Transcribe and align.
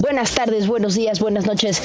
buenas 0.00 0.34
tardes, 0.34 0.66
buenos 0.66 0.94
días, 0.94 1.20
buenas 1.20 1.46
noches. 1.46 1.82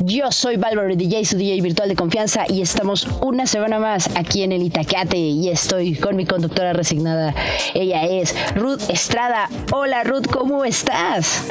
Yo 0.00 0.30
soy 0.30 0.56
Valverde 0.56 0.96
DJ, 0.96 1.24
su 1.24 1.36
DJ 1.36 1.60
virtual 1.60 1.88
de 1.88 1.96
confianza 1.96 2.44
y 2.48 2.60
estamos 2.60 3.06
una 3.20 3.46
semana 3.46 3.78
más 3.78 4.10
aquí 4.16 4.42
en 4.42 4.52
el 4.52 4.62
Itacate 4.62 5.16
y 5.16 5.48
estoy 5.48 5.94
con 5.94 6.16
mi 6.16 6.26
conductora 6.26 6.72
resignada. 6.72 7.34
Ella 7.74 8.04
es 8.04 8.34
Ruth 8.54 8.82
Estrada. 8.88 9.48
Hola 9.72 10.04
Ruth, 10.04 10.26
¿cómo 10.30 10.64
estás? 10.64 11.44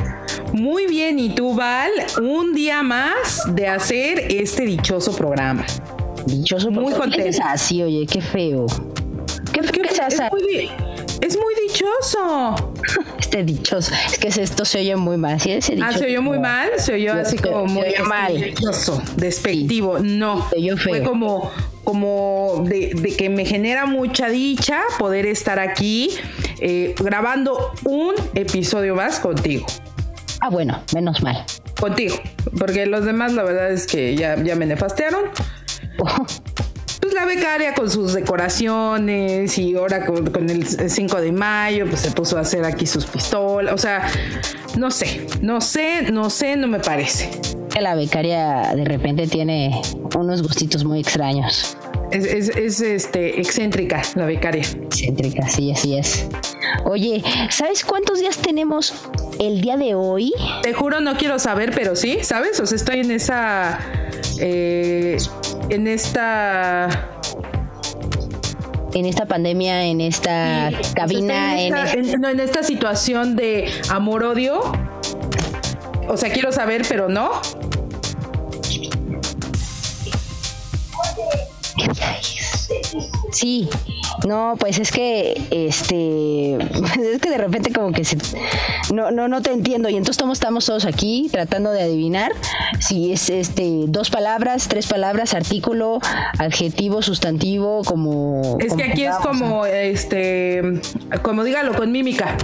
Muy 0.53 0.87
bien, 0.87 1.19
¿y 1.19 1.33
tú 1.33 1.55
Val? 1.55 1.91
Un 2.21 2.53
día 2.53 2.83
más 2.83 3.43
de 3.47 3.67
hacer 3.67 4.19
este 4.31 4.65
dichoso 4.65 5.15
programa. 5.15 5.65
Dichoso, 6.25 6.71
muy 6.71 6.93
contenta. 6.93 7.27
Es 7.27 7.39
así, 7.39 7.81
oye, 7.81 8.05
qué 8.05 8.21
feo. 8.21 8.67
¿Qué, 9.51 9.61
qué, 9.61 9.81
qué 9.81 9.89
es, 10.07 10.21
muy, 10.31 10.69
es 11.21 11.37
muy 11.37 11.53
dichoso. 11.67 12.70
Este 13.19 13.43
dichoso. 13.43 13.93
Es 14.05 14.17
que 14.17 14.27
esto 14.27 14.65
se 14.65 14.79
oye 14.79 14.95
muy 14.95 15.17
mal. 15.17 15.39
¿sí? 15.39 15.51
Ese 15.51 15.77
ah, 15.81 15.91
se 15.91 16.05
oyó 16.05 16.21
muy 16.21 16.39
mal. 16.39 16.69
Se 16.77 16.93
oyó 16.93 17.13
así 17.13 17.37
como 17.37 17.65
muy 17.65 17.87
este, 17.87 18.03
mal. 18.03 18.39
dichoso, 18.39 19.01
despectivo. 19.15 19.99
No. 19.99 20.47
Fue 20.83 21.03
como, 21.03 21.51
como 21.83 22.63
de, 22.67 23.15
que 23.17 23.29
me 23.29 23.45
genera 23.45 23.85
mucha 23.85 24.29
dicha 24.29 24.81
poder 24.99 25.25
estar 25.25 25.59
aquí 25.59 26.09
eh, 26.59 26.95
grabando 26.99 27.71
un 27.85 28.15
episodio 28.35 28.95
más 28.95 29.19
contigo. 29.19 29.65
Ah, 30.41 30.49
bueno, 30.49 30.81
menos 30.93 31.21
mal. 31.21 31.45
Contigo. 31.79 32.15
Porque 32.57 32.85
los 32.85 33.05
demás, 33.05 33.33
la 33.33 33.43
verdad 33.43 33.71
es 33.71 33.85
que 33.85 34.15
ya, 34.15 34.41
ya 34.41 34.55
me 34.55 34.65
nefastearon. 34.65 35.23
pues 37.01 37.13
la 37.13 37.25
becaria 37.25 37.73
con 37.73 37.89
sus 37.89 38.13
decoraciones 38.13 39.57
y 39.57 39.75
ahora 39.75 40.05
con, 40.05 40.49
el 40.49 40.89
5 40.89 41.21
de 41.21 41.31
mayo, 41.31 41.87
pues 41.89 42.01
se 42.01 42.11
puso 42.11 42.37
a 42.37 42.41
hacer 42.41 42.63
aquí 42.63 42.85
sus 42.85 43.05
pistolas. 43.05 43.73
O 43.73 43.77
sea, 43.77 44.07
no 44.77 44.91
sé, 44.91 45.27
no 45.41 45.59
sé, 45.59 46.03
no 46.11 46.29
sé, 46.29 46.55
no 46.55 46.67
me 46.67 46.79
parece. 46.79 47.29
La 47.79 47.95
becaria 47.95 48.73
de 48.75 48.85
repente 48.85 49.27
tiene 49.27 49.81
unos 50.15 50.43
gustitos 50.43 50.83
muy 50.83 50.99
extraños. 50.99 51.75
Es, 52.11 52.49
es, 52.49 52.81
este, 52.81 53.39
excéntrica 53.39 54.01
la 54.15 54.25
becaria. 54.25 54.61
Excéntrica, 54.61 55.47
sí, 55.47 55.71
así 55.71 55.97
es. 55.97 56.27
Oye, 56.83 57.23
¿sabes 57.49 57.83
cuántos 57.85 58.19
días 58.19 58.37
tenemos 58.37 58.93
el 59.39 59.61
día 59.61 59.77
de 59.77 59.95
hoy? 59.95 60.33
Te 60.61 60.73
juro, 60.73 60.99
no 60.99 61.15
quiero 61.17 61.39
saber, 61.39 61.71
pero 61.73 61.95
sí, 61.95 62.19
¿sabes? 62.21 62.59
O 62.59 62.65
sea, 62.65 62.75
estoy 62.75 62.99
en 62.99 63.11
esa. 63.11 63.79
Eh, 64.43 65.17
en 65.69 65.87
esta 65.87 66.89
en 68.93 69.05
esta 69.05 69.25
pandemia, 69.25 69.85
en 69.85 70.01
esta 70.01 70.71
cabina, 70.95 71.61
en, 71.61 71.75
esta, 71.75 72.31
en, 72.31 72.39
esta 72.39 72.63
situación 72.63 73.35
de 73.35 73.71
amor-odio. 73.89 74.59
O 76.07 76.17
sea, 76.17 76.31
quiero 76.31 76.51
saber, 76.51 76.81
pero 76.89 77.07
no. 77.07 77.31
Sí, 83.31 83.69
no, 84.27 84.55
pues 84.59 84.79
es 84.79 84.91
que, 84.91 85.41
este, 85.51 86.55
es 86.55 87.21
que 87.21 87.29
de 87.29 87.37
repente 87.37 87.71
como 87.71 87.91
que 87.91 88.03
se, 88.03 88.17
no, 88.93 89.11
no, 89.11 89.27
no 89.27 89.41
te 89.41 89.51
entiendo 89.51 89.89
y 89.89 89.97
entonces 89.97 90.21
estamos 90.31 90.65
todos 90.65 90.85
aquí 90.85 91.27
tratando 91.31 91.71
de 91.71 91.81
adivinar 91.81 92.31
si 92.79 93.11
es, 93.11 93.29
este, 93.29 93.85
dos 93.87 94.09
palabras, 94.09 94.67
tres 94.67 94.87
palabras, 94.87 95.33
artículo, 95.33 95.99
adjetivo, 96.37 97.01
sustantivo, 97.01 97.83
como. 97.83 98.57
Es 98.59 98.73
que 98.73 98.83
aquí 98.83 99.03
es 99.03 99.15
como, 99.17 99.65
este, 99.65 100.81
como 101.21 101.43
dígalo 101.43 101.73
con 101.75 101.91
mímica. 101.91 102.35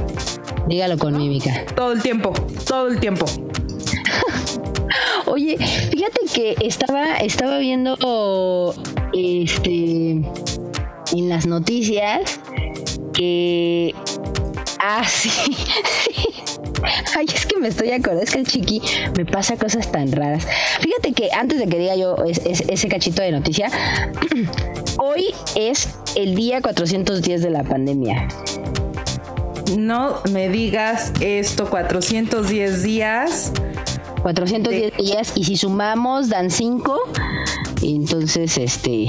Dígalo 0.67 0.97
con 0.97 1.17
mímica. 1.17 1.65
Todo 1.75 1.91
el 1.91 2.01
tiempo, 2.01 2.33
todo 2.67 2.87
el 2.87 2.99
tiempo. 2.99 3.25
Oye, 5.25 5.57
fíjate 5.57 6.19
que 6.33 6.55
estaba, 6.61 7.17
estaba 7.17 7.57
viendo 7.57 8.73
este 9.13 10.21
en 11.13 11.29
las 11.29 11.45
noticias 11.45 12.39
que. 13.13 13.93
Ah, 14.79 15.03
sí, 15.07 15.29
Ay, 17.15 17.25
es 17.33 17.45
que 17.45 17.57
me 17.57 17.69
estoy 17.69 17.91
acordando, 17.91 18.23
es 18.23 18.31
que 18.31 18.39
el 18.39 18.47
chiqui 18.47 18.81
me 19.17 19.25
pasa 19.25 19.57
cosas 19.57 19.91
tan 19.91 20.11
raras. 20.11 20.45
Fíjate 20.79 21.13
que 21.13 21.29
antes 21.31 21.59
de 21.59 21.67
que 21.67 21.79
diga 21.79 21.95
yo 21.95 22.15
ese 22.25 22.87
cachito 22.87 23.21
de 23.21 23.31
noticia, 23.31 23.69
hoy 24.97 25.25
es 25.55 25.89
el 26.15 26.35
día 26.35 26.61
410 26.61 27.41
de 27.41 27.49
la 27.49 27.63
pandemia. 27.63 28.27
No 29.77 30.21
me 30.31 30.49
digas 30.49 31.11
esto, 31.19 31.69
410 31.69 32.83
días. 32.83 33.51
410 34.21 34.97
días 34.97 35.33
y 35.35 35.43
si 35.43 35.57
sumamos 35.57 36.29
dan 36.29 36.51
5, 36.51 36.99
entonces 37.81 38.57
este 38.57 39.07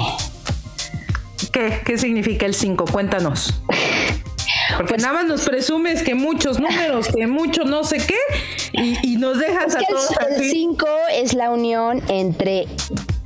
¿Qué? 1.51 1.81
¿Qué 1.85 1.97
significa 1.97 2.45
el 2.45 2.53
5? 2.53 2.85
Cuéntanos. 2.91 3.61
Porque 4.77 4.93
pues 4.93 5.01
nada 5.01 5.15
más 5.15 5.25
nos 5.25 5.41
presumes 5.41 6.03
que 6.03 6.15
muchos 6.15 6.59
números, 6.59 7.07
que 7.07 7.27
mucho 7.27 7.65
no 7.65 7.83
sé 7.83 7.97
qué, 7.97 8.15
y, 9.03 9.17
nos 9.17 9.37
dejas 9.37 9.75
a 9.75 9.79
todos. 9.79 10.11
El 10.37 10.49
5 10.49 10.87
es 11.13 11.33
la 11.33 11.51
unión 11.51 12.01
entre 12.07 12.65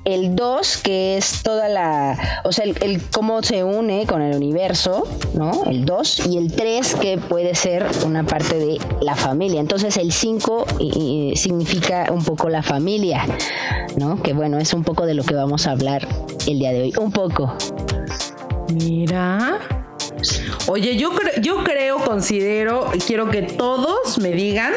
el 0.05 0.35
2, 0.35 0.77
que 0.77 1.17
es 1.17 1.43
toda 1.43 1.69
la, 1.69 2.41
o 2.43 2.51
sea, 2.51 2.65
el, 2.65 3.01
cómo 3.11 3.43
se 3.43 3.63
une 3.63 4.05
con 4.07 4.21
el 4.21 4.35
universo, 4.35 5.07
¿no? 5.35 5.65
El 5.65 5.85
2, 5.85 6.27
y 6.27 6.37
el 6.37 6.53
3, 6.53 6.95
que 6.95 7.17
puede 7.17 7.55
ser 7.55 7.85
una 8.05 8.25
parte 8.25 8.55
de 8.57 8.79
la 9.01 9.15
familia. 9.15 9.59
Entonces 9.59 9.97
el 9.97 10.11
5 10.11 10.65
significa 11.35 12.07
un 12.11 12.23
poco 12.23 12.49
la 12.49 12.63
familia, 12.63 13.25
¿no? 13.97 14.21
Que 14.21 14.33
bueno, 14.33 14.57
es 14.57 14.73
un 14.73 14.83
poco 14.83 15.05
de 15.05 15.13
lo 15.13 15.23
que 15.23 15.35
vamos 15.35 15.67
a 15.67 15.71
hablar 15.71 16.07
el 16.47 16.59
día 16.59 16.71
de 16.71 16.81
hoy. 16.81 16.93
Un 16.99 17.11
poco. 17.11 17.55
Mira. 18.73 19.59
Oye, 20.67 20.97
yo, 20.97 21.11
yo 21.41 21.63
creo, 21.63 21.97
considero, 21.97 22.91
quiero 23.05 23.29
que 23.29 23.41
todos 23.41 24.17
me 24.19 24.31
digan 24.31 24.73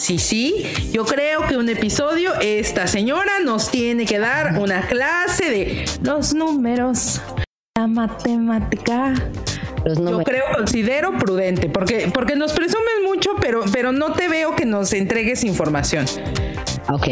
sí, 0.00 0.18
sí, 0.18 0.90
yo 0.92 1.04
creo 1.04 1.46
que 1.46 1.56
un 1.56 1.68
episodio, 1.68 2.32
esta 2.40 2.86
señora 2.86 3.32
nos 3.44 3.70
tiene 3.70 4.06
que 4.06 4.18
dar 4.18 4.58
una 4.58 4.86
clase 4.88 5.50
de 5.50 5.84
los 6.02 6.34
números, 6.34 7.20
la 7.76 7.86
matemática. 7.86 9.14
Yo 9.84 10.22
creo, 10.22 10.44
considero 10.56 11.16
prudente, 11.16 11.68
porque, 11.68 12.10
porque 12.12 12.34
nos 12.34 12.52
presumes 12.52 12.94
mucho, 13.04 13.36
pero, 13.40 13.62
pero 13.72 13.92
no 13.92 14.12
te 14.12 14.28
veo 14.28 14.56
que 14.56 14.64
nos 14.64 14.92
entregues 14.92 15.44
información. 15.44 16.06
Ok. 16.88 17.08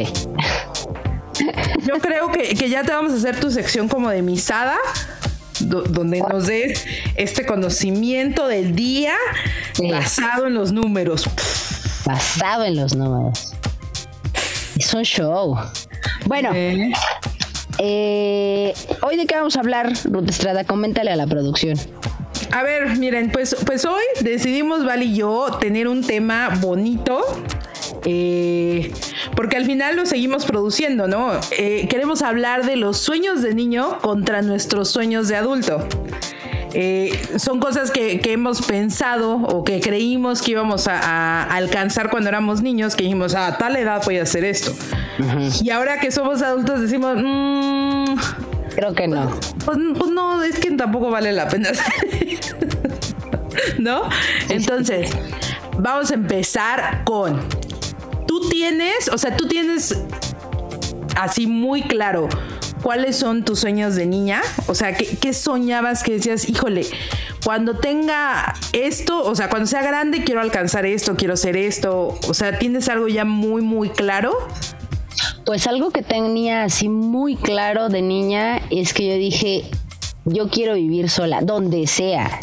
Yo 1.86 1.98
creo 2.00 2.32
que, 2.32 2.54
que 2.54 2.68
ya 2.68 2.82
te 2.82 2.90
vamos 2.90 3.12
a 3.12 3.16
hacer 3.16 3.38
tu 3.38 3.50
sección 3.50 3.88
como 3.88 4.10
de 4.10 4.22
misada 4.22 4.76
donde 5.60 6.20
nos 6.20 6.46
des 6.46 6.84
este 7.16 7.46
conocimiento 7.46 8.48
del 8.48 8.74
día 8.74 9.14
basado 9.90 10.46
en 10.46 10.54
los 10.54 10.72
números. 10.72 11.28
Basado 12.04 12.64
en 12.64 12.76
los 12.76 12.94
números. 12.94 13.52
Es 14.76 14.92
un 14.94 15.02
show. 15.02 15.56
Bueno, 16.26 16.50
eh, 16.54 16.92
hoy 19.02 19.16
de 19.16 19.26
qué 19.26 19.34
vamos 19.34 19.56
a 19.56 19.60
hablar, 19.60 19.92
Ruth 20.04 20.28
Estrada, 20.28 20.64
coméntale 20.64 21.10
a 21.10 21.16
la 21.16 21.26
producción. 21.26 21.78
A 22.50 22.62
ver, 22.62 22.96
miren, 22.96 23.30
pues, 23.30 23.56
pues 23.66 23.84
hoy 23.84 24.02
decidimos, 24.22 24.84
Val 24.84 25.02
y 25.02 25.14
yo, 25.14 25.58
tener 25.60 25.86
un 25.86 26.02
tema 26.02 26.48
bonito 26.60 27.20
eh, 28.10 28.90
porque 29.36 29.58
al 29.58 29.66
final 29.66 29.96
lo 29.96 30.06
seguimos 30.06 30.46
produciendo, 30.46 31.06
¿no? 31.06 31.32
Eh, 31.58 31.86
queremos 31.90 32.22
hablar 32.22 32.64
de 32.64 32.76
los 32.76 32.96
sueños 32.96 33.42
de 33.42 33.54
niño 33.54 33.98
contra 33.98 34.40
nuestros 34.40 34.88
sueños 34.88 35.28
de 35.28 35.36
adulto. 35.36 35.86
Eh, 36.72 37.20
son 37.36 37.60
cosas 37.60 37.90
que, 37.90 38.20
hemos 38.24 38.62
pensado 38.62 39.36
o 39.36 39.62
que 39.62 39.80
creímos 39.80 40.40
que 40.40 40.52
íbamos 40.52 40.88
a, 40.88 41.42
alcanzar 41.42 42.08
cuando 42.08 42.30
éramos 42.30 42.62
niños, 42.62 42.96
que 42.96 43.02
dijimos, 43.02 43.34
a 43.34 43.58
tal 43.58 43.76
edad 43.76 44.00
voy 44.06 44.18
a 44.18 44.22
hacer 44.22 44.44
esto. 44.44 44.72
Y 45.62 45.68
ahora 45.68 46.00
que 46.00 46.10
somos 46.10 46.40
adultos 46.40 46.80
decimos, 46.80 47.16
mmm, 47.18 48.14
creo 48.74 48.94
que 48.94 49.06
no. 49.06 49.38
Pues, 49.66 49.78
pues, 49.98 50.10
no, 50.10 50.42
es 50.42 50.58
que 50.58 50.70
tampoco 50.70 51.10
vale 51.10 51.32
la 51.32 51.46
pena. 51.48 51.70
¿No? 53.78 54.08
Entonces, 54.48 55.10
vamos 55.76 56.10
a 56.10 56.14
empezar 56.14 57.02
con 57.04 57.57
tienes, 58.48 59.08
o 59.12 59.18
sea, 59.18 59.36
tú 59.36 59.48
tienes 59.48 59.96
así 61.16 61.46
muy 61.46 61.82
claro 61.82 62.28
cuáles 62.82 63.16
son 63.16 63.44
tus 63.44 63.60
sueños 63.60 63.94
de 63.96 64.06
niña, 64.06 64.40
o 64.66 64.74
sea, 64.74 64.94
¿qué, 64.96 65.32
soñabas 65.32 66.02
que 66.02 66.12
decías, 66.12 66.48
híjole, 66.48 66.86
cuando 67.44 67.74
tenga 67.78 68.54
esto, 68.72 69.24
o 69.24 69.34
sea, 69.34 69.48
cuando 69.50 69.66
sea 69.66 69.82
grande 69.82 70.24
quiero 70.24 70.40
alcanzar 70.40 70.86
esto, 70.86 71.16
quiero 71.16 71.36
ser 71.36 71.56
esto, 71.56 72.18
o 72.28 72.34
sea, 72.34 72.58
¿tienes 72.58 72.88
algo 72.88 73.08
ya 73.08 73.24
muy, 73.24 73.62
muy 73.62 73.90
claro? 73.90 74.32
Pues 75.44 75.66
algo 75.66 75.90
que 75.90 76.02
tenía 76.02 76.64
así 76.64 76.88
muy 76.88 77.36
claro 77.36 77.88
de 77.88 78.02
niña 78.02 78.60
es 78.70 78.92
que 78.92 79.08
yo 79.08 79.14
dije, 79.14 79.70
yo 80.24 80.48
quiero 80.48 80.74
vivir 80.74 81.10
sola, 81.10 81.40
donde 81.40 81.86
sea. 81.86 82.38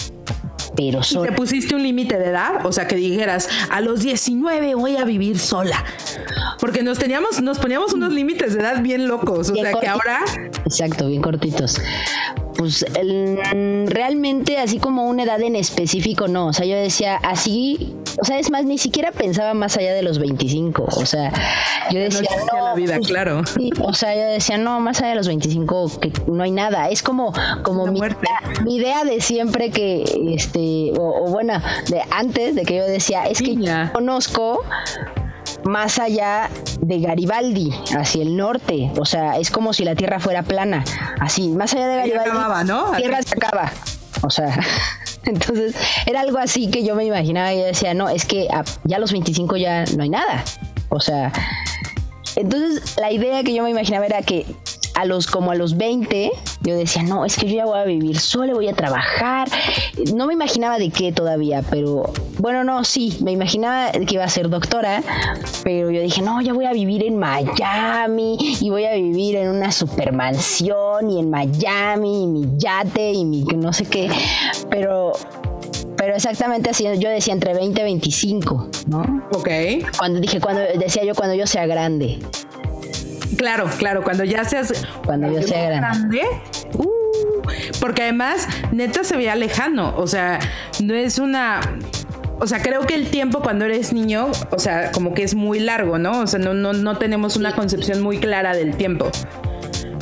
Pero 0.75 0.99
¿Y 1.09 1.27
te 1.27 1.31
pusiste 1.31 1.75
un 1.75 1.83
límite 1.83 2.17
de 2.17 2.25
edad? 2.25 2.65
O 2.65 2.71
sea, 2.71 2.87
que 2.87 2.95
dijeras, 2.95 3.49
a 3.69 3.81
los 3.81 4.01
19 4.01 4.75
voy 4.75 4.97
a 4.97 5.05
vivir 5.05 5.39
sola. 5.39 5.83
Porque 6.59 6.83
nos 6.83 6.99
teníamos, 6.99 7.41
nos 7.41 7.59
poníamos 7.59 7.93
unos 7.93 8.13
límites 8.13 8.53
de 8.53 8.61
edad 8.61 8.81
bien 8.81 9.07
locos. 9.07 9.49
O 9.49 9.55
sea, 9.55 9.73
que 9.73 9.87
ahora. 9.87 10.21
Exacto, 10.65 11.07
bien 11.07 11.21
cortitos. 11.21 11.79
Pues 12.57 12.85
realmente 13.85 14.57
así 14.57 14.79
como 14.79 15.07
una 15.07 15.23
edad 15.23 15.41
en 15.41 15.55
específico, 15.55 16.27
no. 16.27 16.47
O 16.47 16.53
sea, 16.53 16.65
yo 16.65 16.75
decía 16.75 17.17
así, 17.17 17.95
o 18.21 18.25
sea, 18.25 18.39
es 18.39 18.49
más, 18.49 18.65
ni 18.65 18.77
siquiera 18.77 19.11
pensaba 19.11 19.53
más 19.53 19.77
allá 19.77 19.93
de 19.93 20.01
los 20.01 20.19
25. 20.19 20.85
O 20.85 21.05
sea, 21.05 21.31
yo 21.91 21.99
decía, 21.99 22.29
no, 22.51 22.65
la 22.65 22.75
vida, 22.75 22.95
pues, 22.97 23.07
claro. 23.07 23.41
o 23.81 23.93
sea, 23.93 24.15
yo 24.15 24.33
decía, 24.33 24.57
no, 24.57 24.79
más 24.79 24.99
allá 24.99 25.09
de 25.09 25.15
los 25.15 25.27
25, 25.27 25.99
que 25.99 26.11
no 26.27 26.43
hay 26.43 26.51
nada. 26.51 26.89
Es 26.89 27.03
como, 27.03 27.33
como 27.63 27.87
mi, 27.87 27.99
mi, 28.63 28.75
idea 28.75 29.03
de 29.03 29.21
siempre 29.21 29.69
que, 29.69 30.03
este, 30.33 30.93
o, 30.97 31.29
bueno, 31.29 31.61
de 31.89 32.01
antes 32.11 32.55
de 32.55 32.63
que 32.63 32.77
yo 32.77 32.85
decía, 32.85 33.25
es 33.25 33.41
que 33.41 33.55
yo 33.55 33.73
conozco 33.93 34.61
más 35.65 35.99
allá 35.99 36.49
de 36.79 36.99
Garibaldi, 36.99 37.73
hacia 37.97 38.21
el 38.21 38.37
norte. 38.37 38.91
O 38.97 39.05
sea, 39.05 39.37
es 39.37 39.51
como 39.51 39.73
si 39.73 39.83
la 39.83 39.95
Tierra 39.95 40.19
fuera 40.19 40.43
plana. 40.43 40.83
Así, 41.19 41.49
más 41.49 41.73
allá 41.73 41.87
de 41.87 41.97
Garibaldi, 41.97 42.29
acababa, 42.29 42.63
¿no? 42.63 42.91
Tierra 42.93 43.21
se 43.21 43.35
acaba. 43.35 43.71
O 44.21 44.29
sea, 44.29 44.57
entonces 45.25 45.75
era 46.05 46.21
algo 46.21 46.37
así 46.37 46.69
que 46.69 46.83
yo 46.83 46.95
me 46.95 47.05
imaginaba 47.05 47.53
y 47.53 47.59
yo 47.59 47.65
decía, 47.65 47.93
no, 47.93 48.09
es 48.09 48.25
que 48.25 48.47
ya 48.83 48.97
a 48.97 48.99
los 48.99 49.11
25 49.11 49.57
ya 49.57 49.85
no 49.97 50.03
hay 50.03 50.09
nada. 50.09 50.43
O 50.89 50.99
sea, 50.99 51.31
entonces 52.35 52.95
la 52.97 53.11
idea 53.11 53.43
que 53.43 53.53
yo 53.53 53.63
me 53.63 53.71
imaginaba 53.71 54.05
era 54.05 54.21
que 54.21 54.45
a 54.95 55.05
los 55.05 55.27
como 55.27 55.51
a 55.51 55.55
los 55.55 55.77
20 55.77 56.31
yo 56.61 56.75
decía, 56.75 57.03
no, 57.03 57.25
es 57.25 57.37
que 57.37 57.47
yo 57.47 57.57
ya 57.57 57.65
voy 57.65 57.77
a 57.77 57.83
vivir 57.83 58.19
solo, 58.19 58.55
voy 58.55 58.67
a 58.67 58.73
trabajar. 58.73 59.47
No 60.15 60.25
me 60.25 60.33
imaginaba 60.33 60.79
de 60.79 60.89
qué 60.89 61.11
todavía, 61.11 61.63
pero 61.69 62.11
bueno, 62.39 62.63
no, 62.63 62.83
sí, 62.83 63.17
me 63.21 63.31
imaginaba 63.31 63.91
que 63.91 64.15
iba 64.15 64.23
a 64.23 64.29
ser 64.29 64.49
doctora, 64.49 65.03
pero 65.63 65.91
yo 65.91 66.01
dije, 66.01 66.21
no, 66.21 66.41
ya 66.41 66.53
voy 66.53 66.65
a 66.65 66.73
vivir 66.73 67.03
en 67.03 67.17
Miami 67.17 68.37
y 68.59 68.69
voy 68.69 68.85
a 68.85 68.93
vivir 68.93 69.35
en 69.35 69.49
una 69.49 69.71
supermansión 69.71 71.09
y 71.09 71.19
en 71.19 71.29
Miami 71.29 72.23
y 72.23 72.27
mi 72.27 72.57
yate 72.57 73.11
y 73.11 73.25
mi 73.25 73.43
no 73.43 73.73
sé 73.73 73.85
qué, 73.85 74.09
pero 74.69 75.13
pero 75.97 76.15
exactamente 76.15 76.69
así, 76.69 76.85
yo 76.99 77.09
decía 77.09 77.33
entre 77.33 77.53
20 77.53 77.79
y 77.79 77.83
25, 77.83 78.69
¿no? 78.87 79.23
Ok. 79.31 79.49
Cuando 79.97 80.19
dije, 80.19 80.39
cuando 80.39 80.61
decía 80.77 81.03
yo 81.03 81.15
cuando 81.15 81.35
yo 81.35 81.47
sea 81.47 81.65
grande. 81.65 82.19
Claro, 83.37 83.69
claro, 83.77 84.03
cuando 84.03 84.23
ya 84.23 84.45
seas. 84.45 84.85
Cuando 85.05 85.31
yo 85.31 85.41
sea 85.41 85.69
grande. 85.69 86.21
Uh, 86.73 86.89
porque 87.79 88.03
además, 88.03 88.47
neta 88.71 89.03
se 89.03 89.15
veía 89.15 89.35
lejano. 89.35 89.95
O 89.97 90.07
sea, 90.07 90.39
no 90.81 90.93
es 90.93 91.19
una. 91.19 91.61
O 92.39 92.47
sea, 92.47 92.61
creo 92.61 92.81
que 92.85 92.95
el 92.95 93.09
tiempo 93.09 93.41
cuando 93.41 93.65
eres 93.65 93.93
niño, 93.93 94.29
o 94.51 94.59
sea, 94.59 94.91
como 94.91 95.13
que 95.13 95.23
es 95.23 95.35
muy 95.35 95.59
largo, 95.59 95.97
¿no? 95.97 96.19
O 96.19 96.27
sea, 96.27 96.39
no, 96.39 96.53
no, 96.53 96.73
no 96.73 96.97
tenemos 96.97 97.37
una 97.37 97.55
concepción 97.55 98.01
muy 98.01 98.17
clara 98.17 98.53
del 98.53 98.75
tiempo. 98.75 99.09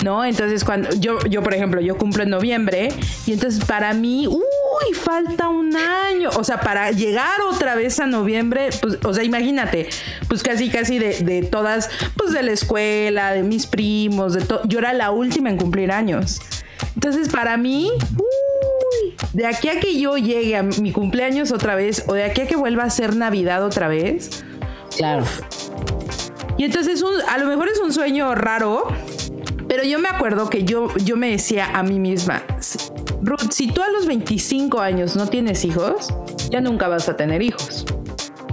¿No? 0.04 0.26
Entonces, 0.26 0.64
cuando 0.64 0.90
yo, 0.96 1.20
yo, 1.30 1.42
por 1.42 1.54
ejemplo, 1.54 1.82
yo 1.82 1.98
cumplo 1.98 2.24
en 2.24 2.30
noviembre 2.30 2.90
y 3.26 3.34
entonces 3.34 3.64
para 3.66 3.94
mí, 3.94 4.28
uy, 4.28 4.94
falta 4.94 5.50
un 5.50 5.76
año. 5.76 6.30
O 6.36 6.44
sea, 6.44 6.60
para 6.60 6.92
llegar 6.92 7.42
otra 7.50 7.76
vez 7.76 8.00
a 8.00 8.06
noviembre, 8.06 8.70
pues, 8.82 9.00
o 9.04 9.14
sea, 9.14 9.24
imagínate, 9.24 9.90
pues 10.28 10.44
casi, 10.44 10.70
casi 10.70 11.00
de, 11.00 11.20
de 11.22 11.44
todas, 11.44 11.90
pues 12.18 12.32
de 12.34 12.44
la 12.44 12.52
escuela, 12.52 13.34
de 13.34 13.44
mis 13.44 13.66
primos, 13.66 14.34
de 14.34 14.42
todo. 14.42 14.62
Yo 14.66 14.80
era 14.80 14.94
la 14.94 15.12
última 15.12 15.50
en 15.50 15.58
cumplir 15.58 15.92
años. 15.92 16.42
Entonces, 16.96 17.30
para 17.30 17.58
mí, 17.58 17.90
uy, 18.18 19.16
de 19.34 19.48
aquí 19.48 19.70
a 19.70 19.80
que 19.80 20.00
yo 20.00 20.18
llegue 20.18 20.56
a 20.56 20.64
mi 20.64 20.92
cumpleaños 20.92 21.52
otra 21.52 21.76
vez, 21.76 22.04
o 22.08 22.14
de 22.14 22.24
aquí 22.24 22.42
a 22.42 22.48
que 22.48 22.56
vuelva 22.56 22.84
a 22.84 22.90
ser 22.90 23.16
Navidad 23.16 23.64
otra 23.64 23.88
vez. 23.88 24.44
Claro. 24.98 25.26
Y 26.58 26.66
entonces 26.66 27.02
un, 27.02 27.14
a 27.30 27.38
lo 27.40 27.48
mejor 27.48 27.68
es 27.68 27.80
un 27.80 27.92
sueño 27.92 28.36
raro, 28.36 28.88
pero 29.76 29.86
yo 29.86 29.98
me 29.98 30.08
acuerdo 30.08 30.52
que 30.52 30.66
yo, 30.66 30.96
yo 30.98 31.18
me 31.18 31.32
decía 31.32 31.72
a 31.74 31.82
mí 31.82 32.00
misma, 32.00 32.44
Ruth, 33.24 33.50
si 33.50 33.72
tú 33.72 33.82
a 33.82 33.90
los 33.90 34.06
25 34.06 34.80
años 34.80 35.16
no 35.16 35.26
tienes 35.26 35.66
hijos, 35.66 36.14
ya 36.52 36.62
nunca 36.62 36.88
vas 36.88 37.10
a 37.10 37.18
tener 37.18 37.42
hijos. 37.42 37.84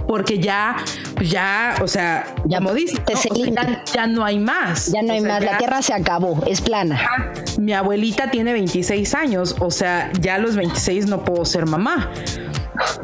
Porque 0.07 0.39
ya, 0.39 0.77
ya, 1.21 1.75
o 1.83 1.87
sea, 1.87 2.33
ya 2.45 2.57
como 2.57 2.73
dices, 2.73 2.99
ya, 3.93 4.07
no 4.07 4.25
hay 4.25 4.39
más. 4.39 4.91
Ya 4.91 5.03
no 5.03 5.13
hay 5.13 5.21
más, 5.21 5.43
la 5.43 5.59
tierra 5.59 5.83
se 5.83 5.93
acabó, 5.93 6.43
es 6.47 6.59
plana. 6.59 6.99
Mi 7.59 7.73
abuelita 7.73 8.31
tiene 8.31 8.51
26 8.53 9.13
años, 9.13 9.55
o 9.59 9.69
sea, 9.69 10.11
ya 10.21 10.35
a 10.35 10.37
los 10.39 10.55
26 10.55 11.05
no 11.05 11.23
puedo 11.23 11.45
ser 11.45 11.67
mamá. 11.67 12.09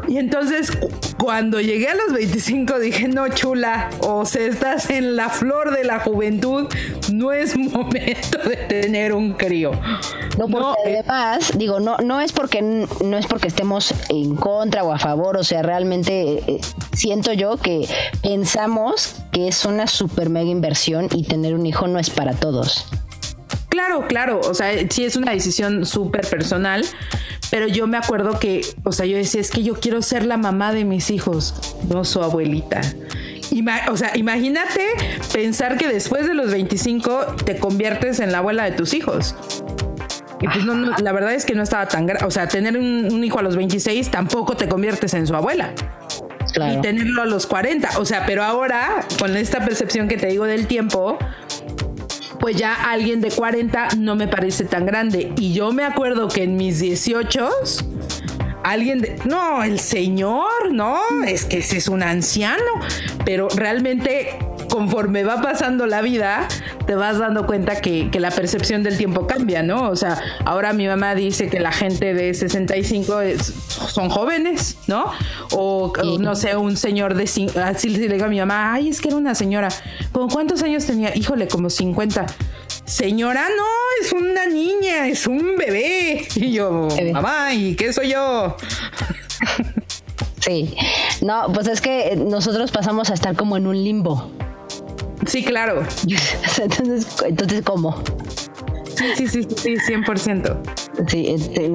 Y 0.08 0.18
entonces 0.18 0.72
cuando 1.18 1.60
llegué 1.60 1.90
a 1.90 1.96
los 1.96 2.14
25 2.14 2.80
dije, 2.80 3.08
no, 3.08 3.28
chula, 3.30 3.90
o 4.00 4.26
sea, 4.26 4.46
estás 4.46 4.90
en 4.90 5.16
la 5.16 5.30
flor 5.30 5.76
de 5.76 5.84
la 5.84 6.00
juventud, 6.00 6.68
no 7.12 7.32
es 7.32 7.58
momento 7.58 8.38
de 8.48 8.56
tener 8.56 9.14
un 9.14 9.34
crío. 9.34 9.72
No, 10.38 10.48
porque 10.48 10.76
además, 10.86 11.52
digo, 11.58 11.80
no, 11.80 11.98
no 11.98 12.22
es 12.22 12.32
porque 12.32 12.62
no 12.62 13.18
es 13.18 13.26
porque 13.26 13.48
estemos 13.48 13.94
en 14.10 14.36
contra 14.36 14.84
o 14.84 14.94
a 14.94 15.00
favor, 15.00 15.38
o 15.38 15.44
sea, 15.44 15.64
realmente 15.64 16.44
eh, 16.48 16.62
siento 16.94 17.34
yo 17.34 17.58
que 17.58 17.88
pensamos 18.22 19.16
que 19.32 19.48
es 19.48 19.66
una 19.66 19.88
super 19.88 20.30
mega 20.30 20.50
inversión 20.50 21.10
y 21.14 21.24
tener 21.24 21.56
un 21.56 21.66
hijo 21.66 21.88
no 21.88 22.00
es 22.00 22.10
para 22.10 22.34
todos. 22.34 22.88
Claro, 23.70 24.08
claro, 24.08 24.40
o 24.40 24.54
sea, 24.54 24.72
sí 24.90 25.06
es 25.06 25.16
una 25.16 25.32
decisión 25.34 25.86
súper 25.86 26.28
personal, 26.28 26.84
pero 27.50 27.68
yo 27.68 27.88
me 27.88 27.98
acuerdo 27.98 28.40
que, 28.40 28.62
o 28.84 28.92
sea, 28.92 29.06
yo 29.06 29.18
decía, 29.18 29.42
es 29.42 29.52
que 29.52 29.64
yo 29.64 29.76
quiero 29.76 30.02
ser 30.02 30.26
la 30.26 30.38
mamá 30.38 30.74
de 30.74 30.86
mis 30.86 31.10
hijos, 31.10 31.76
no 31.90 32.04
su 32.04 32.22
abuelita. 32.22 32.82
o 33.90 33.98
sea, 33.98 34.12
imagínate 34.16 34.82
pensar 35.34 35.78
que 35.78 35.88
después 35.88 36.28
de 36.28 36.34
los 36.34 36.52
25 36.52 37.36
te 37.46 37.58
conviertes 37.58 38.20
en 38.20 38.32
la 38.32 38.40
abuela 38.40 38.66
de 38.66 38.72
tus 38.72 38.94
hijos. 38.94 39.36
Y 40.40 40.48
pues 40.48 40.66
no, 40.66 40.76
la 40.76 41.12
verdad 41.12 41.34
es 41.34 41.46
que 41.46 41.56
no 41.56 41.64
estaba 41.64 41.88
tan 41.88 42.06
grave. 42.06 42.26
O 42.26 42.32
sea, 42.32 42.48
tener 42.48 42.78
un, 42.78 43.24
hijo 43.24 43.40
a 43.40 43.42
los 43.42 43.56
26 43.56 44.12
tampoco 44.12 44.56
te 44.56 44.68
conviertes 44.68 45.14
en 45.14 45.26
su 45.26 45.36
abuela. 45.36 45.74
Y 46.56 46.82
tenerlo 46.82 47.22
a 47.24 47.26
los 47.26 47.48
40. 47.48 48.00
O 48.00 48.06
sea, 48.06 48.26
pero 48.26 48.44
ahora, 48.44 49.06
con 49.20 49.36
esta 49.36 49.64
percepción 49.64 50.08
que 50.08 50.18
te 50.18 50.28
digo 50.28 50.46
del 50.46 50.68
tiempo, 50.68 51.18
pues 52.48 52.56
ya 52.56 52.76
alguien 52.76 53.20
de 53.20 53.30
40 53.30 53.90
no 53.98 54.16
me 54.16 54.30
parece 54.30 54.64
tan 54.64 54.86
grande. 54.86 55.34
Y 55.36 55.52
yo 55.52 55.74
me 55.74 55.84
acuerdo 55.84 56.30
que 56.30 56.44
en 56.44 56.56
mis 56.56 56.80
18, 56.80 57.50
alguien 58.64 59.02
de, 59.02 59.20
no, 59.26 59.66
el 59.66 59.82
señor, 59.82 60.72
no, 60.72 60.98
es 61.28 61.44
que 61.44 61.58
ese 61.58 61.76
es 61.76 61.90
un 61.90 62.04
anciano, 62.04 62.64
pero 63.26 63.50
realmente 63.50 64.40
conforme 64.78 65.24
va 65.24 65.42
pasando 65.42 65.88
la 65.88 66.04
vida, 66.04 66.48
te 66.86 66.94
vas 66.94 67.18
dando 67.18 67.48
cuenta 67.48 67.82
que, 67.82 68.12
la 68.20 68.30
percepción 68.30 68.84
del 68.84 68.96
tiempo 68.96 69.26
cambia, 69.26 69.64
¿no? 69.64 69.90
O 69.90 69.96
sea, 69.96 70.22
ahora 70.46 70.72
mi 70.72 70.86
mamá 70.86 71.16
dice 71.16 71.50
que 71.50 71.60
la 71.60 71.72
gente 71.72 72.14
de 72.14 72.36
65 72.36 73.16
son 73.88 74.10
jóvenes, 74.10 74.78
¿no? 74.86 75.06
O, 75.52 75.92
no 76.20 76.36
sé, 76.36 76.56
un 76.56 76.78
señor 76.78 77.16
de... 77.16 77.24
Así 77.64 77.90
le 77.90 78.08
digo 78.08 78.26
a 78.26 78.28
mi 78.28 78.38
mamá, 78.38 78.74
ay, 78.74 78.90
es 78.90 79.02
que 79.02 79.08
era 79.08 79.18
una 79.18 79.34
señora. 79.34 79.70
¿Con 80.12 80.30
cuántos 80.30 80.62
años 80.62 80.86
tenía? 80.86 81.16
Híjole, 81.16 81.48
como 81.48 81.72
50. 81.72 82.28
Señora, 82.86 83.48
no, 83.58 83.66
es 84.06 84.14
una 84.14 84.46
niña, 84.46 85.08
es 85.08 85.26
un 85.26 85.58
bebé. 85.58 86.28
Y 86.36 86.52
yo, 86.52 86.88
mamá, 87.14 87.52
¿y 87.52 87.76
qué 87.76 87.92
soy 87.92 88.10
yo? 88.10 88.56
Sí, 90.40 90.74
no, 91.22 91.52
pues 91.54 91.68
es 91.68 91.82
que 91.82 92.16
nosotros 92.16 92.72
pasamos 92.72 93.10
a 93.10 93.16
estar 93.16 93.36
como 93.36 93.58
en 93.58 93.68
un 93.68 93.84
limbo. 93.84 94.32
Sí, 95.28 95.44
claro. 95.44 95.84
entonces, 96.62 97.08
entonces, 97.26 97.62
¿cómo? 97.64 98.02
Sí, 98.96 99.06
sí, 99.16 99.28
sí, 99.28 99.48
sí, 99.56 99.76
100%. 99.76 100.58
Sí, 101.08 101.28
este, 101.28 101.72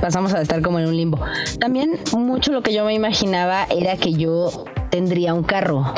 pasamos 0.00 0.34
a 0.34 0.42
estar 0.42 0.62
como 0.62 0.80
en 0.80 0.88
un 0.88 0.96
limbo. 0.96 1.20
También 1.60 2.00
mucho 2.12 2.50
lo 2.50 2.62
que 2.62 2.72
yo 2.72 2.84
me 2.84 2.94
imaginaba 2.94 3.66
era 3.70 3.96
que 3.96 4.14
yo 4.14 4.64
tendría 4.90 5.32
un 5.32 5.44
carro. 5.44 5.94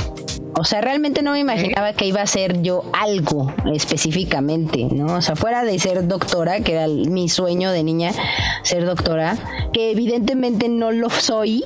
O 0.61 0.64
sea, 0.64 0.81
realmente 0.81 1.23
no 1.23 1.33
me 1.33 1.38
imaginaba 1.38 1.93
que 1.93 2.05
iba 2.07 2.21
a 2.21 2.26
ser 2.26 2.62
yo 2.62 2.83
algo 2.93 3.52
específicamente, 3.73 4.88
¿no? 4.90 5.14
O 5.14 5.23
sea, 5.23 5.37
fuera 5.37 5.62
de 5.62 5.78
ser 5.78 6.07
doctora, 6.09 6.61
que 6.61 6.73
era 6.73 6.88
mi 6.88 7.28
sueño 7.28 7.71
de 7.71 7.85
niña, 7.85 8.11
ser 8.62 8.85
doctora, 8.85 9.38
que 9.73 9.93
evidentemente 9.93 10.69
no 10.69 10.90
lo 10.90 11.11
soy, 11.11 11.64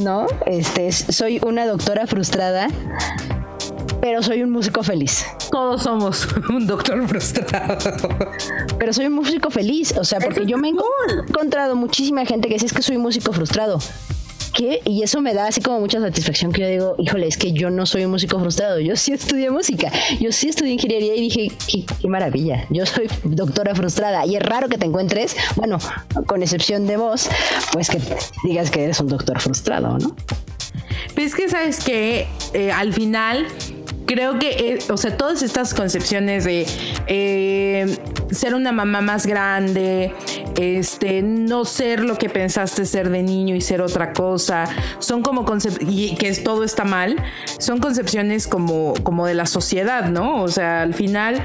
¿no? 0.00 0.26
Este, 0.46 0.92
soy 0.92 1.40
una 1.44 1.66
doctora 1.66 2.06
frustrada, 2.06 2.68
pero 4.00 4.22
soy 4.22 4.42
un 4.42 4.50
músico 4.50 4.82
feliz. 4.82 5.24
Todos 5.50 5.82
somos 5.82 6.26
un 6.48 6.66
doctor 6.66 7.06
frustrado. 7.06 7.78
Pero 8.78 8.92
soy 8.92 9.06
un 9.06 9.14
músico 9.14 9.50
feliz, 9.50 9.94
o 9.96 10.04
sea, 10.04 10.20
porque 10.20 10.46
yo 10.46 10.58
me 10.58 10.68
he 10.68 10.72
encontrado 11.28 11.76
muchísima 11.76 12.24
gente 12.24 12.48
que 12.48 12.54
dice 12.54 12.66
es 12.66 12.72
que 12.72 12.82
soy 12.82 12.98
músico 12.98 13.32
frustrado. 13.32 13.78
que, 14.54 14.80
y 14.84 15.02
eso 15.02 15.20
me 15.20 15.32
da 15.32 15.46
así 15.46 15.60
como 15.60 15.80
mucha 15.80 16.00
satisfacción 16.00 16.52
que 16.52 16.62
yo 16.62 16.68
digo, 16.68 16.94
híjole, 16.98 17.28
es 17.28 17.36
que 17.36 17.52
yo 17.52 17.70
no 17.70 17.86
soy 17.86 18.04
un 18.04 18.10
músico 18.10 18.38
frustrado, 18.40 18.80
yo 18.80 18.96
sí 18.96 19.12
estudié 19.12 19.50
música, 19.50 19.92
yo 20.20 20.32
sí 20.32 20.48
estudié 20.48 20.72
ingeniería 20.72 21.14
y 21.14 21.20
dije, 21.20 21.52
qué, 21.70 21.84
qué 22.00 22.08
maravilla, 22.08 22.66
yo 22.70 22.84
soy 22.84 23.08
doctora 23.22 23.74
frustrada 23.74 24.26
y 24.26 24.36
es 24.36 24.42
raro 24.42 24.68
que 24.68 24.76
te 24.76 24.86
encuentres, 24.86 25.36
bueno, 25.56 25.78
con 26.26 26.42
excepción 26.42 26.86
de 26.86 26.96
vos, 26.96 27.28
pues 27.72 27.88
que 27.90 28.00
digas 28.44 28.70
que 28.70 28.84
eres 28.84 28.98
un 29.00 29.08
doctor 29.08 29.40
frustrado, 29.40 29.98
¿no? 29.98 30.16
Pues 31.14 31.34
que 31.34 31.48
sabes 31.48 31.80
que 31.80 32.26
eh, 32.52 32.72
al 32.72 32.92
final 32.92 33.46
creo 34.10 34.40
que, 34.40 34.50
eh, 34.50 34.78
o 34.90 34.96
sea, 34.96 35.16
todas 35.16 35.40
estas 35.40 35.72
concepciones 35.72 36.42
de 36.42 36.66
eh, 37.06 37.96
ser 38.32 38.56
una 38.56 38.72
mamá 38.72 39.00
más 39.02 39.24
grande, 39.24 40.12
este, 40.58 41.22
no 41.22 41.64
ser 41.64 42.00
lo 42.00 42.18
que 42.18 42.28
pensaste 42.28 42.86
ser 42.86 43.08
de 43.08 43.22
niño 43.22 43.54
y 43.54 43.60
ser 43.60 43.80
otra 43.80 44.12
cosa, 44.12 44.64
son 44.98 45.22
como 45.22 45.46
y 45.82 46.16
que 46.16 46.32
todo 46.34 46.64
está 46.64 46.82
mal, 46.82 47.22
son 47.60 47.78
concepciones 47.78 48.48
como, 48.48 48.94
como 49.04 49.28
de 49.28 49.34
la 49.34 49.46
sociedad, 49.46 50.10
¿no? 50.10 50.42
O 50.42 50.48
sea, 50.48 50.82
al 50.82 50.94
final 50.94 51.44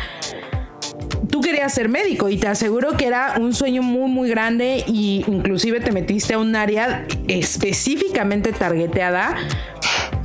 tú 1.30 1.42
querías 1.42 1.72
ser 1.72 1.88
médico 1.88 2.30
y 2.30 2.38
te 2.38 2.48
aseguro 2.48 2.98
que 2.98 3.06
era 3.06 3.36
un 3.40 3.54
sueño 3.54 3.84
muy 3.84 4.10
muy 4.10 4.28
grande 4.30 4.84
y 4.88 5.24
inclusive 5.28 5.82
te 5.82 5.92
metiste 5.92 6.34
a 6.34 6.40
un 6.40 6.56
área 6.56 7.06
específicamente 7.28 8.54
targeteada 8.54 9.36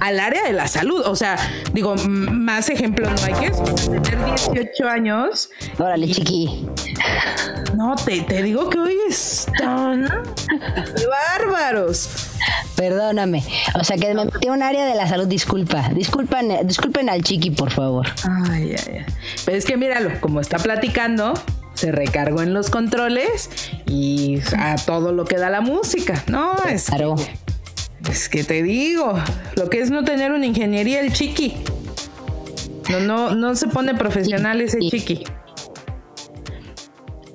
al 0.01 0.19
área 0.19 0.43
de 0.43 0.53
la 0.53 0.67
salud. 0.67 1.03
O 1.07 1.15
sea, 1.15 1.37
digo, 1.73 1.95
más 2.07 2.69
ejemplos 2.69 3.21
no 3.21 3.27
hay 3.27 3.35
que 3.35 3.47
eso. 3.47 3.63
Tener 4.03 4.25
18 4.25 4.89
años. 4.89 5.51
Órale, 5.79 6.09
chiqui. 6.09 6.67
No, 7.77 7.95
te, 7.97 8.23
te 8.23 8.43
digo 8.43 8.69
que 8.69 8.79
hoy 8.79 8.97
están 9.09 10.09
bárbaros. 11.39 12.09
Perdóname. 12.77 13.45
O 13.79 13.85
sea, 13.85 13.97
que 13.97 14.15
me 14.15 14.25
metí 14.25 14.49
a 14.49 14.53
un 14.53 14.63
área 14.63 14.87
de 14.87 14.95
la 14.95 15.07
salud. 15.07 15.27
Disculpa. 15.27 15.91
Disculpen, 15.91 16.67
disculpen 16.67 17.09
al 17.11 17.23
chiqui, 17.23 17.51
por 17.51 17.71
favor. 17.71 18.09
Ay, 18.49 18.75
ay, 18.77 18.95
ay. 18.99 19.07
Pero 19.45 19.57
es 19.57 19.65
que 19.65 19.77
míralo, 19.77 20.21
como 20.21 20.41
está 20.41 20.59
platicando, 20.59 21.35
se 21.75 21.93
recargó 21.93 22.43
en 22.43 22.53
los 22.55 22.71
controles 22.71 23.51
y 23.87 24.41
a 24.59 24.77
todo 24.77 25.13
lo 25.13 25.25
que 25.25 25.37
da 25.37 25.51
la 25.51 25.61
música. 25.61 26.23
No, 26.27 26.55
es. 26.69 26.87
Claro. 26.87 27.17
Es 28.09 28.29
que 28.29 28.45
te 28.45 28.63
digo, 28.63 29.15
lo 29.57 29.69
que 29.69 29.81
es 29.81 29.91
no 29.91 30.05
tener 30.05 30.33
una 30.33 30.47
ingeniería 30.47 31.01
el 31.01 31.13
chiqui. 31.13 31.55
No, 32.89 33.01
no, 33.01 33.35
no 33.35 33.55
se 33.55 33.69
pone 33.69 33.95
profesional 33.95 34.61
ese 34.61 34.79
chiqui. 34.79 35.25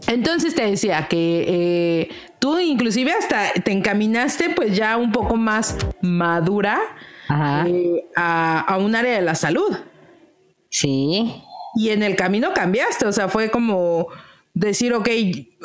Entonces 0.07 0.53
te 0.55 0.69
decía 0.69 1.07
que 1.07 1.45
eh, 1.48 2.10
tú 2.39 2.60
inclusive 2.60 3.12
hasta 3.12 3.51
te 3.63 3.72
encaminaste 3.72 4.51
pues 4.51 4.75
ya 4.75 4.98
un 4.98 5.12
poco 5.12 5.36
más 5.36 5.77
madura 6.01 6.79
eh, 7.67 8.05
a, 8.15 8.60
a, 8.62 8.77
un 8.77 8.95
área 8.95 9.15
de 9.15 9.22
la 9.22 9.36
salud. 9.36 9.75
Sí. 10.69 11.41
Y 11.75 11.89
en 11.89 12.03
el 12.03 12.15
camino 12.15 12.53
cambiaste, 12.53 13.05
o 13.05 13.12
sea, 13.12 13.27
fue 13.27 13.50
como 13.50 14.07
decir, 14.55 14.93
ok, 14.93 15.07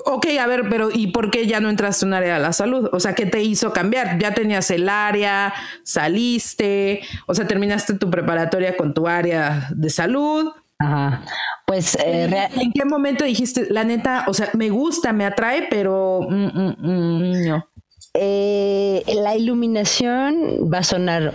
ok, 0.04 0.26
a 0.38 0.46
ver, 0.46 0.68
pero 0.68 0.90
¿y 0.92 1.06
por 1.06 1.30
qué 1.30 1.46
ya 1.46 1.60
no 1.60 1.70
entraste 1.70 2.04
en 2.04 2.08
un 2.08 2.14
área 2.14 2.34
de 2.34 2.40
la 2.40 2.52
salud? 2.52 2.90
O 2.92 3.00
sea, 3.00 3.14
¿qué 3.14 3.24
te 3.24 3.42
hizo 3.42 3.72
cambiar? 3.72 4.18
Ya 4.18 4.34
tenías 4.34 4.70
el 4.70 4.88
área, 4.88 5.54
saliste, 5.84 7.00
o 7.26 7.34
sea, 7.34 7.46
terminaste 7.46 7.94
tu 7.94 8.10
preparatoria 8.10 8.76
con 8.76 8.92
tu 8.92 9.06
área 9.06 9.68
de 9.74 9.88
salud. 9.88 10.50
Ajá. 10.78 11.24
Pues, 11.66 11.94
eh, 12.04 12.48
¿en 12.56 12.72
qué 12.72 12.84
momento 12.84 13.24
dijiste, 13.24 13.68
la 13.70 13.84
neta, 13.84 14.24
o 14.26 14.34
sea, 14.34 14.50
me 14.54 14.70
gusta, 14.70 15.12
me 15.12 15.24
atrae, 15.24 15.68
pero 15.70 16.26
mm, 16.28 16.46
mm, 16.46 16.76
mm, 16.78 17.48
no? 17.48 17.66
Eh, 18.14 19.04
la 19.22 19.36
iluminación 19.36 20.68
va 20.72 20.78
a 20.78 20.82
sonar 20.82 21.32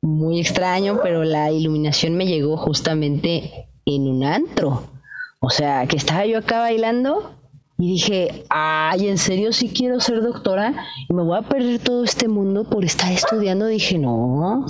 muy 0.00 0.40
extraño, 0.40 1.00
pero 1.02 1.22
la 1.22 1.50
iluminación 1.50 2.16
me 2.16 2.26
llegó 2.26 2.56
justamente 2.56 3.68
en 3.84 4.08
un 4.08 4.24
antro. 4.24 4.97
O 5.40 5.50
sea, 5.50 5.86
que 5.86 5.96
estaba 5.96 6.26
yo 6.26 6.38
acá 6.38 6.60
bailando 6.60 7.34
y 7.78 7.92
dije, 7.92 8.44
ay, 8.50 9.08
¿en 9.08 9.18
serio 9.18 9.52
sí 9.52 9.68
quiero 9.68 10.00
ser 10.00 10.20
doctora? 10.20 10.74
Y 11.08 11.14
me 11.14 11.22
voy 11.22 11.38
a 11.38 11.42
perder 11.42 11.78
todo 11.78 12.02
este 12.02 12.26
mundo 12.26 12.64
por 12.64 12.84
estar 12.84 13.12
estudiando. 13.12 13.66
Dije, 13.66 13.98
no, 13.98 14.66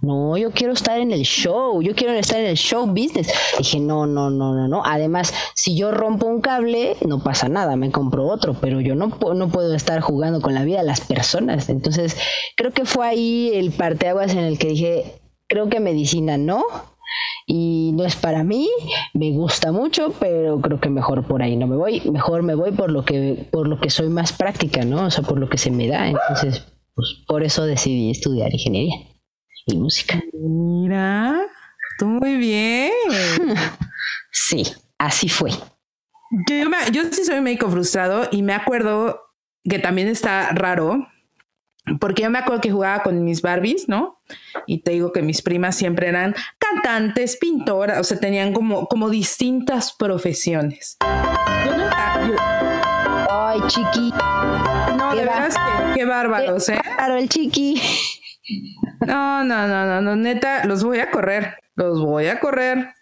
no, 0.00 0.36
yo 0.38 0.52
quiero 0.52 0.72
estar 0.72 0.98
en 0.98 1.12
el 1.12 1.22
show, 1.22 1.82
yo 1.82 1.94
quiero 1.94 2.14
estar 2.14 2.40
en 2.40 2.46
el 2.46 2.56
show 2.56 2.86
business. 2.86 3.30
Dije, 3.58 3.78
no, 3.78 4.06
no, 4.06 4.30
no, 4.30 4.54
no, 4.54 4.68
no. 4.68 4.82
Además, 4.86 5.34
si 5.54 5.76
yo 5.76 5.90
rompo 5.90 6.26
un 6.26 6.40
cable, 6.40 6.96
no 7.06 7.22
pasa 7.22 7.50
nada, 7.50 7.76
me 7.76 7.90
compro 7.90 8.26
otro, 8.26 8.54
pero 8.54 8.80
yo 8.80 8.94
no, 8.94 9.08
no 9.34 9.48
puedo 9.50 9.74
estar 9.74 10.00
jugando 10.00 10.40
con 10.40 10.54
la 10.54 10.64
vida 10.64 10.78
de 10.78 10.86
las 10.86 11.02
personas. 11.02 11.68
Entonces, 11.68 12.16
creo 12.56 12.72
que 12.72 12.86
fue 12.86 13.06
ahí 13.06 13.50
el 13.52 13.70
parteaguas 13.70 14.32
en 14.32 14.44
el 14.44 14.58
que 14.58 14.68
dije, 14.68 15.20
creo 15.46 15.68
que 15.68 15.80
medicina 15.80 16.38
no, 16.38 16.64
y 17.46 17.92
no 17.94 18.04
es 18.04 18.16
para 18.16 18.42
mí, 18.42 18.68
me 19.14 19.30
gusta 19.30 19.72
mucho, 19.72 20.12
pero 20.18 20.60
creo 20.60 20.80
que 20.80 20.88
mejor 20.88 21.26
por 21.26 21.42
ahí 21.42 21.56
no 21.56 21.66
me 21.66 21.76
voy, 21.76 22.02
mejor 22.10 22.42
me 22.42 22.54
voy 22.54 22.72
por 22.72 22.90
lo 22.90 23.04
que 23.04 23.46
por 23.50 23.68
lo 23.68 23.80
que 23.80 23.90
soy 23.90 24.08
más 24.08 24.32
práctica, 24.32 24.84
¿no? 24.84 25.06
O 25.06 25.10
sea, 25.10 25.22
por 25.22 25.38
lo 25.38 25.48
que 25.48 25.58
se 25.58 25.70
me 25.70 25.86
da, 25.88 26.08
entonces 26.08 26.64
pues 26.94 27.22
por 27.26 27.42
eso 27.44 27.64
decidí 27.66 28.10
estudiar 28.10 28.52
ingeniería 28.52 28.96
y 29.66 29.76
música. 29.76 30.20
Mira, 30.32 31.46
tú 31.98 32.06
muy 32.06 32.36
bien. 32.36 32.92
sí, 34.32 34.64
así 34.98 35.28
fue. 35.28 35.50
Yo, 36.48 36.56
yo 36.92 37.02
sí 37.12 37.24
soy 37.24 37.40
médico 37.40 37.70
frustrado 37.70 38.28
y 38.32 38.42
me 38.42 38.54
acuerdo 38.54 39.20
que 39.62 39.78
también 39.78 40.08
está 40.08 40.50
raro 40.52 41.06
porque 42.00 42.22
yo 42.22 42.30
me 42.30 42.38
acuerdo 42.38 42.60
que 42.60 42.70
jugaba 42.70 43.02
con 43.02 43.24
mis 43.24 43.42
Barbies, 43.42 43.88
¿no? 43.88 44.20
Y 44.66 44.78
te 44.82 44.92
digo 44.92 45.12
que 45.12 45.22
mis 45.22 45.42
primas 45.42 45.76
siempre 45.76 46.08
eran 46.08 46.34
cantantes, 46.58 47.36
pintoras, 47.36 47.98
o 47.98 48.04
sea, 48.04 48.18
tenían 48.18 48.52
como, 48.52 48.86
como 48.86 49.08
distintas 49.08 49.92
profesiones. 49.92 50.96
Ay, 53.30 53.60
chiqui. 53.68 54.12
No, 54.96 55.14
de 55.14 55.24
verdad 55.24 55.50
qué 55.94 56.04
bárbaros, 56.04 56.68
¿eh? 56.68 56.80
Claro, 56.96 57.16
el 57.16 57.28
chiqui. 57.28 57.80
No, 59.06 59.44
no, 59.44 59.68
no, 59.68 59.86
no, 59.86 60.00
no, 60.00 60.16
neta, 60.16 60.64
los 60.64 60.82
voy 60.82 60.98
a 60.98 61.10
correr, 61.10 61.54
los 61.74 62.00
voy 62.00 62.26
a 62.26 62.40
correr. 62.40 62.94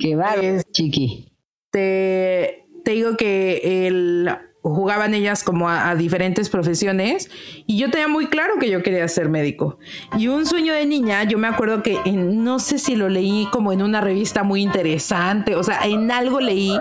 Qué 0.00 0.14
bárbaro, 0.14 0.62
chiqui. 0.70 1.32
Te, 1.70 2.64
te 2.84 2.90
digo 2.92 3.16
que 3.16 3.86
el 3.86 4.30
jugaban 4.74 5.14
ellas 5.14 5.44
como 5.44 5.68
a, 5.68 5.94
diferentes 5.94 6.48
profesiones 6.48 7.30
y 7.66 7.78
yo 7.78 7.90
tenía 7.90 8.08
muy 8.08 8.26
claro 8.26 8.54
que 8.58 8.70
yo 8.70 8.82
quería 8.82 9.06
ser 9.08 9.28
médico. 9.28 9.78
Y 10.18 10.28
un 10.28 10.46
sueño 10.46 10.72
de 10.74 10.86
niña, 10.86 11.24
yo 11.24 11.38
me 11.38 11.48
acuerdo 11.48 11.82
que 11.82 12.00
no 12.12 12.58
sé 12.58 12.78
si 12.78 12.96
lo 12.96 13.08
leí 13.08 13.48
como 13.52 13.72
en 13.72 13.82
una 13.82 14.00
revista 14.00 14.42
muy 14.42 14.62
interesante, 14.62 15.54
o 15.56 15.62
sea, 15.62 15.80
en 15.84 16.10
algo 16.10 16.40
leí 16.40 16.78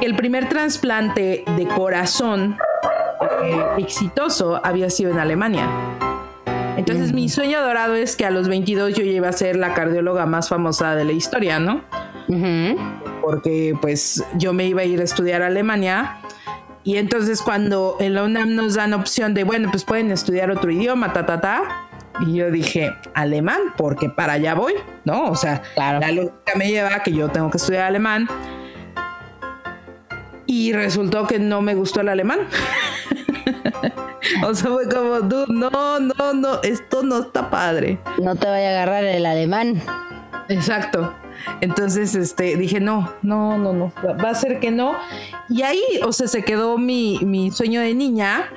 que 0.00 0.06
el 0.06 0.14
primer 0.16 0.48
trasplante 0.48 1.44
de 1.56 1.66
corazón 1.68 2.58
eh, 3.44 3.64
exitoso 3.78 4.60
había 4.64 4.90
sido 4.90 5.10
en 5.10 5.18
Alemania. 5.18 5.68
Entonces 6.76 7.12
mi 7.12 7.28
sueño 7.28 7.60
dorado 7.62 7.94
es 7.94 8.16
que 8.16 8.24
a 8.24 8.30
los 8.30 8.48
22 8.48 8.94
yo 8.94 9.04
iba 9.04 9.28
a 9.28 9.32
ser 9.32 9.56
la 9.56 9.74
cardióloga 9.74 10.26
más 10.26 10.48
famosa 10.48 10.94
de 10.94 11.04
la 11.04 11.12
historia, 11.12 11.58
¿no? 11.58 11.82
Porque 13.20 13.76
pues 13.80 14.24
yo 14.36 14.52
me 14.52 14.66
iba 14.66 14.80
a 14.80 14.84
ir 14.84 15.00
a 15.00 15.04
estudiar 15.04 15.42
a 15.42 15.48
Alemania 15.48 16.18
y 16.84 16.96
entonces 16.96 17.42
cuando 17.42 17.96
en 18.00 18.14
la 18.14 18.24
UNAM 18.24 18.54
nos 18.54 18.74
dan 18.74 18.92
opción 18.92 19.34
de, 19.34 19.44
bueno, 19.44 19.70
pues 19.70 19.84
pueden 19.84 20.10
estudiar 20.10 20.50
otro 20.50 20.70
idioma, 20.70 21.12
ta, 21.12 21.24
ta, 21.26 21.40
ta. 21.40 21.88
Y 22.20 22.34
yo 22.34 22.50
dije, 22.50 22.92
alemán, 23.14 23.60
porque 23.76 24.08
para 24.08 24.34
allá 24.34 24.54
voy, 24.54 24.74
¿no? 25.04 25.30
O 25.30 25.36
sea, 25.36 25.62
la 25.76 26.10
lógica 26.10 26.54
me 26.56 26.68
lleva 26.68 26.96
a 26.96 27.02
que 27.02 27.12
yo 27.12 27.28
tengo 27.28 27.50
que 27.50 27.56
estudiar 27.58 27.84
alemán. 27.84 28.28
Y 30.46 30.72
resultó 30.72 31.26
que 31.26 31.38
no 31.38 31.62
me 31.62 31.74
gustó 31.74 32.00
el 32.00 32.08
alemán. 32.08 32.40
o 34.46 34.54
sea, 34.54 34.70
fue 34.70 34.88
como, 34.88 35.20
no, 35.48 36.00
no, 36.00 36.32
no, 36.34 36.62
esto 36.62 37.02
no 37.02 37.20
está 37.20 37.48
padre. 37.48 37.98
No 38.20 38.34
te 38.34 38.46
vaya 38.46 38.68
a 38.68 38.70
agarrar 38.72 39.04
el 39.04 39.24
alemán. 39.24 39.80
Exacto. 40.48 41.14
Entonces, 41.60 42.14
este, 42.14 42.56
dije, 42.56 42.80
no, 42.80 43.12
no, 43.22 43.58
no, 43.58 43.72
no, 43.72 43.92
va 44.22 44.30
a 44.30 44.34
ser 44.34 44.60
que 44.60 44.70
no. 44.70 44.94
Y 45.48 45.62
ahí, 45.62 45.82
o 46.04 46.12
sea, 46.12 46.28
se 46.28 46.42
quedó 46.42 46.78
mi, 46.78 47.18
mi 47.22 47.50
sueño 47.50 47.80
de 47.80 47.94
niña, 47.94 48.50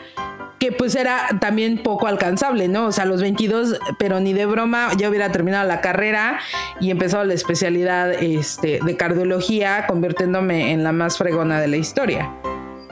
que 0.59 0.71
pues 0.71 0.95
era 0.95 1.27
también 1.39 1.83
poco 1.83 2.07
alcanzable, 2.07 2.67
¿no? 2.67 2.87
O 2.87 2.91
sea, 2.91 3.03
a 3.03 3.07
los 3.07 3.21
22, 3.21 3.79
pero 3.99 4.19
ni 4.19 4.33
de 4.33 4.45
broma, 4.45 4.91
ya 4.97 5.09
hubiera 5.09 5.31
terminado 5.31 5.67
la 5.67 5.81
carrera 5.81 6.39
y 6.79 6.91
empezado 6.91 7.23
la 7.23 7.33
especialidad 7.33 8.11
este, 8.13 8.79
de 8.83 8.97
cardiología, 8.97 9.85
convirtiéndome 9.87 10.71
en 10.71 10.83
la 10.83 10.91
más 10.91 11.17
fregona 11.17 11.59
de 11.59 11.67
la 11.67 11.77
historia. 11.77 12.33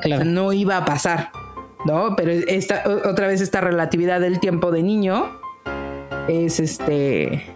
Claro. 0.01 0.25
no 0.25 0.51
iba 0.51 0.75
a 0.75 0.83
pasar, 0.83 1.31
¿no? 1.85 2.17
Pero 2.17 2.31
esta, 2.31 2.83
otra 3.05 3.27
vez 3.27 3.39
esta 3.39 3.61
relatividad 3.61 4.19
del 4.19 4.41
tiempo 4.41 4.69
de 4.69 4.83
niño 4.83 5.39
es 6.27 6.59
este 6.59 7.52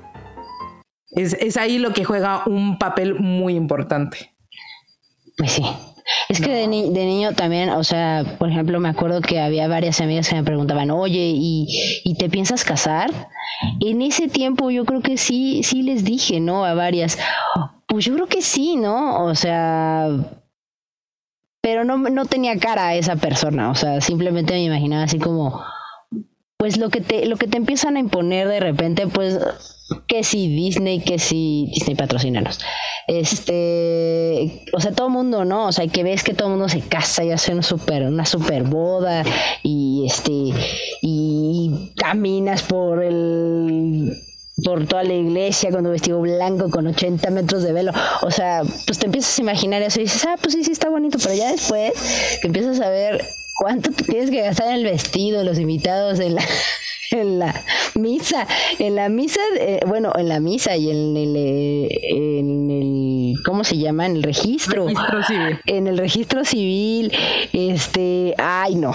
es, 1.18 1.58
ahí 1.58 1.78
lo 1.80 1.94
que 1.94 2.04
juega 2.04 2.44
un 2.46 2.78
papel 2.78 3.16
muy 3.16 3.56
importante. 3.56 4.32
Pues 5.38 5.52
sí. 5.52 5.64
Es 6.30 6.40
que 6.40 6.50
de, 6.50 6.68
de, 6.68 7.06
niño 7.06 7.34
también, 7.34 7.70
o 7.70 7.84
sea, 7.84 8.24
por 8.38 8.50
ejemplo, 8.50 8.80
me 8.80 8.88
acuerdo 8.88 9.22
que 9.22 9.42
había 9.42 9.68
varias 9.68 10.00
amigas 10.00 10.30
que 10.30 10.36
me 10.36 10.44
preguntaban, 10.44 10.90
oye, 10.90 11.32
¿y, 11.34 11.68
¿y 12.06 12.16
te 12.16 12.30
piensas 12.30 12.64
casar? 12.64 13.12
En 13.82 14.02
ese 14.02 14.30
tiempo 14.30 14.72
yo 14.72 14.86
creo 14.86 15.02
que 15.02 15.18
sí, 15.18 15.64
sí 15.64 15.84
les 15.84 16.06
dije, 16.06 16.40
¿no? 16.40 16.64
A 16.64 16.74
varias, 16.74 17.18
pues 17.88 18.06
yo 18.06 18.14
creo 18.14 18.28
que 18.28 18.42
sí, 18.42 18.78
¿no? 18.78 19.24
O 19.26 19.36
sea, 19.36 20.08
pero 21.62 21.84
no, 21.84 21.98
no 21.98 22.26
tenía 22.26 22.58
cara 22.58 22.88
a 22.88 22.96
esa 22.96 23.18
persona, 23.18 23.70
o 23.70 23.76
sea, 23.76 24.00
simplemente 24.00 24.54
me 24.54 24.64
imaginaba 24.64 25.04
así 25.04 25.20
como, 25.20 25.62
pues 26.58 26.78
lo 26.78 26.90
que 26.90 27.02
te, 27.02 27.26
lo 27.26 27.36
que 27.36 27.48
te 27.48 27.58
empiezan 27.58 27.98
a 27.98 28.00
imponer 28.00 28.48
de 28.48 28.62
repente, 28.62 29.08
pues 29.08 29.38
que 30.08 30.24
si 30.24 30.48
Disney, 30.48 31.00
que 31.00 31.20
si 31.20 31.70
Disney 31.74 31.96
patrocínanos. 31.96 32.60
Este, 33.08 34.64
o 34.74 34.80
sea, 34.80 34.92
todo 34.92 35.10
mundo, 35.10 35.46
¿no? 35.46 35.68
O 35.68 35.72
sea, 35.72 35.88
que 35.88 36.04
ves 36.04 36.24
que 36.24 36.34
todo 36.34 36.50
mundo 36.50 36.68
se 36.70 36.82
casa 36.82 37.24
y 37.24 37.32
hace 37.32 37.54
una 37.54 37.64
super, 37.64 38.04
una 38.04 38.26
super 38.26 38.64
boda 38.64 39.24
y 39.64 40.06
este, 40.08 40.32
y 41.02 41.92
caminas 41.96 42.64
por 42.64 43.04
el 43.04 44.24
por 44.64 44.88
toda 44.88 45.04
la 45.04 45.14
iglesia 45.14 45.70
con 45.70 45.86
un 45.86 45.92
vestido 45.92 46.20
blanco 46.20 46.72
con 46.72 46.88
80 46.88 47.30
metros 47.30 47.64
de 47.64 47.74
velo. 47.74 47.92
O 48.22 48.32
sea, 48.32 48.64
pues 48.86 48.98
te 48.98 49.06
empiezas 49.06 49.38
a 49.38 49.42
imaginar 49.42 49.82
eso 49.84 50.00
y 50.00 50.04
dices, 50.04 50.26
ah, 50.26 50.36
pues 50.42 50.54
sí, 50.54 50.64
sí 50.64 50.72
está 50.72 50.90
bonito, 50.90 51.18
pero 51.22 51.36
ya 51.36 51.52
después 51.52 51.94
que 52.42 52.48
empiezas 52.48 52.82
a 52.82 52.90
ver 52.90 53.24
cuánto 53.60 53.92
tienes 53.92 54.32
que 54.32 54.42
gastar 54.42 54.68
en 54.68 54.76
el 54.76 54.84
vestido, 54.84 55.44
los 55.44 55.60
invitados, 55.60 56.20
en 56.20 56.36
la, 56.36 56.44
en 57.12 57.40
la 57.40 57.64
misa, 57.96 58.48
en 58.80 58.96
la 58.96 59.10
misa, 59.10 59.40
eh, 59.60 59.80
bueno, 59.86 60.12
en 60.18 60.30
la 60.30 60.40
misa 60.40 60.76
y 60.76 60.90
en 60.90 61.18
el, 61.18 61.36
eh, 61.36 61.88
en 62.12 62.72
el, 62.72 63.36
¿cómo 63.46 63.64
se 63.64 63.78
llama? 63.78 64.06
En 64.06 64.18
el 64.18 64.24
registro. 64.24 64.86
registro 64.88 65.24
civil. 65.24 65.60
En 65.66 65.88
el 65.88 65.98
registro 65.98 66.46
civil, 66.46 67.12
este, 67.54 68.36
ay 68.38 68.76
no. 68.76 68.94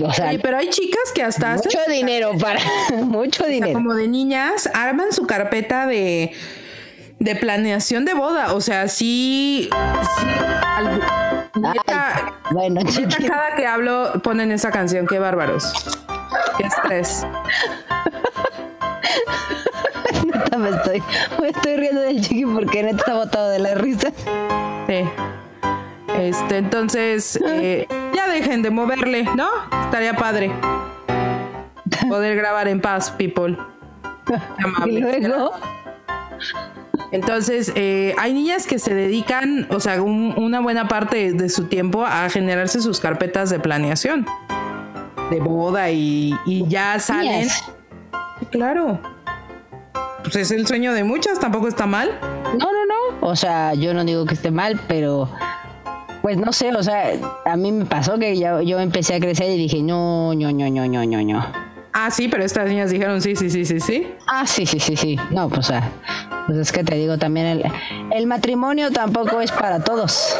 O 0.00 0.12
sea, 0.12 0.30
pero 0.40 0.58
hay 0.58 0.70
chicas 0.70 1.10
que 1.12 1.24
hasta 1.24 1.56
mucho 1.56 1.78
dinero 1.88 2.30
para 2.38 2.60
mucho 3.04 3.44
dinero. 3.44 3.72
como 3.72 3.94
de 3.94 4.06
niñas 4.06 4.68
arman 4.72 5.12
su 5.12 5.26
carpeta 5.26 5.86
de 5.86 6.32
de 7.18 7.34
planeación 7.34 8.04
de 8.04 8.14
boda, 8.14 8.54
o 8.54 8.60
sea, 8.60 8.86
sí, 8.86 9.68
bueno, 12.52 12.80
cada 13.26 13.56
que 13.56 13.66
hablo 13.66 14.12
ponen 14.22 14.52
esa 14.52 14.70
canción, 14.70 15.06
qué 15.06 15.18
bárbaros. 15.18 15.72
Qué 16.56 16.66
estrés. 16.66 17.26
neta 20.24 20.58
me 20.58 20.70
estoy, 20.70 21.02
me 21.40 21.48
estoy 21.48 21.76
riendo 21.76 22.00
del 22.00 22.20
chiqui 22.20 22.44
porque 22.44 22.82
neta 22.82 22.98
está 22.98 23.14
botado 23.14 23.50
de 23.50 23.58
la 23.58 23.74
risa. 23.74 24.12
Sí. 24.86 25.04
Este, 26.18 26.56
entonces, 26.56 27.38
eh, 27.46 27.86
ya 28.14 28.28
dejen 28.28 28.62
de 28.62 28.70
moverle, 28.70 29.24
¿no? 29.36 29.48
Estaría 29.84 30.14
padre. 30.14 30.50
Poder 32.08 32.36
grabar 32.36 32.68
en 32.68 32.80
paz, 32.80 33.10
people. 33.10 33.56
Y 34.86 34.98
luego. 34.98 35.52
Entonces, 37.12 37.72
eh, 37.74 38.14
hay 38.18 38.34
niñas 38.34 38.66
que 38.66 38.78
se 38.78 38.94
dedican, 38.94 39.66
o 39.70 39.80
sea, 39.80 40.02
una 40.02 40.60
buena 40.60 40.88
parte 40.88 41.32
de 41.32 41.48
su 41.48 41.64
tiempo 41.64 42.04
a 42.04 42.28
generarse 42.28 42.82
sus 42.82 43.00
carpetas 43.00 43.48
de 43.48 43.58
planeación 43.58 44.26
de 45.30 45.40
boda 45.40 45.90
y, 45.90 46.34
ya 46.68 46.98
salen. 46.98 47.48
Claro. 48.50 49.00
Pues 50.22 50.36
es 50.36 50.50
el 50.50 50.66
sueño 50.66 50.92
de 50.92 51.04
muchas, 51.04 51.38
tampoco 51.38 51.68
está 51.68 51.86
mal. 51.86 52.18
No, 52.58 52.72
no, 52.72 52.86
no. 52.86 53.26
O 53.28 53.36
sea, 53.36 53.74
yo 53.74 53.94
no 53.94 54.04
digo 54.04 54.24
que 54.26 54.34
esté 54.34 54.50
mal, 54.50 54.80
pero 54.88 55.28
pues 56.22 56.36
no 56.36 56.52
sé, 56.52 56.74
o 56.74 56.82
sea, 56.82 57.12
a 57.44 57.56
mí 57.56 57.72
me 57.72 57.84
pasó 57.84 58.18
que 58.18 58.38
yo, 58.38 58.60
yo 58.60 58.80
empecé 58.80 59.14
a 59.14 59.20
crecer 59.20 59.50
y 59.50 59.56
dije, 59.56 59.82
no, 59.82 60.34
no, 60.34 60.52
no, 60.52 60.68
no, 60.68 60.86
no, 60.86 61.04
no, 61.06 61.22
no. 61.22 61.68
Ah, 61.92 62.10
sí, 62.10 62.28
pero 62.28 62.44
estas 62.44 62.68
niñas 62.68 62.90
dijeron 62.90 63.20
sí, 63.22 63.34
sí, 63.34 63.50
sí, 63.50 63.64
sí, 63.64 63.80
sí. 63.80 64.12
Ah, 64.26 64.46
sí, 64.46 64.66
sí, 64.66 64.78
sí, 64.78 64.96
sí. 64.96 65.18
No, 65.30 65.48
pues, 65.48 65.60
o 65.60 65.62
sea, 65.62 65.90
pues 66.46 66.58
es 66.58 66.72
que 66.72 66.84
te 66.84 66.96
digo 66.96 67.18
también, 67.18 67.46
el, 67.46 67.64
el 68.12 68.26
matrimonio 68.26 68.90
tampoco 68.90 69.40
es 69.40 69.50
para 69.50 69.82
todos. 69.82 70.36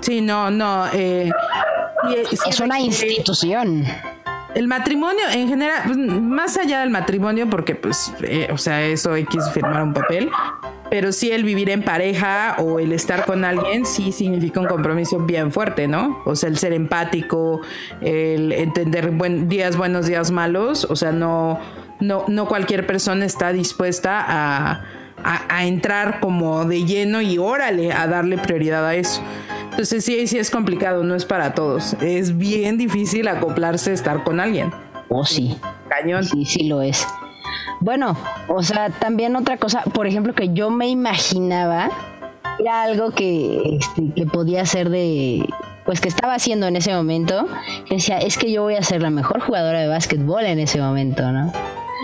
Sí, 0.00 0.20
no, 0.20 0.50
no. 0.50 0.86
Eh, 0.92 1.32
es 2.48 2.60
una 2.60 2.80
institución. 2.80 3.84
El 4.56 4.68
matrimonio, 4.68 5.24
en 5.30 5.48
general, 5.48 5.82
pues, 5.84 5.98
más 5.98 6.56
allá 6.56 6.80
del 6.80 6.88
matrimonio, 6.88 7.48
porque 7.50 7.74
pues, 7.74 8.14
eh, 8.22 8.48
o 8.50 8.56
sea, 8.56 8.82
eso 8.86 9.14
X 9.14 9.50
firmar 9.52 9.82
un 9.82 9.92
papel, 9.92 10.30
pero 10.88 11.12
sí 11.12 11.30
el 11.30 11.44
vivir 11.44 11.68
en 11.68 11.82
pareja 11.82 12.56
o 12.58 12.78
el 12.78 12.92
estar 12.92 13.26
con 13.26 13.44
alguien 13.44 13.84
sí 13.84 14.12
significa 14.12 14.58
un 14.58 14.66
compromiso 14.66 15.18
bien 15.18 15.52
fuerte, 15.52 15.88
¿no? 15.88 16.22
O 16.24 16.36
sea, 16.36 16.48
el 16.48 16.56
ser 16.56 16.72
empático, 16.72 17.60
el 18.00 18.50
entender 18.52 19.10
buen, 19.10 19.46
días 19.50 19.76
buenos, 19.76 20.06
días 20.06 20.30
malos, 20.30 20.86
o 20.88 20.96
sea, 20.96 21.12
no, 21.12 21.58
no, 22.00 22.24
no 22.26 22.48
cualquier 22.48 22.86
persona 22.86 23.26
está 23.26 23.52
dispuesta 23.52 24.24
a, 24.26 24.84
a 25.24 25.64
entrar 25.64 26.20
como 26.20 26.64
de 26.64 26.84
lleno 26.84 27.20
y 27.20 27.38
órale, 27.38 27.92
a 27.92 28.06
darle 28.06 28.38
prioridad 28.38 28.86
a 28.86 28.94
eso. 28.94 29.22
Entonces 29.76 30.06
sí, 30.06 30.26
sí 30.26 30.38
es 30.38 30.50
complicado, 30.50 31.04
no 31.04 31.14
es 31.14 31.26
para 31.26 31.52
todos. 31.52 31.94
Es 32.00 32.38
bien 32.38 32.78
difícil 32.78 33.28
acoplarse, 33.28 33.92
estar 33.92 34.24
con 34.24 34.40
alguien. 34.40 34.72
Oh, 35.10 35.26
sí. 35.26 35.58
Cañón. 35.90 36.24
Sí, 36.24 36.46
sí 36.46 36.66
lo 36.66 36.80
es. 36.80 37.06
Bueno, 37.80 38.16
o 38.48 38.62
sea, 38.62 38.88
también 38.88 39.36
otra 39.36 39.58
cosa, 39.58 39.82
por 39.82 40.06
ejemplo, 40.06 40.34
que 40.34 40.54
yo 40.54 40.70
me 40.70 40.88
imaginaba 40.88 41.90
era 42.58 42.84
algo 42.84 43.10
que, 43.10 43.76
este, 43.78 44.14
que 44.14 44.24
podía 44.24 44.64
ser 44.64 44.88
de, 44.88 45.46
pues 45.84 46.00
que 46.00 46.08
estaba 46.08 46.32
haciendo 46.32 46.66
en 46.66 46.76
ese 46.76 46.94
momento, 46.94 47.46
que 47.86 47.96
decía, 47.96 48.16
es 48.16 48.38
que 48.38 48.50
yo 48.50 48.62
voy 48.62 48.76
a 48.76 48.82
ser 48.82 49.02
la 49.02 49.10
mejor 49.10 49.40
jugadora 49.40 49.80
de 49.80 49.88
básquetbol 49.88 50.46
en 50.46 50.58
ese 50.58 50.80
momento, 50.80 51.30
¿no? 51.32 51.52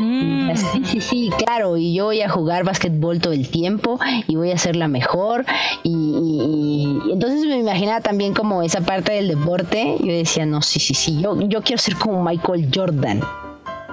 Mm. 0.01 0.57
Sí, 0.57 0.83
sí, 0.85 1.01
sí, 1.01 1.31
claro, 1.45 1.77
y 1.77 1.95
yo 1.95 2.07
voy 2.07 2.23
a 2.23 2.29
jugar 2.29 2.65
básquetbol 2.65 3.21
todo 3.21 3.33
el 3.33 3.49
tiempo 3.49 3.99
y 4.27 4.37
voy 4.37 4.51
a 4.51 4.59
ser 4.59 4.77
la 4.77 4.89
mejor. 4.89 5.45
Y, 5.83 6.99
entonces 7.11 7.45
me 7.47 7.59
imaginaba 7.59 8.01
también 8.01 8.35
como 8.35 8.63
esa 8.63 8.81
parte 8.81 9.13
del 9.13 9.29
deporte. 9.29 9.97
Yo 10.01 10.13
decía, 10.13 10.47
no, 10.47 10.63
sí, 10.63 10.81
sí, 10.81 10.95
sí, 10.95 11.21
yo, 11.21 11.39
yo 11.41 11.63
quiero 11.63 11.81
ser 11.81 11.97
como 11.97 12.23
Michael 12.23 12.69
Jordan, 12.75 13.21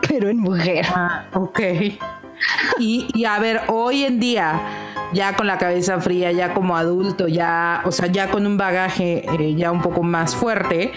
pero 0.08 0.30
en 0.30 0.38
mujer. 0.38 0.86
Ah, 0.90 1.26
ok. 1.34 1.60
Y, 2.80 3.08
y 3.14 3.26
a 3.26 3.38
ver, 3.40 3.62
hoy 3.68 4.06
en 4.06 4.20
día, 4.20 4.62
ya 5.14 5.36
con 5.36 5.48
la 5.48 5.58
cabeza 5.58 6.00
fría, 6.00 6.32
ya 6.32 6.54
como 6.54 6.78
adulto, 6.78 7.28
ya, 7.28 7.82
o 7.86 7.92
sea, 7.92 8.08
ya 8.08 8.30
con 8.30 8.46
un 8.46 8.58
bagaje 8.58 9.26
eh, 9.40 9.56
ya 9.56 9.72
un 9.72 9.82
poco 9.82 10.04
más 10.04 10.36
fuerte, 10.36 10.92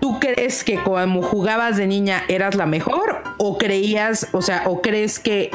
¿tú 0.00 0.18
crees 0.20 0.64
que 0.64 0.82
como 0.82 1.22
jugabas 1.22 1.76
de 1.76 1.86
niña 1.86 2.22
eras 2.28 2.54
la 2.54 2.66
mejor 2.66 3.22
o 3.38 3.58
creías, 3.58 4.28
o 4.32 4.42
sea, 4.42 4.64
o 4.66 4.80
crees 4.80 5.18
que 5.18 5.50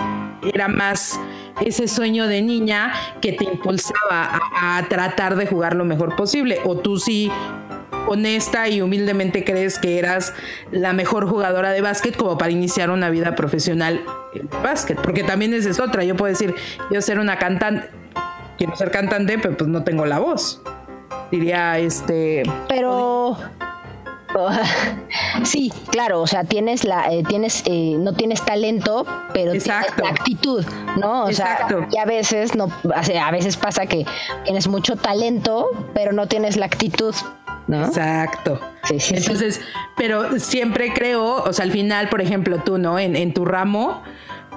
era 0.53 0.67
más 0.67 1.19
ese 1.62 1.88
sueño 1.88 2.27
de 2.27 2.41
niña 2.41 2.93
que 3.21 3.34
te 3.34 3.45
impulsaba 3.45 4.39
a, 4.56 4.84
tratar 4.89 5.36
de 5.36 5.45
jugar 5.45 5.75
lo 5.75 5.86
mejor 5.86 6.15
posible 6.15 6.60
o 6.65 6.77
tú 6.77 6.97
sí 6.97 7.32
honesta 8.08 8.67
y 8.67 8.82
humildemente 8.82 9.45
crees 9.45 9.79
que 9.79 9.97
eras 9.97 10.34
la 10.71 10.91
mejor 10.91 11.27
jugadora 11.27 11.71
de 11.71 11.82
básquet 11.82 12.17
como 12.17 12.38
para 12.38 12.51
iniciar 12.51 12.89
una 12.89 13.10
vida 13.10 13.36
profesional 13.36 14.03
en 14.34 14.49
básquet, 14.62 14.99
porque 14.99 15.23
también 15.23 15.53
esa 15.53 15.69
es 15.69 15.79
otra, 15.79 16.03
yo 16.03 16.17
puedo 16.17 16.29
decir, 16.29 16.53
yo 16.91 17.01
ser 17.01 17.19
una 17.19 17.38
cantante, 17.38 17.88
quiero 18.58 18.75
ser 18.75 18.91
cantante, 18.91 19.38
pero 19.38 19.56
pues 19.56 19.69
no 19.69 19.84
tengo 19.84 20.06
la 20.06 20.19
voz. 20.19 20.62
Diría 21.32 21.79
este, 21.79 22.43
pero 22.67 23.38
sí, 25.43 25.72
claro, 25.89 26.22
o 26.22 26.28
sea, 26.28 26.43
tienes 26.43 26.84
la, 26.84 27.12
eh, 27.12 27.24
tienes, 27.28 27.63
eh, 27.65 27.96
no 28.00 28.13
tienes 28.13 28.43
talento, 28.43 29.06
pero 29.34 29.52
tienes 29.52 29.67
la 29.67 30.10
actitud, 30.10 30.65
¿no? 30.98 31.26
O 31.26 31.32
sea, 31.32 31.67
y 31.91 31.98
a 31.98 32.06
veces 32.06 32.56
no, 32.56 32.67
a 32.93 33.32
veces 33.32 33.58
pasa 33.58 33.86
que 33.86 34.06
tienes 34.43 34.67
mucho 34.67 34.96
talento, 34.96 35.67
pero 35.93 36.12
no 36.12 36.28
tienes 36.28 36.58
la 36.58 36.65
actitud. 36.65 37.15
¿No? 37.65 37.86
Exacto. 37.86 38.60
Entonces, 38.89 39.62
pero 39.96 40.38
siempre 40.38 40.91
creo, 40.93 41.43
o 41.43 41.54
sea, 41.54 41.63
al 41.63 41.72
final, 41.72 42.10
por 42.10 42.19
ejemplo, 42.19 42.58
tú, 42.58 42.78
¿no? 42.78 43.00
En, 43.00 43.15
en 43.15 43.34
tu 43.34 43.46
ramo, 43.46 44.02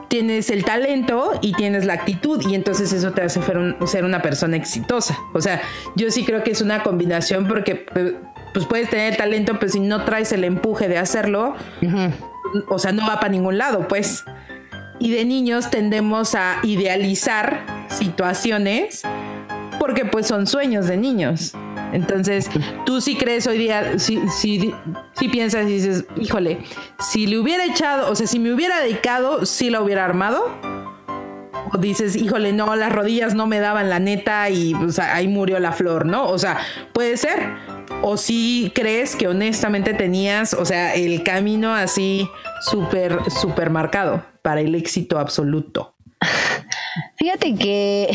tienes 0.09 0.51
el 0.51 0.65
talento 0.65 1.33
y 1.41 1.53
tienes 1.53 1.85
la 1.85 1.95
actitud 1.95 2.41
y 2.49 2.55
entonces 2.55 2.93
eso 2.93 3.13
te 3.13 3.23
hace 3.23 3.41
ser, 3.87 4.05
una 4.05 4.23
persona 4.23 4.57
exitosa. 4.57 5.19
O 5.35 5.41
sea, 5.41 5.61
yo 5.95 6.11
sí 6.11 6.25
creo 6.25 6.43
que 6.43 6.51
es 6.51 6.61
una 6.61 6.83
combinación 6.83 7.47
porque 7.47 7.87
pues 8.57 8.65
puedes 8.65 8.89
tener 8.89 9.19
talento, 9.19 9.59
pero 9.61 9.71
si 9.71 9.81
no 9.81 10.07
traes 10.07 10.33
el 10.33 10.43
empuje 10.43 10.89
de 10.89 10.97
hacerlo, 10.97 11.55
o 12.69 12.79
sea, 12.79 12.91
no 12.91 13.07
va 13.07 13.17
para 13.17 13.29
ningún 13.29 13.59
lado, 13.59 13.87
pues. 13.87 14.25
Y 14.99 15.11
de 15.11 15.27
niños 15.27 15.69
tendemos 15.69 16.35
a 16.35 16.61
idealizar 16.63 17.67
situaciones 17.91 19.03
porque 19.79 20.07
pues 20.07 20.27
son 20.27 20.47
sueños 20.47 20.87
de 20.87 20.97
niños. 20.97 21.53
Entonces, 21.93 22.49
tú 22.87 23.03
sí 23.03 23.17
crees 23.17 23.47
hoy 23.47 23.59
día, 23.59 23.99
si, 23.99 24.27
si, 24.31 24.75
si 25.13 25.29
piensas 25.29 25.67
y 25.67 25.73
dices, 25.75 26.07
híjole, 26.19 26.61
si 26.99 27.27
le 27.27 27.39
hubiera 27.39 27.67
echado, 27.67 28.11
o 28.11 28.15
sea, 28.15 28.27
si 28.27 28.39
me 28.39 28.55
hubiera 28.55 28.81
dedicado, 28.81 29.45
sí 29.45 29.69
la 29.69 29.83
hubiera 29.83 30.07
armado. 30.07 30.49
dices, 31.79 32.17
híjole, 32.17 32.55
no, 32.55 32.75
las 32.75 32.91
rodillas 32.91 33.35
no 33.35 33.47
me 33.47 33.61
daban 33.61 33.91
la 33.91 33.99
neta 33.99 34.49
y 34.49 34.75
pues, 34.75 34.99
ahí 34.99 35.29
murió 35.29 35.59
la 35.59 35.73
flor, 35.73 36.07
¿no? 36.07 36.27
O 36.27 36.39
sea, 36.39 36.57
puede 36.95 37.19
ser. 37.19 37.76
O 38.03 38.17
si 38.17 38.73
crees 38.75 39.17
que 39.17 39.29
honestamente 39.29 39.95
tenías, 39.95 40.55
o 40.55 40.65
sea, 40.65 40.95
el 40.95 41.23
camino 41.23 41.75
así 41.75 42.29
súper, 42.61 43.19
súper 43.31 43.71
marcado 43.71 44.25
para 44.43 44.61
el 44.61 44.75
éxito 44.75 45.19
absoluto. 45.19 45.97
Fíjate 47.17 47.55
que 47.55 48.11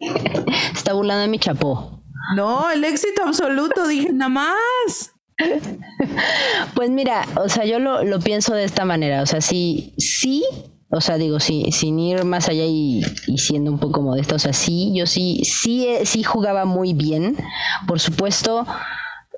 está 0.74 0.92
burlando 0.92 1.22
de 1.22 1.28
mi 1.28 1.38
chapó. 1.38 2.02
No, 2.36 2.70
el 2.70 2.84
éxito 2.84 3.22
absoluto, 3.24 3.86
dije 3.86 4.12
nada 4.12 4.28
más. 4.28 5.12
Pues 6.74 6.90
mira, 6.90 7.26
o 7.36 7.48
sea, 7.48 7.64
yo 7.64 7.78
lo, 7.78 8.04
lo 8.04 8.20
pienso 8.20 8.54
de 8.54 8.64
esta 8.64 8.84
manera, 8.84 9.22
o 9.22 9.26
sea, 9.26 9.40
sí, 9.40 9.94
sí 9.98 10.44
o 10.94 11.00
sea, 11.00 11.18
digo, 11.18 11.40
sí, 11.40 11.66
sin 11.72 11.98
ir 11.98 12.24
más 12.24 12.48
allá 12.48 12.64
y, 12.64 13.02
siendo 13.36 13.70
un 13.72 13.78
poco 13.78 14.00
modesta, 14.00 14.36
o 14.36 14.38
sea, 14.38 14.52
sí, 14.52 14.92
yo 14.94 15.06
sí, 15.06 15.42
sí, 15.44 15.88
sí 16.04 16.22
jugaba 16.22 16.64
muy 16.64 16.94
bien. 16.94 17.36
Por 17.88 17.98
supuesto, 17.98 18.64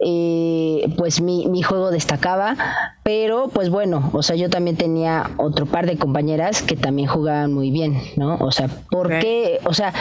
eh, 0.04 0.86
pues 0.98 1.22
mi, 1.22 1.46
mi, 1.46 1.62
juego 1.62 1.90
destacaba, 1.90 2.56
pero 3.02 3.48
pues 3.48 3.70
bueno, 3.70 4.10
o 4.12 4.22
sea, 4.22 4.36
yo 4.36 4.50
también 4.50 4.76
tenía 4.76 5.30
otro 5.38 5.64
par 5.64 5.86
de 5.86 5.96
compañeras 5.96 6.60
que 6.60 6.76
también 6.76 7.08
jugaban 7.08 7.54
muy 7.54 7.70
bien, 7.70 8.02
¿no? 8.16 8.36
O 8.36 8.52
sea, 8.52 8.68
¿por 8.90 9.18
qué? 9.18 9.60
O 9.64 9.72
sea... 9.72 9.94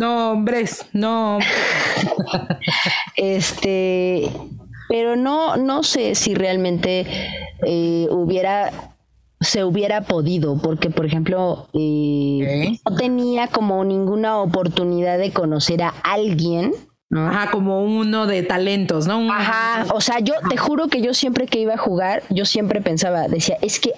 No, 0.00 0.32
hombres, 0.32 0.86
no. 0.92 1.38
este, 3.16 4.28
pero 4.88 5.14
no, 5.14 5.56
no 5.56 5.84
sé 5.84 6.16
si 6.16 6.34
realmente 6.34 7.06
eh, 7.64 8.08
hubiera 8.10 8.95
se 9.46 9.64
hubiera 9.64 10.02
podido, 10.02 10.58
porque 10.58 10.90
por 10.90 11.06
ejemplo, 11.06 11.68
eh, 11.72 12.78
no 12.88 12.96
tenía 12.96 13.48
como 13.48 13.84
ninguna 13.84 14.38
oportunidad 14.38 15.18
de 15.18 15.32
conocer 15.32 15.82
a 15.82 15.94
alguien. 16.02 16.72
Ajá, 17.14 17.50
como 17.50 17.82
uno 17.84 18.26
de 18.26 18.42
talentos, 18.42 19.06
¿no? 19.06 19.32
Ajá, 19.32 19.86
o 19.94 20.00
sea, 20.00 20.18
yo 20.18 20.34
te 20.50 20.56
juro 20.56 20.88
que 20.88 21.00
yo 21.00 21.14
siempre 21.14 21.46
que 21.46 21.60
iba 21.60 21.74
a 21.74 21.78
jugar, 21.78 22.22
yo 22.30 22.44
siempre 22.44 22.80
pensaba, 22.80 23.28
decía, 23.28 23.56
es 23.62 23.78
que 23.78 23.92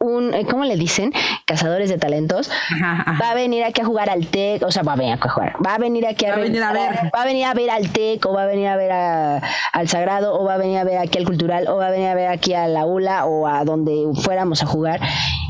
un, 0.00 0.34
eh, 0.34 0.46
¿cómo 0.48 0.64
le 0.64 0.76
dicen? 0.76 1.12
Cazadores 1.46 1.88
de 1.88 1.98
talentos, 1.98 2.50
va 2.82 3.30
a 3.30 3.34
venir 3.34 3.64
aquí 3.64 3.80
a 3.80 3.84
jugar 3.84 4.10
al 4.10 4.26
TEC, 4.26 4.62
o 4.62 4.70
sea, 4.70 4.82
va 4.82 4.94
a 4.94 4.96
venir 4.96 5.18
a 5.20 5.28
jugar, 5.28 5.56
va 5.64 5.74
a 5.74 5.78
venir 5.78 6.06
aquí 6.06 6.26
a, 6.26 6.36
venir 6.36 6.62
a 6.62 6.72
ver, 6.72 7.10
va 7.14 7.22
a 7.22 7.24
venir 7.24 7.44
a 7.44 7.54
ver 7.54 7.70
al 7.70 7.90
TEC, 7.90 8.24
o 8.26 8.32
va 8.32 8.44
a 8.44 8.46
venir 8.46 8.68
a 8.68 8.76
ver 8.76 8.92
al 8.92 9.88
Sagrado, 9.88 10.38
o 10.38 10.44
va 10.44 10.54
a 10.54 10.58
venir 10.58 10.78
a 10.78 10.84
ver 10.84 10.98
aquí 10.98 11.18
al 11.18 11.24
Cultural, 11.24 11.68
o 11.68 11.76
va 11.76 11.88
a 11.88 11.90
venir 11.90 12.08
a 12.08 12.14
ver 12.14 12.28
aquí 12.28 12.54
a 12.54 12.66
la 12.68 12.86
ULA, 12.86 13.26
o 13.26 13.46
a 13.46 13.64
donde 13.64 13.92
fuéramos 14.22 14.62
a 14.62 14.66
jugar, 14.66 15.00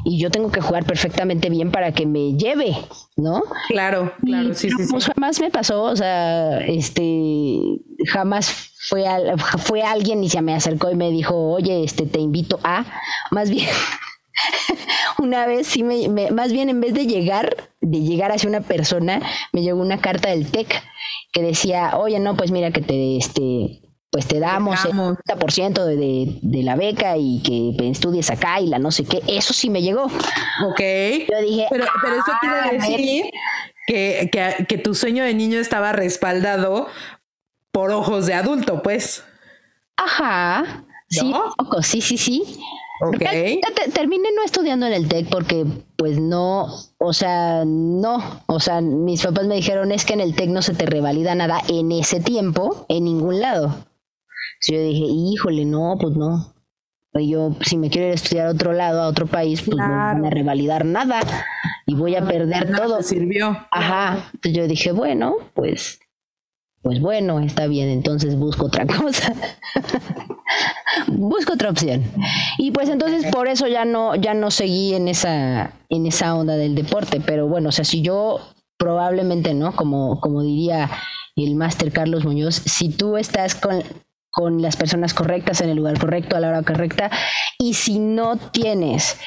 y 0.05 0.19
yo 0.19 0.31
tengo 0.31 0.51
que 0.51 0.61
jugar 0.61 0.85
perfectamente 0.85 1.49
bien 1.49 1.71
para 1.71 1.93
que 1.93 2.07
me 2.07 2.35
lleve, 2.35 2.77
¿no? 3.17 3.43
Claro, 3.69 4.13
claro, 4.25 4.55
sí, 4.55 4.71
sí, 4.71 4.85
pues 4.91 5.07
jamás 5.07 5.41
me 5.41 5.51
pasó, 5.51 5.83
o 5.83 5.97
sea, 5.97 6.59
este, 6.61 7.81
jamás 8.13 8.73
fue, 8.89 9.05
fue 9.59 9.83
alguien 9.83 10.23
y 10.23 10.29
se 10.29 10.43
me 10.43 10.55
acercó 10.55 10.91
y 10.91 10.95
me 10.95 11.11
dijo, 11.11 11.35
oye, 11.53 11.85
este, 11.85 12.07
te 12.07 12.21
invito 12.21 12.61
a, 12.63 12.85
más 13.31 13.51
bien 13.51 13.69
una 15.19 15.47
vez 15.47 15.67
sí 15.67 15.83
me, 15.83 16.09
más 16.31 16.53
bien 16.53 16.69
en 16.69 16.81
vez 16.81 16.95
de 16.95 17.07
llegar, 17.07 17.57
de 17.81 18.01
llegar 18.01 18.33
hacia 18.33 18.49
una 18.49 18.61
persona, 18.61 19.21
me 19.53 19.63
llegó 19.63 19.81
una 19.81 20.01
carta 20.01 20.31
del 20.31 20.51
TEC 20.51 20.83
que 21.33 21.43
decía, 21.43 21.97
oye, 21.97 22.19
no, 22.21 22.37
pues 22.37 22.51
mira 22.51 22.71
que 22.71 22.81
te, 22.81 23.17
este, 23.17 23.81
pues 24.11 24.27
te 24.27 24.39
damos 24.39 24.85
el 24.85 24.93
30% 24.93 25.85
de, 25.85 26.39
de, 26.41 26.63
la 26.63 26.77
beca 26.77 27.17
y 27.17 27.43
que 27.43 27.91
estudies 27.91 28.31
acá 28.31 28.61
y 28.61 28.69
la 28.69 28.79
no 28.79 28.93
sé 28.93 29.05
qué. 29.05 29.21
Eso 29.27 29.53
sí 29.53 29.71
me 29.71 29.83
llegó. 29.83 30.05
Ok. 30.05 30.81
Yo 31.31 31.41
dije, 31.43 31.67
pero, 31.69 31.85
pero 32.01 32.15
eso 32.15 32.33
quiere 32.41 32.57
ah, 32.57 32.71
decir 32.71 33.25
que, 33.89 34.31
que, 34.31 34.67
que 34.67 34.79
tu 34.79 34.95
sueño 34.95 35.25
de 35.25 35.35
niño 35.35 35.59
estaba 35.59 35.93
respaldado 35.93 36.87
por 37.73 37.91
ojos 37.91 38.27
de 38.27 38.35
adulto, 38.35 38.83
pues. 38.83 39.25
Ajá. 39.97 40.85
Sí, 41.09 41.35
sí, 41.83 42.01
sí, 42.01 42.19
sí. 42.19 42.61
Okay. 43.01 43.61
terminé 43.93 44.29
no 44.37 44.45
estudiando 44.45 44.87
en 44.87 44.93
el 44.93 45.09
TEC 45.09 45.29
porque 45.29 45.67
pues 45.97 46.21
no, 46.21 46.69
o 46.99 47.13
sea, 47.13 47.65
no, 47.67 48.43
o 48.47 48.61
sea, 48.61 48.81
mis 48.81 49.23
papás 49.23 49.47
me 49.47 49.57
dijeron 49.57 49.91
es 49.91 50.05
que 50.05 50.15
en 50.15 50.21
el 50.21 50.37
TEC 50.37 50.51
no 50.51 50.63
se 50.63 50.75
te 50.75 50.87
revalida 50.87 51.35
nada 51.35 51.61
en 51.69 51.91
ese 51.91 52.21
tiempo, 52.21 52.87
en 52.89 53.05
ningún 53.05 53.41
lado. 53.41 53.75
yo 54.69 54.81
dije, 54.81 55.05
híjole, 55.05 55.65
no, 55.65 55.97
pues 56.01 56.17
no. 56.17 56.55
Yo, 57.15 57.55
si 57.61 57.79
me 57.79 57.91
quiero 57.91 58.09
ir 58.09 58.13
a 58.13 58.17
estudiar 58.17 58.47
a 58.49 58.51
otro 58.51 58.73
lado, 58.73 59.03
a 59.03 59.09
otro 59.09 59.27
país, 59.27 59.63
pues 59.63 59.77
no 59.77 59.89
van 59.89 60.25
a 60.25 60.31
revalidar 60.31 60.85
nada 60.85 61.21
y 61.87 61.95
voy 61.95 62.17
a 62.17 62.27
perder 62.27 62.75
todo. 62.77 63.03
sirvió. 63.03 63.57
Ajá. 63.71 64.31
Entonces 64.35 64.53
yo 64.53 64.67
dije, 64.67 64.91
bueno, 64.91 65.37
pues 65.55 66.01
pues 66.85 67.01
bueno, 67.01 67.41
está 67.41 67.67
bien, 67.67 67.89
entonces 67.89 68.37
busco 68.37 68.67
otra 68.67 68.87
cosa. 69.01 69.33
Busco 71.07 71.55
otra 71.55 71.71
opción. 71.71 72.05
Y 72.59 72.71
pues 72.71 72.89
entonces 72.89 73.31
por 73.31 73.49
eso 73.49 73.67
ya 73.67 73.85
no, 73.85 74.15
ya 74.15 74.35
no 74.35 74.51
seguí 74.51 74.95
en 74.95 75.09
esa, 75.09 75.73
en 75.89 76.07
esa 76.07 76.35
onda 76.35 76.57
del 76.57 76.75
deporte. 76.75 77.21
Pero 77.25 77.49
bueno, 77.49 77.69
o 77.69 77.73
sea, 77.73 77.85
si 77.85 78.03
yo 78.03 78.41
probablemente, 78.77 79.55
¿no? 79.55 79.75
Como, 79.75 80.21
como 80.21 80.43
diría 80.43 80.91
el 81.37 81.55
máster 81.57 81.93
Carlos 81.93 82.25
Muñoz, 82.25 82.55
si 82.55 82.89
tú 82.91 83.17
estás 83.17 83.55
con, 83.55 83.83
con 84.31 84.63
las 84.63 84.77
personas 84.77 85.15
correctas 85.15 85.61
en 85.61 85.71
el 85.71 85.77
lugar 85.77 85.99
correcto, 85.99 86.37
a 86.37 86.41
la 86.41 86.49
hora 86.49 86.63
correcta, 86.63 87.11
y 87.59 87.75
si 87.75 87.99
no 87.99 88.37
tienes 88.37 89.19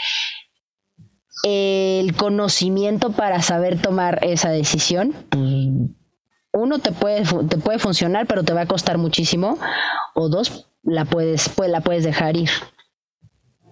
el 1.44 2.16
conocimiento 2.16 3.12
para 3.12 3.42
saber 3.42 3.82
tomar 3.82 4.20
esa 4.24 4.50
decisión, 4.50 5.14
pues 5.30 5.70
uno 6.54 6.80
te 6.80 6.92
puede, 6.92 7.24
te 7.48 7.58
puede 7.58 7.80
funcionar, 7.80 8.26
pero 8.26 8.44
te 8.44 8.54
va 8.54 8.62
a 8.62 8.68
costar 8.68 8.98
muchísimo, 8.98 9.58
o 10.14 10.30
dos, 10.30 10.68
la 10.88 11.06
puedes, 11.06 11.50
pues, 11.50 11.70
la 11.70 11.82
puedes 11.82 12.04
dejar 12.04 12.38
ir. 12.38 12.50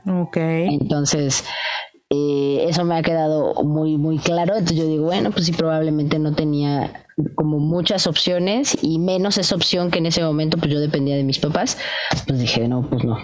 Ok. 0.06 0.38
Entonces, 0.38 1.46
eh, 2.10 2.66
eso 2.70 2.84
me 2.84 2.98
ha 2.98 3.02
quedado 3.02 3.64
muy, 3.64 3.98
muy 3.98 4.20
claro. 4.20 4.54
Entonces 4.56 4.78
yo 4.78 4.88
digo, 4.88 5.06
bueno, 5.06 5.32
pues 5.32 5.46
sí, 5.46 5.54
probablemente 5.54 6.20
no 6.20 6.36
tenía 6.36 7.06
como 7.36 7.60
muchas 7.60 8.06
opciones 8.06 8.78
y 8.82 9.00
menos 9.00 9.38
esa 9.38 9.56
opción 9.56 9.90
que 9.90 10.00
en 10.00 10.08
ese 10.08 10.22
momento 10.22 10.58
pues 10.58 10.72
yo 10.72 10.80
dependía 10.80 11.16
de 11.16 11.24
mis 11.24 11.40
papás. 11.40 11.78
Pues 12.28 12.38
dije, 12.38 12.68
no, 12.68 12.88
pues 12.88 13.04
no. 13.04 13.18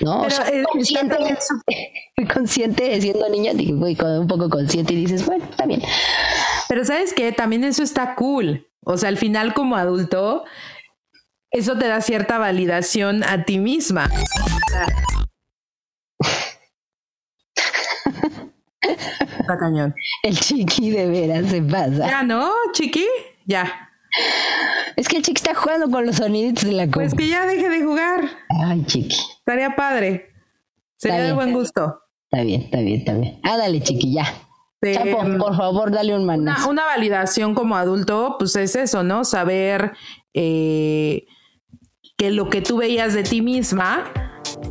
No, 0.00 0.22
o 0.22 0.30
sea, 0.30 0.44
consciente, 0.70 1.16
consciente 2.34 3.00
siendo 3.00 3.28
niña, 3.30 3.52
voy 3.54 3.96
un 4.18 4.26
poco 4.26 4.50
consciente 4.50 4.92
y 4.92 4.96
dices, 4.96 5.24
bueno, 5.24 5.44
está 5.50 5.64
bien. 5.66 5.82
Pero 6.68 6.84
sabes 6.84 7.14
que 7.14 7.32
también 7.32 7.64
eso 7.64 7.82
está 7.82 8.14
cool. 8.14 8.66
O 8.84 8.96
sea, 8.96 9.08
al 9.08 9.16
final 9.16 9.54
como 9.54 9.74
adulto, 9.76 10.44
eso 11.58 11.76
te 11.76 11.88
da 11.88 12.00
cierta 12.00 12.38
validación 12.38 13.22
a 13.24 13.44
ti 13.44 13.58
misma. 13.58 14.10
Está 19.40 19.58
cañón. 19.58 19.94
El 20.22 20.38
chiqui 20.38 20.90
de 20.90 21.08
veras 21.08 21.46
se 21.50 21.62
pasa. 21.62 22.06
Ya, 22.06 22.22
¿no? 22.22 22.50
Chiqui, 22.72 23.06
ya. 23.46 23.90
Es 24.96 25.08
que 25.08 25.18
el 25.18 25.22
chiqui 25.22 25.40
está 25.40 25.54
jugando 25.54 25.90
con 25.90 26.06
los 26.06 26.16
sonidos 26.16 26.64
de 26.64 26.72
la 26.72 26.86
Pues 26.86 27.14
que 27.14 27.28
ya 27.28 27.46
deje 27.46 27.68
de 27.68 27.82
jugar. 27.82 28.28
Ay, 28.48 28.84
chiqui. 28.86 29.16
Estaría 29.38 29.76
padre. 29.76 30.30
Sería 30.96 31.22
de 31.22 31.32
buen 31.32 31.52
gusto. 31.52 32.00
Está 32.30 32.44
bien, 32.44 32.62
está 32.62 32.80
bien, 32.80 33.00
está 33.00 33.14
bien. 33.14 33.40
Ah, 33.42 33.56
dale, 33.56 33.80
chiqui, 33.82 34.14
ya. 34.14 34.24
Mm, 34.82 35.38
por 35.38 35.56
favor, 35.56 35.90
dale 35.90 36.14
un 36.14 36.24
manazo. 36.24 36.68
Una, 36.68 36.84
validación 36.84 37.54
como 37.54 37.76
adulto, 37.76 38.36
pues 38.38 38.56
es 38.56 38.76
eso, 38.76 39.02
¿no? 39.02 39.24
Saber 39.24 39.92
eh, 40.34 41.26
que 42.16 42.30
lo 42.30 42.48
que 42.48 42.62
tú 42.62 42.78
veías 42.78 43.12
de 43.12 43.22
ti 43.22 43.42
misma 43.42 44.04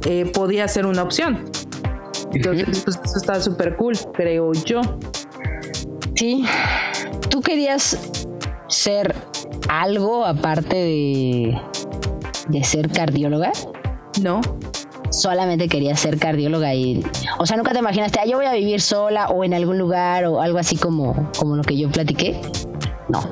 eh, 0.05 0.25
podía 0.33 0.67
ser 0.67 0.85
una 0.85 1.03
opción. 1.03 1.45
Entonces, 2.31 2.81
pues 2.83 2.99
eso 3.03 3.17
está 3.17 3.39
súper 3.39 3.75
cool, 3.75 3.95
creo 4.13 4.51
yo. 4.53 4.81
Sí. 6.15 6.43
¿Tú 7.29 7.41
querías 7.41 8.11
ser 8.67 9.13
algo 9.69 10.25
aparte 10.25 10.75
de, 10.75 11.61
de 12.49 12.63
ser 12.63 12.89
cardióloga? 12.89 13.51
No 14.21 14.41
solamente 15.11 15.69
quería 15.69 15.95
ser 15.95 16.19
cardióloga 16.19 16.73
y, 16.73 17.01
o 17.37 17.45
sea, 17.45 17.55
nunca 17.55 17.71
te 17.71 17.79
imaginaste, 17.79 18.19
ah, 18.19 18.25
yo 18.25 18.37
voy 18.37 18.47
a 18.47 18.53
vivir 18.53 18.81
sola 18.81 19.27
o 19.27 19.45
en 19.45 19.53
algún 19.53 19.77
lugar 19.77 20.25
o 20.25 20.41
algo 20.41 20.57
así 20.57 20.75
como, 20.75 21.31
como 21.37 21.55
lo 21.55 21.63
que 21.63 21.77
yo 21.77 21.89
platiqué. 21.89 22.41
No. 23.07 23.23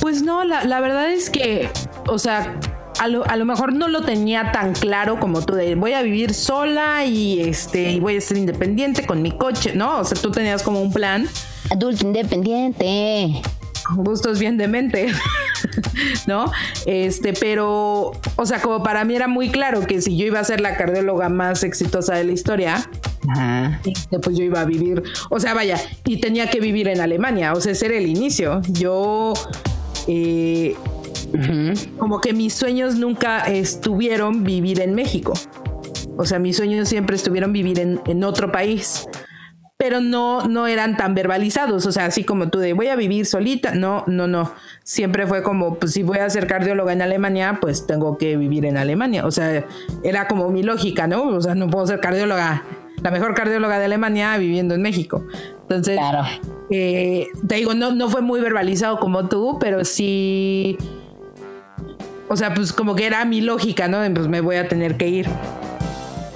Pues 0.00 0.22
no, 0.22 0.44
la, 0.44 0.80
verdad 0.80 1.10
es 1.10 1.30
que, 1.30 1.68
o 2.08 2.18
sea, 2.18 2.58
a 2.98 3.08
lo, 3.08 3.26
a 3.28 3.36
lo, 3.36 3.44
mejor 3.44 3.72
no 3.72 3.88
lo 3.88 4.02
tenía 4.02 4.52
tan 4.52 4.72
claro 4.72 5.20
como 5.20 5.42
tú 5.42 5.54
de 5.54 5.74
voy 5.74 5.92
a 5.92 6.02
vivir 6.02 6.32
sola 6.32 7.04
y 7.04 7.40
este 7.40 7.90
y 7.90 8.00
voy 8.00 8.16
a 8.16 8.20
ser 8.20 8.38
independiente 8.38 9.06
con 9.06 9.22
mi 9.22 9.32
coche, 9.32 9.74
¿no? 9.74 9.98
O 9.98 10.04
sea, 10.04 10.20
tú 10.20 10.30
tenías 10.30 10.62
como 10.62 10.80
un 10.80 10.92
plan. 10.92 11.28
Adulto 11.70 12.06
independiente. 12.06 13.42
gustos 13.96 14.38
bien 14.38 14.56
de 14.56 14.68
mente, 14.68 15.12
¿no? 16.26 16.50
Este, 16.86 17.32
pero, 17.32 18.12
o 18.36 18.46
sea, 18.46 18.60
como 18.60 18.82
para 18.82 19.04
mí 19.04 19.14
era 19.14 19.28
muy 19.28 19.50
claro 19.50 19.86
que 19.86 20.00
si 20.00 20.16
yo 20.16 20.26
iba 20.26 20.40
a 20.40 20.44
ser 20.44 20.60
la 20.60 20.76
cardióloga 20.76 21.28
más 21.28 21.62
exitosa 21.62 22.14
de 22.14 22.24
la 22.24 22.32
historia, 22.32 22.88
este, 23.84 24.18
pues 24.18 24.36
yo 24.36 24.44
iba 24.44 24.60
a 24.60 24.64
vivir, 24.64 25.02
o 25.30 25.40
sea, 25.40 25.54
vaya, 25.54 25.78
y 26.04 26.20
tenía 26.20 26.48
que 26.48 26.60
vivir 26.60 26.88
en 26.88 27.00
Alemania, 27.00 27.52
o 27.52 27.60
sea, 27.60 27.72
ese 27.72 27.86
era 27.86 27.96
el 27.96 28.06
inicio. 28.06 28.60
Yo, 28.68 29.34
eh, 30.08 30.76
como 31.98 32.20
que 32.20 32.32
mis 32.32 32.54
sueños 32.54 32.96
nunca 32.96 33.40
estuvieron 33.40 34.44
vivir 34.44 34.80
en 34.80 34.94
México. 34.94 35.32
O 36.16 36.24
sea, 36.24 36.38
mis 36.38 36.56
sueños 36.56 36.88
siempre 36.88 37.16
estuvieron 37.16 37.52
vivir 37.52 37.78
en, 37.78 38.00
en 38.06 38.24
otro 38.24 38.50
país. 38.50 39.06
Pero 39.78 40.00
no, 40.00 40.48
no 40.48 40.66
eran 40.66 40.96
tan 40.96 41.14
verbalizados, 41.14 41.84
o 41.84 41.92
sea, 41.92 42.06
así 42.06 42.24
como 42.24 42.48
tú 42.48 42.58
de 42.58 42.72
voy 42.72 42.86
a 42.86 42.96
vivir 42.96 43.26
solita, 43.26 43.74
no, 43.74 44.04
no, 44.06 44.26
no, 44.26 44.50
siempre 44.84 45.26
fue 45.26 45.42
como, 45.42 45.74
pues 45.74 45.92
si 45.92 46.02
voy 46.02 46.16
a 46.16 46.30
ser 46.30 46.46
cardióloga 46.46 46.94
en 46.94 47.02
Alemania, 47.02 47.58
pues 47.60 47.86
tengo 47.86 48.16
que 48.16 48.38
vivir 48.38 48.64
en 48.64 48.78
Alemania, 48.78 49.26
o 49.26 49.30
sea, 49.30 49.66
era 50.02 50.28
como 50.28 50.48
mi 50.48 50.62
lógica, 50.62 51.06
¿no? 51.06 51.24
O 51.24 51.42
sea, 51.42 51.54
no 51.54 51.68
puedo 51.68 51.86
ser 51.86 52.00
cardióloga, 52.00 52.64
la 53.02 53.10
mejor 53.10 53.34
cardióloga 53.34 53.78
de 53.78 53.84
Alemania 53.84 54.38
viviendo 54.38 54.74
en 54.74 54.80
México. 54.80 55.26
Entonces, 55.60 56.00
eh, 56.70 57.26
te 57.46 57.56
digo, 57.56 57.74
no, 57.74 57.92
no 57.92 58.08
fue 58.08 58.22
muy 58.22 58.40
verbalizado 58.40 58.98
como 58.98 59.28
tú, 59.28 59.58
pero 59.60 59.84
sí, 59.84 60.78
o 62.28 62.36
sea, 62.36 62.54
pues 62.54 62.72
como 62.72 62.94
que 62.94 63.06
era 63.06 63.24
mi 63.24 63.40
lógica, 63.40 63.88
¿no? 63.88 63.98
Pues 64.14 64.28
me 64.28 64.40
voy 64.40 64.56
a 64.56 64.68
tener 64.68 64.96
que 64.96 65.08
ir. 65.08 65.28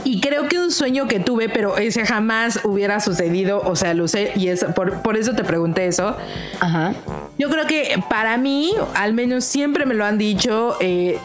Y 0.05 0.21
creo 0.21 0.49
que 0.49 0.59
un 0.59 0.71
sueño 0.71 1.07
que 1.07 1.21
tuve, 1.21 1.49
pero 1.49 1.77
ese 1.77 2.07
jamás 2.07 2.61
hubiera 2.65 3.01
sucedido, 3.01 3.61
o 3.65 3.77
sea, 3.77 3.95
lo 3.95 4.09
sé, 4.09 4.33
y 4.35 4.49
eso, 4.49 4.73
por, 4.73 5.17
eso 5.17 5.35
te 5.35 5.45
pregunté 5.45 5.87
eso. 5.87 6.17
Ajá. 6.59 6.95
Yo 7.39 7.51
creo 7.51 7.67
que 7.67 8.03
para 8.09 8.37
mí, 8.39 8.73
al 8.95 9.13
menos 9.13 9.45
siempre 9.45 9.87
me 9.87 9.95
lo 9.95 10.05
han 10.05 10.17
dicho, 10.17 10.77
eh, 10.81 11.19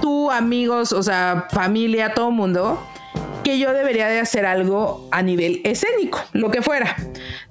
tú, 0.00 0.30
amigos, 0.30 0.92
o 0.92 1.02
sea, 1.02 1.48
familia, 1.50 2.14
todo 2.14 2.30
mundo, 2.30 2.80
que 3.50 3.58
yo 3.58 3.72
debería 3.72 4.06
de 4.06 4.20
hacer 4.20 4.46
algo 4.46 5.08
a 5.10 5.22
nivel 5.22 5.60
escénico, 5.64 6.20
lo 6.34 6.52
que 6.52 6.62
fuera. 6.62 6.94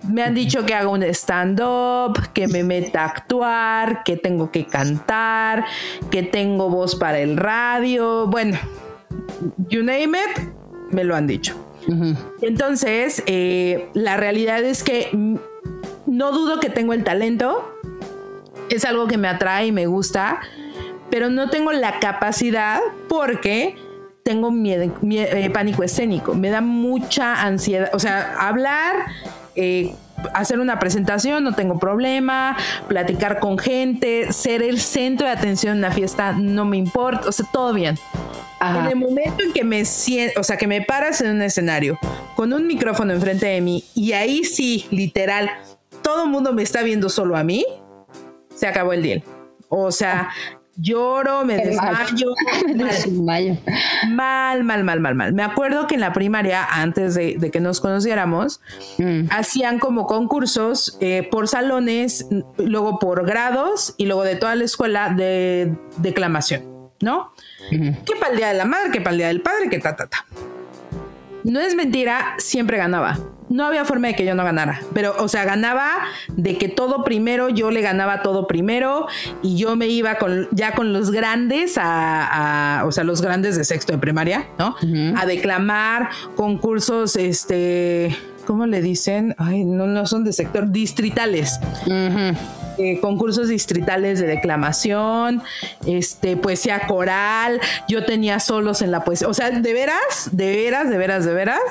Me 0.08 0.24
han 0.24 0.34
dicho 0.34 0.66
que 0.66 0.74
haga 0.74 0.88
un 0.88 1.04
stand-up, 1.04 2.32
que 2.32 2.48
me 2.48 2.64
meta 2.64 3.02
a 3.02 3.08
actuar, 3.08 4.04
que 4.06 4.16
tengo 4.16 4.50
que 4.50 4.66
cantar, 4.66 5.66
que 6.10 6.24
tengo 6.24 6.70
voz 6.70 6.96
para 6.96 7.20
el 7.20 7.36
radio, 7.36 8.28
bueno, 8.28 8.58
you 9.68 9.84
name 9.84 10.18
it, 10.18 10.42
me 10.92 11.04
lo 11.04 11.18
han 11.18 11.28
dicho. 11.28 11.54
Entonces, 12.42 13.22
eh, 13.26 13.90
la 13.94 14.16
realidad 14.16 14.64
es 14.64 14.86
que 14.86 15.10
no 16.06 16.32
dudo 16.32 16.62
que 16.62 16.70
tengo 16.70 16.94
el 16.94 17.04
talento, 17.04 17.78
es 18.70 18.86
algo 18.86 19.08
que 19.08 19.18
me 19.18 19.28
atrae 19.28 19.68
y 19.68 19.72
me 19.74 19.86
gusta, 19.86 20.40
pero 21.12 21.30
no 21.30 21.50
tengo 21.50 21.74
la 21.74 22.00
capacidad 22.00 22.80
porque 23.10 23.76
tengo 24.30 24.52
miedo, 24.52 24.84
eh, 24.84 25.50
pánico 25.50 25.82
escénico, 25.82 26.36
me 26.36 26.52
da 26.52 26.62
mucha 26.62 27.42
ansiedad, 27.42 27.89
o 27.94 28.00
sea, 28.00 28.36
hablar... 28.39 29.08
Eh, 29.56 29.96
hacer 30.34 30.60
una 30.60 30.80
presentación, 30.80 31.46
no 31.46 31.56
tengo 31.56 31.80
problema, 31.80 32.58
platicar 32.89 33.39
con 33.39 33.58
gente, 33.58 34.34
ser 34.34 34.62
el 34.62 34.82
centro 34.82 35.26
de 35.26 35.32
atención 35.32 35.74
en 35.74 35.78
una 35.80 35.92
fiesta, 35.92 36.34
no 36.34 36.65
me 36.65 36.76
importa, 36.76 37.30
o 37.30 37.32
sea, 37.32 37.46
todo 37.54 37.74
bien. 37.74 37.98
En 38.62 38.86
el 38.86 38.98
momento 38.98 39.42
en 39.42 39.54
que 39.54 39.63
me 39.63 39.86
siento, 39.86 40.42
o 40.42 40.44
sea, 40.44 40.58
que 40.58 40.68
me 40.68 40.82
paras 40.82 41.22
en 41.22 41.32
un 41.32 41.42
escenario 41.42 41.98
con 42.36 42.52
un 42.52 42.68
micrófono 42.68 43.13
enfrente 43.13 43.46
de 43.46 43.62
mí 43.62 43.86
y 43.96 44.12
ahí 44.12 44.44
sí, 44.44 44.86
literal, 44.92 45.50
todo 46.02 46.26
el 46.26 46.30
mundo 46.30 46.52
me 46.52 46.63
está 46.63 46.84
viendo 46.84 47.08
solo 47.08 47.38
a 47.38 47.44
mí, 47.46 47.65
se 48.54 48.68
acabó 48.68 48.92
el 48.92 49.02
deal. 49.02 49.24
O 49.70 49.92
sea, 49.92 50.32
lloro, 50.80 51.46
me 51.46 51.58
desmayo. 51.65 52.36
Mal. 54.08 54.63
mal, 54.63 54.84
mal, 54.84 55.00
mal, 55.00 55.15
mal, 55.15 55.34
Me 55.34 55.44
acuerdo 55.44 55.88
que 55.88 55.96
en 55.96 56.02
la 56.02 56.13
primaria, 56.13 56.65
antes 56.65 57.15
de, 57.15 57.52
que 57.52 57.60
nos 57.60 57.80
conociéramos, 57.82 58.62
mm. 58.98 59.26
hacían 59.32 59.80
como 59.80 60.08
concursos 60.08 60.98
eh, 61.02 61.28
por 61.30 61.48
salones, 61.48 62.28
luego 62.58 63.00
por 63.00 63.26
grados 63.26 63.94
y 63.98 64.06
luego 64.06 64.24
de 64.24 64.36
toda 64.36 64.56
la 64.56 64.63
escuela 64.63 65.10
de 65.10 65.74
declamación, 65.98 66.63
¿no? 67.02 67.32
Que 67.70 68.15
para 68.20 68.32
el 68.32 68.38
Día 68.38 68.48
de 68.48 68.56
la 68.56 68.65
Madre, 68.65 68.92
que 68.92 69.00
para 69.00 69.12
el 69.12 69.18
Día 69.18 69.28
del 69.28 69.42
Padre, 69.42 69.70
que 69.70 69.80
ta, 69.80 69.96
ta, 69.96 70.08
ta. 70.08 70.26
No 71.44 71.60
es 71.60 71.76
mentira, 71.76 72.36
siempre 72.38 72.78
ganaba. 72.78 73.20
No 73.50 73.66
había 73.66 73.84
forma 73.84 74.08
de 74.08 74.16
que 74.16 74.26
yo 74.26 74.36
no 74.36 74.44
ganara, 74.44 74.82
pero, 74.94 75.16
o 75.20 75.28
sea, 75.28 75.44
ganaba 75.44 75.90
de 76.36 76.58
que 76.58 76.70
todo 76.70 77.04
primero, 77.04 77.50
yo 77.50 77.72
le 77.72 77.82
ganaba 77.82 78.22
todo 78.22 78.46
primero 78.48 79.08
y 79.42 79.58
yo 79.58 79.76
me 79.76 79.88
iba 79.88 80.16
con, 80.16 80.48
ya 80.52 80.74
con 80.76 80.94
los 80.94 81.10
grandes 81.12 81.76
a, 81.78 82.84
o 82.86 82.92
sea, 82.92 83.04
los 83.04 83.22
grandes 83.22 83.58
de 83.58 83.64
sexto 83.64 83.94
de 83.94 83.98
primaria, 84.00 84.48
¿no? 84.60 84.76
A 85.18 85.26
declamar 85.26 86.10
concursos, 86.36 87.16
este, 87.16 88.16
¿cómo 88.46 88.68
le 88.68 88.82
dicen? 88.82 89.34
Ay, 89.38 89.64
no, 89.66 89.88
no 89.88 90.06
son 90.06 90.24
de 90.24 90.34
sector, 90.34 90.70
distritales. 90.72 91.60
Eh, 92.82 92.98
concursos 93.02 93.50
distritales 93.50 94.22
de 94.22 94.28
declamación, 94.28 95.44
este, 95.86 96.38
poesía 96.38 96.88
coral, 96.88 97.60
yo 97.89 98.06
tenía 98.06 98.39
solos 98.39 98.82
en 98.82 98.89
la 98.92 99.04
poesía, 99.04 99.28
o 99.28 99.34
sea, 99.34 99.52
de 99.52 99.74
veras, 99.74 100.30
de 100.32 100.56
veras, 100.56 100.89
de 100.89 100.98
veras, 100.98 101.26
de 101.26 101.34
veras, 101.34 101.62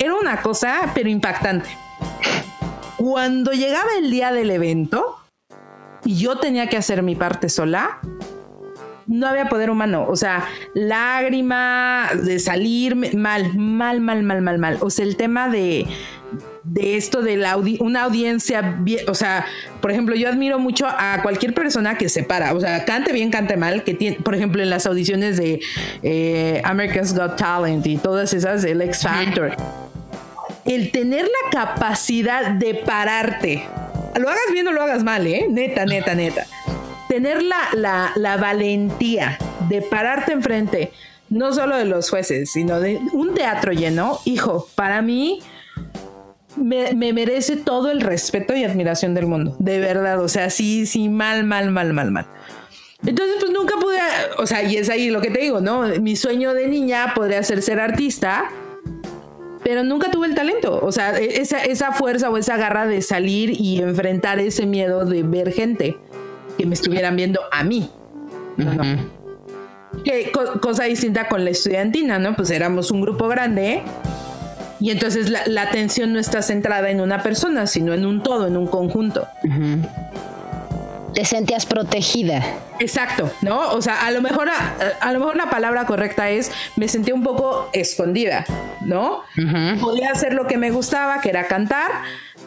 era 0.00 0.16
una 0.16 0.42
cosa, 0.42 0.90
pero 0.94 1.08
impactante. 1.08 1.68
Cuando 2.96 3.52
llegaba 3.52 3.88
el 4.00 4.10
día 4.10 4.32
del 4.32 4.50
evento 4.50 5.20
y 6.04 6.16
yo 6.16 6.38
tenía 6.38 6.68
que 6.68 6.76
hacer 6.76 7.04
mi 7.04 7.14
parte 7.14 7.48
sola, 7.48 8.00
no 9.06 9.26
había 9.28 9.48
poder 9.48 9.70
humano. 9.70 10.06
O 10.08 10.16
sea, 10.16 10.48
lágrima 10.74 12.08
de 12.14 12.40
salir 12.40 12.96
mal, 13.16 13.54
mal, 13.56 14.00
mal, 14.00 14.22
mal, 14.24 14.42
mal, 14.42 14.58
mal. 14.58 14.78
O 14.80 14.90
sea, 14.90 15.04
el 15.04 15.16
tema 15.16 15.48
de 15.48 15.86
de 16.70 16.96
esto 16.96 17.22
de 17.22 17.36
la 17.36 17.56
una 17.56 18.04
audiencia, 18.04 18.78
o 19.06 19.14
sea, 19.14 19.46
por 19.80 19.90
ejemplo, 19.90 20.14
yo 20.14 20.28
admiro 20.28 20.58
mucho 20.58 20.86
a 20.86 21.20
cualquier 21.22 21.54
persona 21.54 21.96
que 21.96 22.08
se 22.08 22.22
para, 22.22 22.52
o 22.52 22.60
sea, 22.60 22.84
cante 22.84 23.12
bien, 23.12 23.30
cante 23.30 23.56
mal, 23.56 23.84
que 23.84 23.94
tiene, 23.94 24.16
por 24.16 24.34
ejemplo, 24.34 24.62
en 24.62 24.70
las 24.70 24.86
audiciones 24.86 25.36
de 25.38 25.60
eh, 26.02 26.60
America's 26.64 27.16
Got 27.16 27.36
Talent 27.36 27.86
y 27.86 27.96
todas 27.96 28.34
esas, 28.34 28.64
el 28.64 28.82
X 28.82 29.02
Factor, 29.02 29.56
el 30.66 30.90
tener 30.90 31.24
la 31.24 31.50
capacidad 31.50 32.50
de 32.50 32.74
pararte, 32.74 33.64
lo 34.18 34.28
hagas 34.28 34.52
bien 34.52 34.68
o 34.68 34.72
lo 34.72 34.82
hagas 34.82 35.02
mal, 35.02 35.26
¿eh? 35.26 35.46
Neta, 35.48 35.86
neta, 35.86 36.14
neta. 36.14 36.46
Tener 37.08 37.42
la, 37.42 38.12
la 38.14 38.36
valentía 38.36 39.38
de 39.70 39.80
pararte 39.80 40.32
enfrente, 40.32 40.92
no 41.30 41.54
solo 41.54 41.76
de 41.76 41.86
los 41.86 42.10
jueces, 42.10 42.50
sino 42.50 42.80
de 42.80 42.98
un 43.12 43.34
teatro 43.34 43.72
lleno, 43.72 44.18
hijo, 44.26 44.68
para 44.74 45.00
mí 45.00 45.40
me, 46.58 47.12
merece 47.12 47.56
todo 47.56 47.90
el 47.90 48.00
respeto 48.00 48.54
y 48.54 48.64
admiración 48.64 49.14
del 49.14 49.26
mundo, 49.26 49.56
de 49.58 49.80
verdad, 49.80 50.20
o 50.22 50.28
sea, 50.28 50.50
sí, 50.50 50.86
sí, 50.86 51.08
mal, 51.08 51.44
mal, 51.44 51.70
mal, 51.70 51.92
mal, 51.92 52.10
mal. 52.10 52.26
Entonces, 53.06 53.36
pues 53.38 53.52
nunca 53.52 53.76
pude, 53.80 53.98
o 54.38 54.46
sea, 54.46 54.62
y 54.64 54.76
es 54.76 54.90
ahí 54.90 55.10
lo 55.10 55.20
que 55.20 55.30
te 55.30 55.40
digo, 55.40 55.60
¿no? 55.60 55.82
Mi 56.00 56.16
sueño 56.16 56.52
de 56.52 56.66
niña 56.68 57.12
podría 57.14 57.42
ser 57.42 57.62
ser 57.62 57.78
artista, 57.78 58.50
pero 59.62 59.84
nunca 59.84 60.10
tuve 60.10 60.26
el 60.26 60.34
talento, 60.34 60.80
o 60.82 60.90
sea, 60.90 61.16
e, 61.18 61.40
esa, 61.40 61.62
esa 61.62 61.92
fuerza 61.92 62.30
o 62.30 62.36
esa 62.36 62.56
garra 62.56 62.86
de 62.86 63.02
salir 63.02 63.50
y 63.60 63.80
enfrentar 63.80 64.40
ese 64.40 64.66
miedo 64.66 65.04
de 65.04 65.22
ver 65.22 65.52
gente 65.52 65.96
que 66.56 66.66
me 66.66 66.74
estuvieran 66.74 67.16
viendo 67.16 67.40
a 67.52 67.62
mí. 67.62 67.88
Que, 70.04 70.32
cosa 70.60 70.84
distinta 70.84 71.28
con 71.28 71.44
la 71.44 71.50
estudiantina, 71.50 72.18
¿no? 72.18 72.34
Pues 72.34 72.50
éramos 72.50 72.90
un 72.90 73.00
grupo 73.00 73.28
grande 73.28 73.82
y 74.80 74.90
entonces 74.90 75.30
la, 75.30 75.62
atención 75.62 76.12
no 76.12 76.18
está 76.18 76.42
centrada 76.42 76.90
en 76.90 77.00
una 77.00 77.22
persona, 77.22 77.66
sino 77.66 77.94
en 77.94 78.06
un 78.06 78.22
todo, 78.22 78.46
en 78.46 78.56
un 78.56 78.66
conjunto. 78.66 79.26
Te 81.14 81.24
sentías 81.24 81.66
protegida. 81.66 82.44
Exacto, 82.78 83.30
¿no? 83.42 83.72
O 83.72 83.82
sea, 83.82 84.06
a 84.06 84.10
lo 84.10 84.22
mejor 84.22 84.48
a, 84.48 85.12
lo 85.12 85.18
mejor 85.18 85.36
la 85.36 85.50
palabra 85.50 85.84
correcta 85.84 86.30
es 86.30 86.52
me 86.76 86.86
sentía 86.86 87.14
un 87.14 87.24
poco 87.24 87.68
escondida, 87.72 88.44
¿no? 88.82 89.22
Podía 89.80 90.12
hacer 90.12 90.32
lo 90.34 90.46
que 90.46 90.58
me 90.58 90.70
gustaba, 90.70 91.20
que 91.20 91.30
era 91.30 91.48
cantar, 91.48 91.90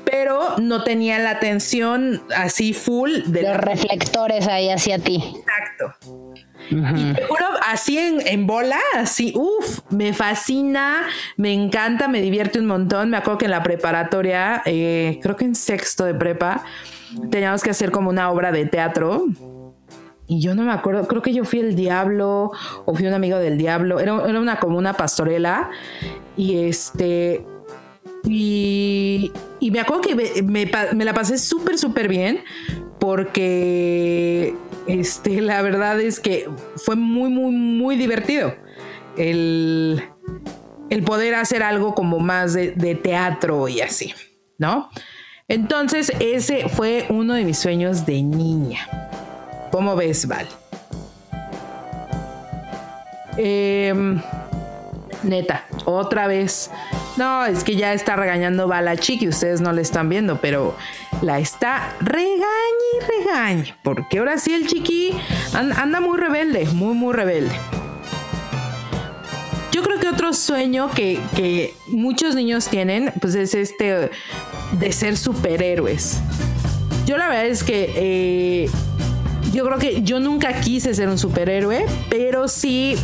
pero 0.05 0.57
no 0.57 0.83
tenía 0.83 1.19
la 1.19 1.31
atención 1.31 2.23
así 2.35 2.73
full 2.73 3.11
de 3.25 3.43
los 3.43 3.57
reflectores 3.57 4.47
ahí 4.47 4.69
hacia 4.69 4.99
ti. 4.99 5.21
Exacto. 5.35 6.41
Y 6.71 7.13
te 7.13 7.23
juro, 7.25 7.45
así 7.67 7.97
en, 7.97 8.47
bola, 8.47 8.79
así, 8.95 9.33
uff, 9.35 9.79
me 9.89 10.13
fascina, 10.13 11.03
me 11.35 11.53
encanta, 11.53 12.07
me 12.07 12.21
divierte 12.21 12.59
un 12.59 12.65
montón. 12.65 13.09
Me 13.09 13.17
acuerdo 13.17 13.39
que 13.39 13.45
en 13.45 13.51
la 13.51 13.61
preparatoria, 13.61 14.61
eh, 14.65 15.19
creo 15.21 15.35
que 15.35 15.45
en 15.45 15.55
sexto 15.55 16.05
de 16.05 16.13
prepa, 16.13 16.63
teníamos 17.29 17.61
que 17.61 17.71
hacer 17.71 17.91
como 17.91 18.09
una 18.09 18.31
obra 18.31 18.51
de 18.51 18.65
teatro. 18.65 19.25
Y 20.27 20.39
yo 20.39 20.55
no 20.55 20.63
me 20.63 20.71
acuerdo, 20.71 21.07
creo 21.07 21.21
que 21.21 21.33
yo 21.33 21.43
fui 21.43 21.59
el 21.59 21.75
diablo 21.75 22.51
o 22.85 22.95
fui 22.95 23.05
un 23.05 23.13
amigo 23.13 23.37
del 23.37 23.57
diablo. 23.57 23.99
Era, 23.99 24.15
era 24.27 24.39
una 24.39 24.59
como 24.59 24.77
una 24.77 24.93
pastorela. 24.93 25.69
Y 26.37 26.57
este, 26.59 27.45
y, 28.23 29.31
y, 29.59 29.71
me 29.71 29.81
acuerdo 29.81 30.01
que 30.01 30.15
me, 30.15 30.41
me, 30.43 30.71
me 30.95 31.05
la 31.05 31.13
pasé 31.13 31.37
súper, 31.37 31.77
súper 31.77 32.07
bien 32.07 32.43
porque 33.01 34.55
este, 34.85 35.41
la 35.41 35.61
verdad 35.63 35.99
es 35.99 36.19
que 36.19 36.47
fue 36.77 36.95
muy, 36.95 37.29
muy, 37.29 37.51
muy 37.51 37.97
divertido 37.97 38.55
el, 39.17 40.03
el 40.89 41.03
poder 41.03 41.33
hacer 41.33 41.63
algo 41.63 41.95
como 41.95 42.19
más 42.19 42.53
de, 42.53 42.71
de 42.71 42.93
teatro 42.95 43.67
y 43.67 43.81
así, 43.81 44.13
¿no? 44.59 44.89
Entonces, 45.47 46.13
ese 46.19 46.69
fue 46.69 47.07
uno 47.09 47.33
de 47.33 47.43
mis 47.43 47.57
sueños 47.57 48.05
de 48.05 48.21
niña. 48.21 48.87
¿Cómo 49.71 49.97
ves, 49.97 50.27
Val? 50.27 50.47
Eh, 53.37 53.93
neta, 55.23 55.65
otra 55.85 56.27
vez. 56.27 56.71
No, 57.17 57.45
es 57.45 57.63
que 57.63 57.75
ya 57.75 57.93
está 57.93 58.15
regañando 58.15 58.67
Bala 58.67 58.97
Chiqui, 58.97 59.27
ustedes 59.27 59.61
no 59.61 59.73
le 59.73 59.81
están 59.81 60.09
viendo, 60.09 60.39
pero 60.41 60.75
la 61.21 61.39
está 61.39 61.95
regañe 61.99 62.37
y 62.99 63.05
regañe, 63.05 63.75
porque 63.83 64.19
ahora 64.19 64.37
sí 64.37 64.53
el 64.53 64.67
Chiqui 64.67 65.13
anda 65.53 65.99
muy 65.99 66.17
rebelde, 66.17 66.65
muy, 66.73 66.93
muy 66.93 67.13
rebelde. 67.13 67.53
Yo 69.71 69.83
creo 69.83 69.99
que 69.99 70.09
otro 70.09 70.33
sueño 70.33 70.91
que, 70.91 71.19
que 71.35 71.73
muchos 71.87 72.35
niños 72.35 72.67
tienen, 72.67 73.13
pues 73.21 73.35
es 73.35 73.53
este 73.55 74.09
de 74.73 74.91
ser 74.91 75.17
superhéroes. 75.17 76.19
Yo 77.05 77.17
la 77.17 77.27
verdad 77.27 77.45
es 77.45 77.63
que 77.63 77.91
eh, 77.95 78.69
yo 79.53 79.65
creo 79.65 79.79
que 79.79 80.01
yo 80.01 80.19
nunca 80.19 80.59
quise 80.61 80.93
ser 80.93 81.09
un 81.09 81.17
superhéroe, 81.17 81.85
pero 82.09 82.47
sí 82.47 82.95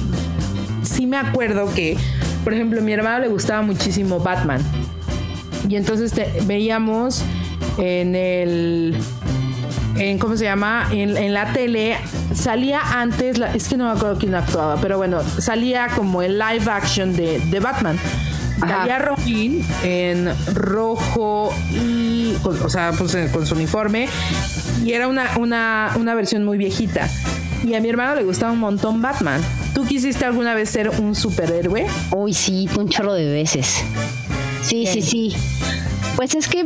sí 0.87 1.05
me 1.05 1.17
acuerdo 1.17 1.73
que, 1.73 1.97
por 2.43 2.53
ejemplo, 2.53 2.79
a 2.79 2.83
mi 2.83 2.93
hermano 2.93 3.19
le 3.19 3.27
gustaba 3.27 3.61
muchísimo 3.61 4.19
Batman. 4.19 4.61
Y 5.67 5.75
entonces 5.75 6.13
veíamos 6.45 7.23
en 7.77 8.15
el. 8.15 8.97
En, 9.97 10.19
¿Cómo 10.19 10.37
se 10.37 10.45
llama? 10.45 10.87
En, 10.91 11.33
la 11.33 11.51
tele 11.53 11.97
salía 12.33 12.99
antes, 12.99 13.39
es 13.55 13.67
que 13.67 13.77
no 13.77 13.85
me 13.85 13.97
acuerdo 13.97 14.17
quién 14.19 14.35
actuaba, 14.35 14.79
pero 14.79 14.97
bueno, 14.97 15.21
salía 15.39 15.87
como 15.95 16.21
el 16.21 16.37
live 16.37 16.69
action 16.69 17.15
de, 17.15 17.59
Batman. 17.59 17.97
Salía 18.59 18.97
Robin 18.97 19.63
en 19.83 20.29
rojo 20.53 21.53
y, 21.71 22.35
o 22.43 22.69
sea, 22.69 22.91
pues, 22.97 23.15
con 23.31 23.45
su 23.45 23.53
uniforme 23.53 24.07
y 24.83 24.93
era 24.93 25.07
una, 25.07 25.37
una, 25.37 25.91
una 25.95 26.15
versión 26.15 26.43
muy 26.43 26.57
viejita. 26.57 27.07
Y 27.63 27.73
a 27.73 27.81
mi 27.81 27.89
hermano 27.89 28.15
le 28.15 28.23
gustaba 28.23 28.51
un 28.51 28.59
montón 28.59 29.01
Batman. 29.01 29.41
¿Tú 29.73 29.85
quisiste 29.85 30.25
alguna 30.25 30.53
vez 30.53 30.69
ser 30.69 30.89
un 30.89 31.15
superhéroe? 31.15 31.85
Uy, 32.11 32.33
sí, 32.33 32.69
un 32.77 32.89
chorro 32.89 33.13
de 33.13 33.31
veces. 33.31 33.83
Sí, 34.63 34.85
sí, 34.85 35.01
sí. 35.01 35.35
Pues 36.15 36.35
es 36.35 36.47
que 36.47 36.65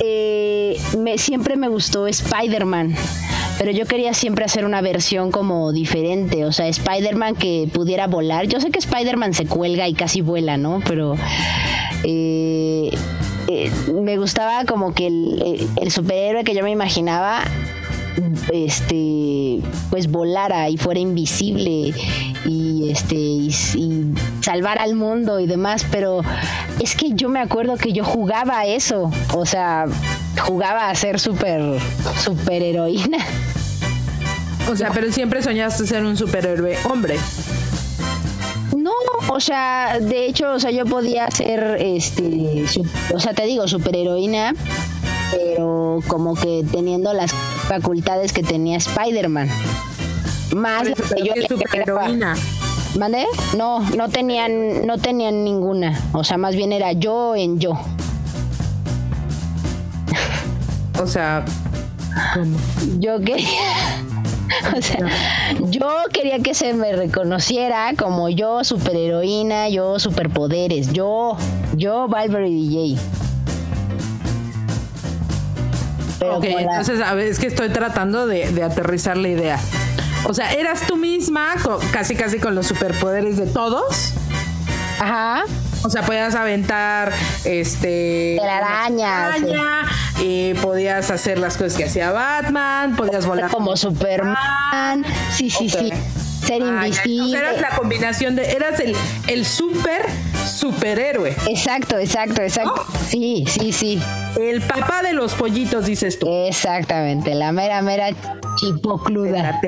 eh, 0.00 0.80
me, 0.98 1.18
siempre 1.18 1.56
me 1.56 1.68
gustó 1.68 2.06
Spider-Man 2.06 2.96
pero 3.60 3.72
yo 3.72 3.84
quería 3.84 4.14
siempre 4.14 4.46
hacer 4.46 4.64
una 4.64 4.80
versión 4.80 5.30
como 5.30 5.70
diferente, 5.70 6.46
o 6.46 6.50
sea, 6.50 6.66
Spider-Man 6.66 7.34
que 7.34 7.68
pudiera 7.70 8.06
volar. 8.06 8.46
Yo 8.46 8.58
sé 8.58 8.70
que 8.70 8.78
Spider-Man 8.78 9.34
se 9.34 9.44
cuelga 9.44 9.86
y 9.86 9.92
casi 9.92 10.22
vuela, 10.22 10.56
¿no? 10.56 10.80
Pero 10.86 11.14
eh, 12.02 12.90
eh, 13.48 13.70
me 13.92 14.16
gustaba 14.16 14.64
como 14.64 14.94
que 14.94 15.08
el, 15.08 15.90
superhéroe 15.90 16.42
que 16.42 16.54
yo 16.54 16.62
me 16.64 16.70
imaginaba 16.70 17.42
este 18.52 19.60
pues 19.90 20.10
volara 20.10 20.68
y 20.68 20.76
fuera 20.76 21.00
invisible 21.00 21.94
y 22.46 22.90
este 22.90 23.14
y, 23.14 23.50
salvar 24.40 24.78
al 24.78 24.94
mundo 24.94 25.40
y 25.40 25.46
demás 25.46 25.86
pero 25.90 26.22
es 26.80 26.96
que 26.96 27.12
yo 27.12 27.28
me 27.28 27.40
acuerdo 27.40 27.76
que 27.76 27.92
yo 27.92 28.04
jugaba 28.04 28.60
a 28.60 28.66
eso 28.66 29.10
o 29.34 29.46
sea 29.46 29.86
jugaba 30.40 30.90
a 30.90 30.94
ser 30.94 31.20
súper 31.20 31.78
super 32.18 32.62
heroína 32.62 33.18
o 34.70 34.76
sea 34.76 34.90
pero 34.92 35.12
siempre 35.12 35.42
soñaste 35.42 35.86
ser 35.86 36.04
un 36.04 36.16
superhéroe 36.16 36.76
hombre. 36.90 37.16
No, 38.76 38.92
o 39.28 39.40
sea, 39.40 39.98
de 40.00 40.26
hecho, 40.26 40.52
o 40.52 40.60
sea, 40.60 40.70
yo 40.70 40.86
podía 40.86 41.30
ser, 41.30 41.76
este, 41.80 42.64
o 43.12 43.20
sea, 43.20 43.34
te 43.34 43.44
digo, 43.44 43.68
superheroína, 43.68 44.54
pero 45.30 46.00
como 46.06 46.34
que 46.34 46.64
teniendo 46.70 47.12
las 47.12 47.32
facultades 47.32 48.32
que 48.32 48.42
tenía 48.42 48.76
Spider-Man. 48.76 49.48
Más 50.54 50.88
que 50.88 51.24
yo 51.24 51.32
superheroína. 51.48 52.34
¿Mande? 52.98 53.24
No, 53.56 53.80
no 53.90 54.08
tenían, 54.08 54.86
no 54.86 54.98
tenían 54.98 55.44
ninguna. 55.44 55.98
O 56.12 56.24
sea, 56.24 56.38
más 56.38 56.56
bien 56.56 56.72
era 56.72 56.92
yo 56.92 57.36
en 57.36 57.60
yo. 57.60 57.72
O 61.00 61.06
sea, 61.06 61.44
¿cómo? 62.34 62.58
Yo 62.98 63.20
quería. 63.20 63.46
O 64.76 64.82
sea, 64.82 65.08
yo 65.70 65.88
quería 66.12 66.40
que 66.40 66.54
se 66.54 66.74
me 66.74 66.92
reconociera 66.92 67.92
como 67.96 68.28
yo, 68.28 68.62
superheroína, 68.64 69.68
yo, 69.68 69.98
superpoderes, 69.98 70.92
yo, 70.92 71.36
yo, 71.76 72.08
Valverde 72.08 72.50
DJ 72.50 72.98
ok, 76.20 76.44
entonces 76.44 77.00
a 77.00 77.14
ver, 77.14 77.26
es 77.26 77.38
que 77.38 77.46
estoy 77.46 77.70
tratando 77.70 78.26
de, 78.26 78.62
aterrizar 78.62 79.16
la 79.16 79.28
idea. 79.28 79.58
O 80.24 80.34
sea, 80.34 80.52
eras 80.52 80.82
tú 80.86 80.96
misma, 80.96 81.54
casi 81.92 82.14
casi 82.14 82.38
con 82.38 82.54
los 82.54 82.66
superpoderes 82.66 83.36
de 83.36 83.46
todos. 83.46 84.12
Ajá. 84.98 85.44
O 85.82 85.88
sea, 85.88 86.02
podías 86.02 86.34
aventar 86.34 87.10
este. 87.44 88.38
araña. 88.40 89.34
Y 90.20 90.52
podías 90.54 91.10
hacer 91.10 91.38
las 91.38 91.56
cosas 91.56 91.74
que 91.74 91.84
hacía 91.84 92.12
Batman, 92.12 92.94
podías 92.96 93.24
volar. 93.24 93.50
Como 93.50 93.76
Superman. 93.76 95.04
Sí, 95.32 95.48
sí, 95.48 95.70
sí. 95.70 95.90
Ser 96.44 96.60
invisible. 96.60 97.38
eras 97.38 97.60
la 97.60 97.70
combinación 97.70 98.36
de. 98.36 98.52
Eras 98.52 98.80
el, 98.80 98.94
el 99.28 99.46
super 99.46 100.04
superhéroe. 100.50 101.34
Exacto, 101.48 101.98
exacto, 101.98 102.42
exacto. 102.42 102.84
Sí, 103.08 103.44
sí, 103.46 103.72
sí. 103.72 104.00
El 104.38 104.60
papá 104.60 105.02
de 105.02 105.12
los 105.12 105.34
pollitos, 105.34 105.86
dices 105.86 106.18
tú. 106.18 106.28
Exactamente, 106.46 107.34
la 107.34 107.52
mera, 107.52 107.82
mera 107.82 108.08
chipocluda. 108.56 109.60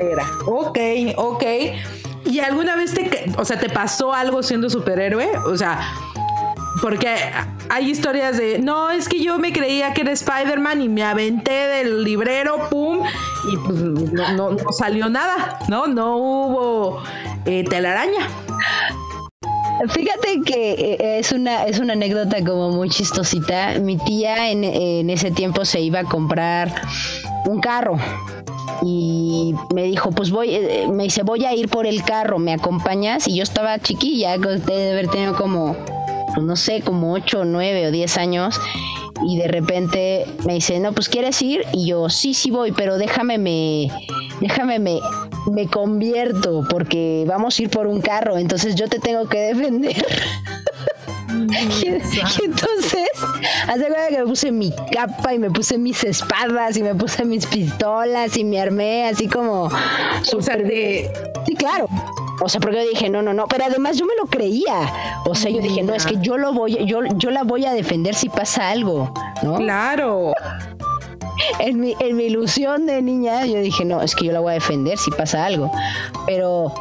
Ok, 0.45 0.79
ok. 1.17 1.43
¿Y 2.25 2.39
alguna 2.39 2.75
vez 2.75 2.93
te, 2.93 3.31
o 3.37 3.45
sea, 3.45 3.59
te 3.59 3.69
pasó 3.69 4.13
algo 4.13 4.43
siendo 4.43 4.69
superhéroe? 4.69 5.29
O 5.45 5.57
sea, 5.57 5.81
porque 6.81 7.15
hay 7.69 7.89
historias 7.89 8.37
de, 8.37 8.59
no, 8.59 8.91
es 8.91 9.07
que 9.07 9.23
yo 9.23 9.37
me 9.39 9.53
creía 9.53 9.93
que 9.93 10.01
era 10.01 10.11
Spider-Man 10.11 10.81
y 10.81 10.89
me 10.89 11.03
aventé 11.03 11.51
del 11.51 12.03
librero, 12.03 12.69
pum, 12.69 12.99
y 13.51 13.57
pues 13.57 13.77
no, 13.77 14.57
salió 14.71 15.09
nada, 15.09 15.59
¿no? 15.67 15.87
No 15.87 16.17
hubo 16.17 17.03
eh, 17.45 17.63
telaraña. 17.69 18.27
Fíjate 19.89 20.41
que 20.45 20.71
eh, 20.71 21.19
es 21.19 21.31
una, 21.31 21.65
es 21.65 21.79
una 21.79 21.93
anécdota 21.93 22.43
como 22.43 22.71
muy 22.71 22.89
chistosita. 22.89 23.79
Mi 23.79 23.97
tía 23.97 24.49
en, 24.49 25.09
ese 25.09 25.31
tiempo 25.31 25.65
se 25.65 25.81
iba 25.81 25.99
a 25.99 26.03
comprar 26.03 26.73
un 27.45 27.59
carro 27.59 27.97
y 28.81 29.53
me 29.73 29.83
dijo, 29.83 30.11
pues 30.11 30.31
voy, 30.31 30.55
eh, 30.55 30.87
me 30.91 31.03
dice, 31.03 31.23
voy 31.23 31.45
a 31.45 31.53
ir 31.53 31.69
por 31.69 31.85
el 31.85 32.03
carro, 32.03 32.39
¿me 32.39 32.53
acompañas? 32.53 33.27
Y 33.27 33.35
yo 33.35 33.43
estaba 33.43 33.77
chiquilla, 33.79 34.37
de 34.37 34.91
haber 34.91 35.09
tenido 35.09 35.35
como, 35.35 35.75
pues 36.33 36.45
no 36.45 36.55
sé, 36.55 36.81
como 36.81 37.13
8, 37.13 37.43
9 37.45 37.87
o 37.87 37.91
10 37.91 38.17
años. 38.17 38.59
Y 39.25 39.37
de 39.37 39.47
repente 39.47 40.25
me 40.45 40.55
dice, 40.55 40.79
no, 40.79 40.93
pues 40.93 41.09
¿quieres 41.09 41.41
ir? 41.41 41.65
Y 41.71 41.87
yo, 41.87 42.09
sí, 42.09 42.33
sí 42.33 42.51
voy, 42.51 42.71
pero 42.71 42.97
déjame 42.97 43.37
me, 43.37 43.89
déjame 44.41 44.79
me, 44.79 44.99
me 45.51 45.67
convierto 45.67 46.65
porque 46.69 47.25
vamos 47.27 47.57
a 47.57 47.63
ir 47.63 47.69
por 47.69 47.87
un 47.87 48.01
carro, 48.01 48.37
entonces 48.37 48.75
yo 48.75 48.87
te 48.87 48.99
tengo 48.99 49.27
que 49.27 49.39
defender. 49.39 50.05
y, 51.71 51.87
entonces, 51.87 53.09
hace 53.67 53.85
cuenta 53.85 54.07
que 54.09 54.19
me 54.19 54.25
puse 54.25 54.51
mi 54.51 54.73
capa 54.91 55.33
y 55.33 55.39
me 55.39 55.51
puse 55.51 55.77
mis 55.77 56.03
espadas 56.03 56.77
y 56.77 56.83
me 56.83 56.95
puse 56.95 57.25
mis 57.25 57.45
pistolas 57.45 58.37
y 58.37 58.43
me 58.43 58.61
armé 58.61 59.07
así 59.07 59.27
como 59.27 59.69
super 60.21 60.65
de. 60.65 61.11
Sí, 61.45 61.55
claro. 61.55 61.87
O 62.41 62.49
sea, 62.49 62.59
porque 62.59 62.77
yo 62.77 62.89
dije, 62.89 63.09
no, 63.09 63.21
no, 63.21 63.33
no. 63.33 63.47
Pero 63.47 63.65
además 63.65 63.97
yo 63.97 64.05
me 64.05 64.15
lo 64.15 64.25
creía. 64.25 65.21
O 65.25 65.35
sea, 65.35 65.51
yo 65.51 65.61
dije, 65.61 65.83
no, 65.83 65.93
es 65.93 66.05
que 66.05 66.17
yo 66.19 66.37
lo 66.37 66.51
voy, 66.53 66.85
yo, 66.85 67.01
yo 67.15 67.31
la 67.31 67.43
voy 67.43 67.65
a 67.65 67.73
defender 67.73 68.15
si 68.15 68.29
pasa 68.29 68.69
algo, 68.69 69.13
¿no? 69.43 69.55
Claro 69.55 70.33
en 71.59 71.79
mi, 71.79 71.95
en 71.99 72.15
mi 72.15 72.25
ilusión 72.25 72.85
de 72.85 73.01
niña, 73.01 73.45
yo 73.45 73.59
dije, 73.59 73.85
no, 73.85 74.01
es 74.01 74.15
que 74.15 74.25
yo 74.25 74.31
la 74.31 74.39
voy 74.39 74.51
a 74.51 74.53
defender 74.55 74.97
si 74.97 75.11
pasa 75.11 75.45
algo. 75.45 75.71
Pero, 76.25 76.73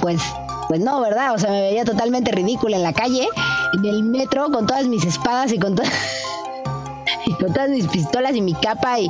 pues, 0.00 0.20
pues 0.68 0.80
no, 0.80 1.00
¿verdad? 1.00 1.34
O 1.34 1.38
sea, 1.38 1.50
me 1.50 1.60
veía 1.62 1.84
totalmente 1.84 2.32
ridícula 2.32 2.76
en 2.76 2.82
la 2.82 2.92
calle, 2.92 3.28
en 3.74 3.84
el 3.84 4.02
metro, 4.02 4.50
con 4.50 4.66
todas 4.66 4.86
mis 4.86 5.04
espadas 5.04 5.52
y 5.52 5.58
con 5.58 5.74
todas 5.74 5.90
y 7.26 7.34
con 7.34 7.52
todas 7.52 7.70
mis 7.70 7.86
pistolas 7.88 8.34
y 8.34 8.40
mi 8.40 8.54
capa 8.54 8.98
y, 9.00 9.08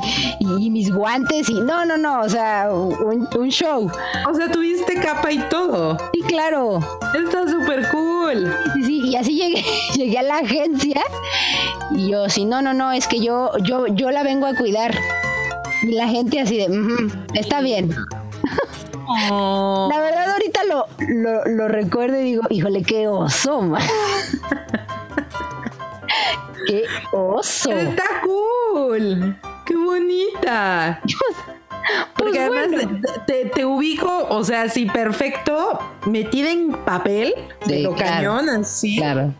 mis 0.69 0.91
guantes 0.93 1.49
y 1.49 1.59
no, 1.59 1.85
no, 1.85 1.97
no, 1.97 2.21
o 2.21 2.29
sea, 2.29 2.69
un, 2.71 3.49
show. 3.49 3.89
O 4.29 4.33
sea, 4.33 4.49
tuviste 4.51 4.95
capa 4.95 5.31
y 5.31 5.39
todo. 5.49 5.97
Sí, 6.13 6.21
claro. 6.21 6.79
Está 7.15 7.47
súper 7.47 7.87
cool. 7.89 8.53
Sí, 8.75 8.83
sí, 8.85 9.01
y 9.09 9.15
así 9.15 9.35
llegué, 9.35 9.63
llegué 9.95 10.19
a 10.19 10.23
la 10.23 10.37
agencia 10.37 11.01
y 11.91 12.09
yo, 12.09 12.29
sí, 12.29 12.45
no, 12.45 12.61
no, 12.61 12.73
no, 12.73 12.91
es 12.91 13.07
que 13.07 13.19
yo, 13.19 13.51
yo, 13.63 13.87
yo 13.87 14.11
la 14.11 14.23
vengo 14.23 14.45
a 14.47 14.55
cuidar. 14.55 14.95
Y 15.83 15.91
la 15.91 16.07
gente 16.07 16.39
así 16.39 16.57
de, 16.57 16.69
"Ujú, 16.69 17.11
está 17.33 17.59
bien. 17.61 17.93
Oh. 19.05 19.89
La 19.91 19.99
verdad 19.99 20.31
ahorita 20.31 20.63
lo, 20.63 20.87
lo, 21.09 21.43
lo 21.45 21.67
recuerdo 21.67 22.19
y 22.19 22.23
digo, 22.23 22.43
híjole, 22.49 22.83
qué 22.83 23.07
oso, 23.07 23.61
ma". 23.61 23.79
Qué 26.67 26.83
oso. 27.11 27.71
Está 27.71 28.03
cool. 28.23 29.37
Qué 29.65 29.75
bonita. 29.75 31.01
Porque 32.15 32.37
Pues 32.37 32.39
además 32.39 32.67
bueno. 32.71 33.01
te, 33.27 33.45
te 33.45 33.65
ubico, 33.65 34.27
o 34.29 34.43
sea, 34.43 34.63
así 34.63 34.85
perfecto, 34.85 35.79
metida 36.05 36.49
en 36.49 36.71
papel, 36.71 37.33
de 37.65 37.75
Sí, 37.77 37.81
lo 37.83 37.93
claro. 37.93 38.11
cañón, 38.13 38.49
así, 38.49 38.97
Claro, 38.97 39.33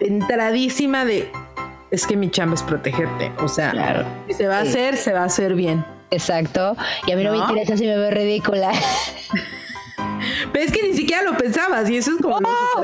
entradísima 0.00 1.04
de. 1.04 1.30
Es 1.90 2.06
que 2.06 2.16
mi 2.16 2.28
chamba 2.30 2.54
es 2.54 2.62
protegerte. 2.62 3.32
O 3.38 3.48
sea, 3.48 3.70
claro. 3.70 4.04
si 4.26 4.34
se 4.34 4.46
va 4.48 4.58
a 4.58 4.62
hacer, 4.62 4.96
se 4.96 5.12
va 5.12 5.20
a 5.22 5.24
hacer 5.26 5.54
bien. 5.54 5.84
Exacto. 6.10 6.76
Y 7.06 7.12
a 7.12 7.16
mí 7.16 7.24
no, 7.24 7.32
me 7.32 7.38
¿No? 7.38 7.44
interesa 7.48 7.76
si 7.76 7.86
me 7.86 7.96
veo 7.96 8.10
ridícula. 8.10 8.72
Pero 10.52 10.64
es 10.64 10.72
que 10.72 10.82
ni 10.88 10.94
siquiera 10.94 11.22
lo 11.22 11.36
pensabas, 11.36 11.88
y 11.90 11.96
eso 11.96 12.12
es 12.12 12.18
como 12.22 12.38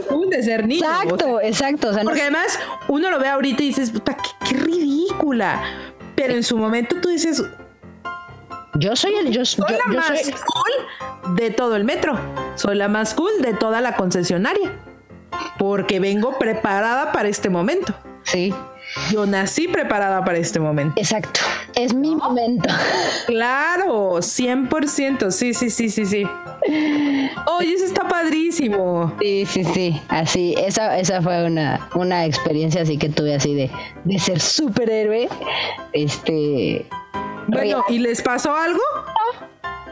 cool 0.09 0.29
de 0.31 0.43
ser 0.43 0.67
niño. 0.67 0.87
o 0.87 0.89
sea, 0.91 1.03
Exacto, 1.03 1.41
exacto. 1.41 1.89
O 1.91 1.93
sea, 1.93 2.03
no- 2.03 2.09
Porque 2.09 2.23
además 2.23 2.59
uno 2.89 3.11
lo 3.11 3.19
ve 3.19 3.29
ahorita 3.29 3.63
y 3.63 3.67
dices, 3.67 3.91
puta, 3.91 4.17
qué, 4.17 4.31
qué 4.49 4.57
ridícula. 4.63 5.61
Pero 6.17 6.35
en 6.35 6.43
su 6.43 6.57
momento 6.59 6.97
tú 7.01 7.09
dices, 7.09 7.43
yo 8.75 8.97
soy 8.97 9.15
el. 9.15 9.31
Yo, 9.31 9.45
soy 9.45 9.65
yo- 9.69 9.77
la 9.77 9.93
yo 9.93 9.99
más 9.99 10.21
soy- 10.21 10.33
cool 10.33 11.35
de 11.37 11.51
todo 11.51 11.77
el 11.77 11.85
metro. 11.85 12.19
Soy 12.57 12.77
la 12.77 12.89
más 12.89 13.15
cool 13.15 13.31
de 13.41 13.55
toda 13.55 13.81
la 13.81 13.97
concesionaria. 13.97 14.73
Porque 15.59 16.01
vengo 16.01 16.39
preparada 16.39 17.13
para 17.13 17.29
este 17.29 17.49
momento. 17.51 17.95
Sí, 18.25 18.55
Yo 19.13 19.27
nací 19.27 19.69
preparada 19.69 20.25
para 20.25 20.39
este 20.39 20.61
momento. 20.61 20.95
exacto. 21.01 21.41
Es 21.75 21.95
mi 21.95 22.17
momento. 22.17 22.69
Claro, 23.27 24.17
100%. 24.17 25.31
Sí, 25.31 25.55
sí, 25.55 25.71
sí, 25.71 25.89
sí, 25.89 26.05
sí. 26.05 26.27
Oye, 27.47 27.75
eso 27.75 27.85
está 27.85 28.09
padrísimo. 28.09 29.13
Sí, 29.21 29.47
sí, 29.47 29.65
sí. 29.65 30.03
Así, 30.09 30.55
esa, 30.59 30.99
esa 30.99 31.23
fue 31.23 31.45
una, 31.45 31.89
una 31.95 32.27
experiencia 32.27 32.83
así 32.83 32.99
que 32.99 33.09
tuve 33.09 33.35
así 33.35 33.55
de, 33.55 33.71
de 34.05 34.19
ser 34.19 34.41
superhéroe. 34.41 35.29
Este. 35.93 36.87
Bueno, 37.47 37.85
¿y 37.89 37.99
les 37.99 38.21
pasó 38.23 38.55
algo? 38.55 38.81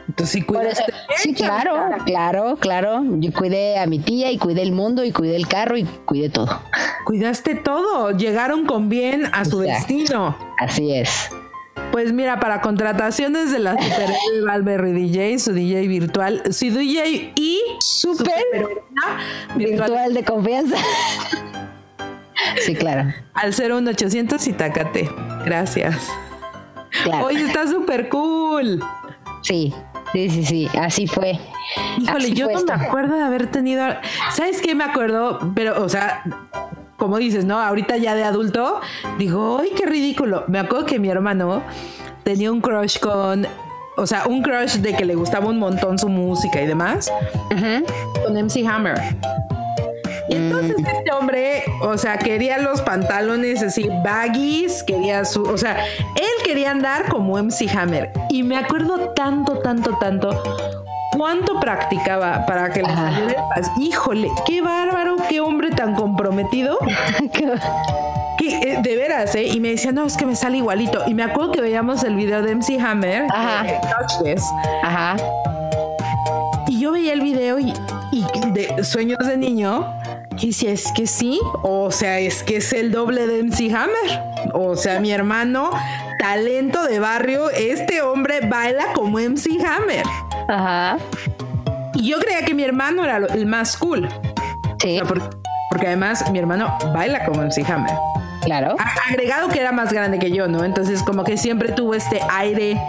Entonces 0.08 0.32
sí 0.32 0.42
cuidaste. 0.42 0.92
sí, 1.16 1.34
claro, 1.34 1.74
claro, 2.06 2.56
claro. 2.58 3.02
Yo 3.18 3.32
cuidé 3.32 3.78
a 3.78 3.86
mi 3.86 3.98
tía 3.98 4.30
y 4.30 4.38
cuidé 4.38 4.62
el 4.62 4.72
mundo 4.72 5.04
y 5.04 5.12
cuidé 5.12 5.36
el 5.36 5.46
carro 5.46 5.76
y 5.76 5.84
cuidé 5.84 6.30
todo. 6.30 6.60
Cuidaste 7.04 7.54
todo. 7.54 8.10
Llegaron 8.12 8.64
con 8.66 8.88
bien 8.88 9.26
a 9.32 9.44
su 9.44 9.62
Exacto. 9.62 9.94
destino. 9.94 10.36
Así 10.58 10.92
es. 10.94 11.28
Pues 11.92 12.12
mira, 12.12 12.40
para 12.40 12.60
contrataciones 12.60 13.52
de 13.52 13.58
la 13.60 13.72
Super 13.80 14.10
Valverde 14.46 14.92
DJ, 14.92 15.38
su 15.38 15.52
DJ 15.52 15.86
virtual, 15.88 16.42
su 16.52 16.66
DJ 16.66 17.32
y 17.36 17.60
superheroína 17.80 19.18
virtual 19.56 19.88
virtual 19.90 20.14
de 20.14 20.24
confianza. 20.24 20.76
Sí, 22.64 22.74
claro. 22.74 23.12
al 23.34 23.52
01800 23.52 24.46
Itacate. 24.48 25.08
Gracias. 25.44 25.96
claro. 27.04 27.26
Oye, 27.26 27.44
está 27.44 27.66
súper 27.66 28.08
cool. 28.08 28.82
Sí, 29.42 29.72
sí, 30.12 30.30
sí, 30.30 30.44
sí. 30.44 30.68
Así 30.78 31.06
fue. 31.06 31.38
Híjole, 31.98 32.24
Así 32.26 32.32
yo 32.34 32.46
fue 32.46 32.54
no 32.54 32.64
me 32.64 32.86
acuerdo 32.86 33.16
de 33.16 33.22
haber 33.22 33.46
tenido. 33.50 33.84
¿Sabes 34.32 34.60
qué 34.60 34.74
me 34.74 34.84
acuerdo? 34.84 35.38
Pero, 35.54 35.82
o 35.82 35.88
sea, 35.88 36.22
como 36.96 37.18
dices, 37.18 37.44
¿no? 37.44 37.58
Ahorita 37.60 37.96
ya 37.96 38.14
de 38.14 38.24
adulto, 38.24 38.80
digo, 39.18 39.58
¡ay, 39.60 39.70
qué 39.76 39.86
ridículo! 39.86 40.44
Me 40.48 40.58
acuerdo 40.58 40.86
que 40.86 40.98
mi 40.98 41.08
hermano 41.08 41.62
tenía 42.24 42.50
un 42.52 42.60
crush 42.60 42.98
con. 42.98 43.46
O 43.96 44.06
sea, 44.06 44.26
un 44.26 44.42
crush 44.42 44.74
de 44.76 44.94
que 44.94 45.04
le 45.04 45.16
gustaba 45.16 45.46
un 45.46 45.58
montón 45.58 45.98
su 45.98 46.08
música 46.08 46.62
y 46.62 46.66
demás, 46.66 47.10
Ujú. 47.50 47.84
con 48.24 48.36
MC 48.36 48.64
Hammer. 48.64 48.94
Y 50.28 50.36
entonces 50.36 50.76
Mm. 50.78 50.86
este 50.86 51.12
hombre, 51.12 51.62
o 51.82 51.96
sea, 51.98 52.18
quería 52.18 52.58
los 52.58 52.80
pantalones 52.82 53.62
así 53.62 53.88
baggies, 54.04 54.82
quería 54.82 55.24
su, 55.24 55.42
o 55.42 55.56
sea, 55.56 55.84
él 56.16 56.44
quería 56.44 56.70
andar 56.70 57.08
como 57.08 57.38
MC 57.38 57.68
Hammer. 57.76 58.12
Y 58.30 58.42
me 58.42 58.56
acuerdo 58.56 59.10
tanto, 59.10 59.58
tanto, 59.58 59.96
tanto 59.98 60.30
cuánto 61.16 61.58
practicaba 61.60 62.44
para 62.46 62.70
que 62.70 62.82
le 62.82 62.94
saliera 62.94 63.44
el. 63.56 63.82
Híjole, 63.82 64.28
qué 64.46 64.60
bárbaro, 64.60 65.16
qué 65.28 65.40
hombre 65.40 65.70
tan 65.70 65.94
comprometido. 65.94 66.78
Que, 68.38 68.46
eh, 68.50 68.78
de 68.80 68.94
veras, 68.96 69.34
¿eh? 69.34 69.48
Y 69.48 69.58
me 69.58 69.70
decía, 69.70 69.90
no, 69.90 70.04
es 70.06 70.16
que 70.16 70.24
me 70.24 70.36
sale 70.36 70.58
igualito. 70.58 71.02
Y 71.08 71.14
me 71.14 71.24
acuerdo 71.24 71.50
que 71.50 71.60
veíamos 71.60 72.04
el 72.04 72.14
video 72.14 72.40
de 72.40 72.54
MC 72.54 72.78
Hammer, 72.78 73.24
Ajá. 73.34 73.66
eh, 73.66 73.80
Touch 73.82 74.22
This, 74.24 74.44
Ajá. 74.84 75.16
y 76.68 76.78
yo 76.78 76.92
veía 76.92 77.12
el 77.14 77.20
video 77.20 77.58
y, 77.58 77.74
y 78.12 78.24
de 78.52 78.84
sueños 78.84 79.18
de 79.26 79.36
niño. 79.36 79.92
Y 80.40 80.52
si 80.52 80.68
es 80.68 80.92
que 80.92 81.06
sí, 81.06 81.40
o 81.62 81.90
sea, 81.90 82.18
es 82.20 82.42
que 82.44 82.56
es 82.58 82.72
el 82.72 82.92
doble 82.92 83.26
de 83.26 83.42
MC 83.42 83.74
Hammer. 83.74 84.22
O 84.54 84.76
sea, 84.76 85.00
mi 85.00 85.10
hermano, 85.10 85.70
talento 86.20 86.84
de 86.84 87.00
barrio, 87.00 87.50
este 87.50 88.02
hombre 88.02 88.40
baila 88.48 88.92
como 88.94 89.18
MC 89.18 89.58
Hammer. 89.64 90.04
Ajá. 90.48 90.98
Y 91.94 92.08
yo 92.10 92.18
creía 92.20 92.44
que 92.44 92.54
mi 92.54 92.62
hermano 92.62 93.04
era 93.04 93.16
el 93.16 93.46
más 93.46 93.76
cool. 93.76 94.06
O 94.06 94.76
Sí, 94.80 94.94
sea, 94.96 95.04
porque, 95.04 95.26
porque 95.70 95.86
además 95.88 96.30
mi 96.30 96.38
hermano 96.38 96.72
baila 96.94 97.24
como 97.24 97.42
MC 97.42 97.64
Hammer. 97.68 97.90
claro. 98.42 98.76
Agregado 99.10 99.48
que 99.48 99.58
era 99.60 99.72
más 99.72 99.92
grande 99.92 100.20
que 100.20 100.30
yo, 100.30 100.46
¿no? 100.46 100.64
Entonces 100.64 101.02
como 101.02 101.24
que 101.24 101.36
siempre 101.36 101.72
tuvo 101.72 101.94
este 101.94 102.20
aire 102.30 102.80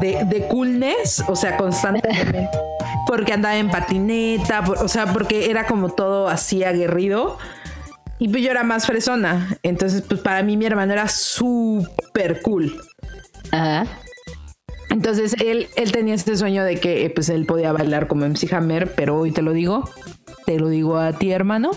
de, 0.00 0.24
de 0.26 0.46
coolness, 0.48 1.24
o 1.26 1.34
sea, 1.36 1.56
constantemente. 1.56 2.48
Porque 3.06 3.32
andaba 3.32 3.56
en 3.56 3.70
patineta, 3.70 4.62
por- 4.64 4.78
o 4.78 4.88
sea, 4.88 5.12
porque 5.12 5.50
era 5.50 5.66
como 5.66 5.90
todo 5.90 6.28
así 6.28 6.64
aguerrido. 6.64 7.38
Y 8.18 8.28
pues 8.28 8.42
yo 8.44 8.50
era 8.50 8.62
más 8.62 8.86
fresona. 8.86 9.58
Entonces, 9.62 10.02
pues 10.02 10.20
para 10.20 10.42
mí 10.42 10.56
mi 10.56 10.64
hermano 10.66 10.92
era 10.92 11.08
súper 11.08 12.40
cool. 12.42 12.80
Ajá. 13.50 13.86
Entonces 14.90 15.34
él, 15.40 15.68
él 15.76 15.90
tenía 15.90 16.14
este 16.14 16.36
sueño 16.36 16.64
de 16.64 16.78
que 16.78 17.10
pues 17.14 17.30
él 17.30 17.46
podía 17.46 17.72
bailar 17.72 18.06
como 18.08 18.26
MC 18.26 18.52
Hammer, 18.52 18.94
pero 18.94 19.18
hoy 19.18 19.32
te 19.32 19.40
lo 19.40 19.52
digo, 19.52 19.88
te 20.44 20.58
lo 20.58 20.68
digo 20.68 20.98
a 20.98 21.14
ti 21.14 21.32
hermano, 21.32 21.70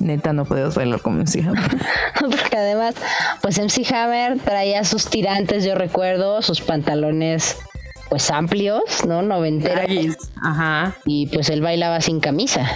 neta 0.00 0.32
no 0.32 0.44
podías 0.44 0.74
bailar 0.74 1.00
como 1.00 1.20
MC 1.20 1.44
Hammer. 1.46 1.70
Porque 2.20 2.56
además, 2.56 2.96
pues 3.42 3.58
MC 3.58 3.86
Hammer 3.94 4.40
traía 4.40 4.82
sus 4.82 5.06
tirantes, 5.08 5.64
yo 5.64 5.76
recuerdo, 5.76 6.42
sus 6.42 6.60
pantalones 6.60 7.56
pues 8.08 8.30
amplios, 8.30 8.82
¿no? 9.06 9.22
Noventeros. 9.22 10.16
Ajá. 10.42 10.96
Y 11.04 11.26
pues 11.28 11.48
él 11.50 11.60
bailaba 11.60 12.00
sin 12.00 12.20
camisa. 12.20 12.68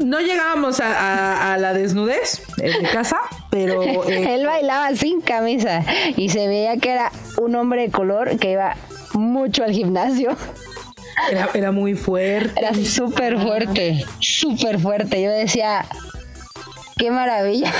No 0.00 0.20
llegábamos 0.20 0.78
a, 0.80 0.86
a- 0.92 1.54
a 1.54 1.58
la 1.58 1.72
desnudez 1.74 2.42
en 2.58 2.82
mi 2.82 2.88
casa, 2.88 3.18
pero 3.50 3.82
eh, 4.08 4.34
Él 4.34 4.46
bailaba 4.46 4.94
sin 4.94 5.20
camisa 5.20 5.84
y 6.16 6.28
se 6.28 6.46
veía 6.46 6.76
que 6.76 6.92
era 6.92 7.10
un 7.38 7.54
hombre 7.56 7.82
de 7.82 7.90
color 7.90 8.38
que 8.38 8.52
iba 8.52 8.76
mucho 9.14 9.64
al 9.64 9.72
gimnasio. 9.72 10.36
era, 11.32 11.50
era 11.52 11.72
muy 11.72 11.94
fuerte. 11.96 12.52
Era 12.60 12.72
súper 12.74 13.40
fuerte, 13.40 14.04
súper 14.20 14.78
fuerte. 14.78 15.20
Yo 15.20 15.30
decía, 15.30 15.84
qué 16.96 17.10
maravilla. 17.10 17.72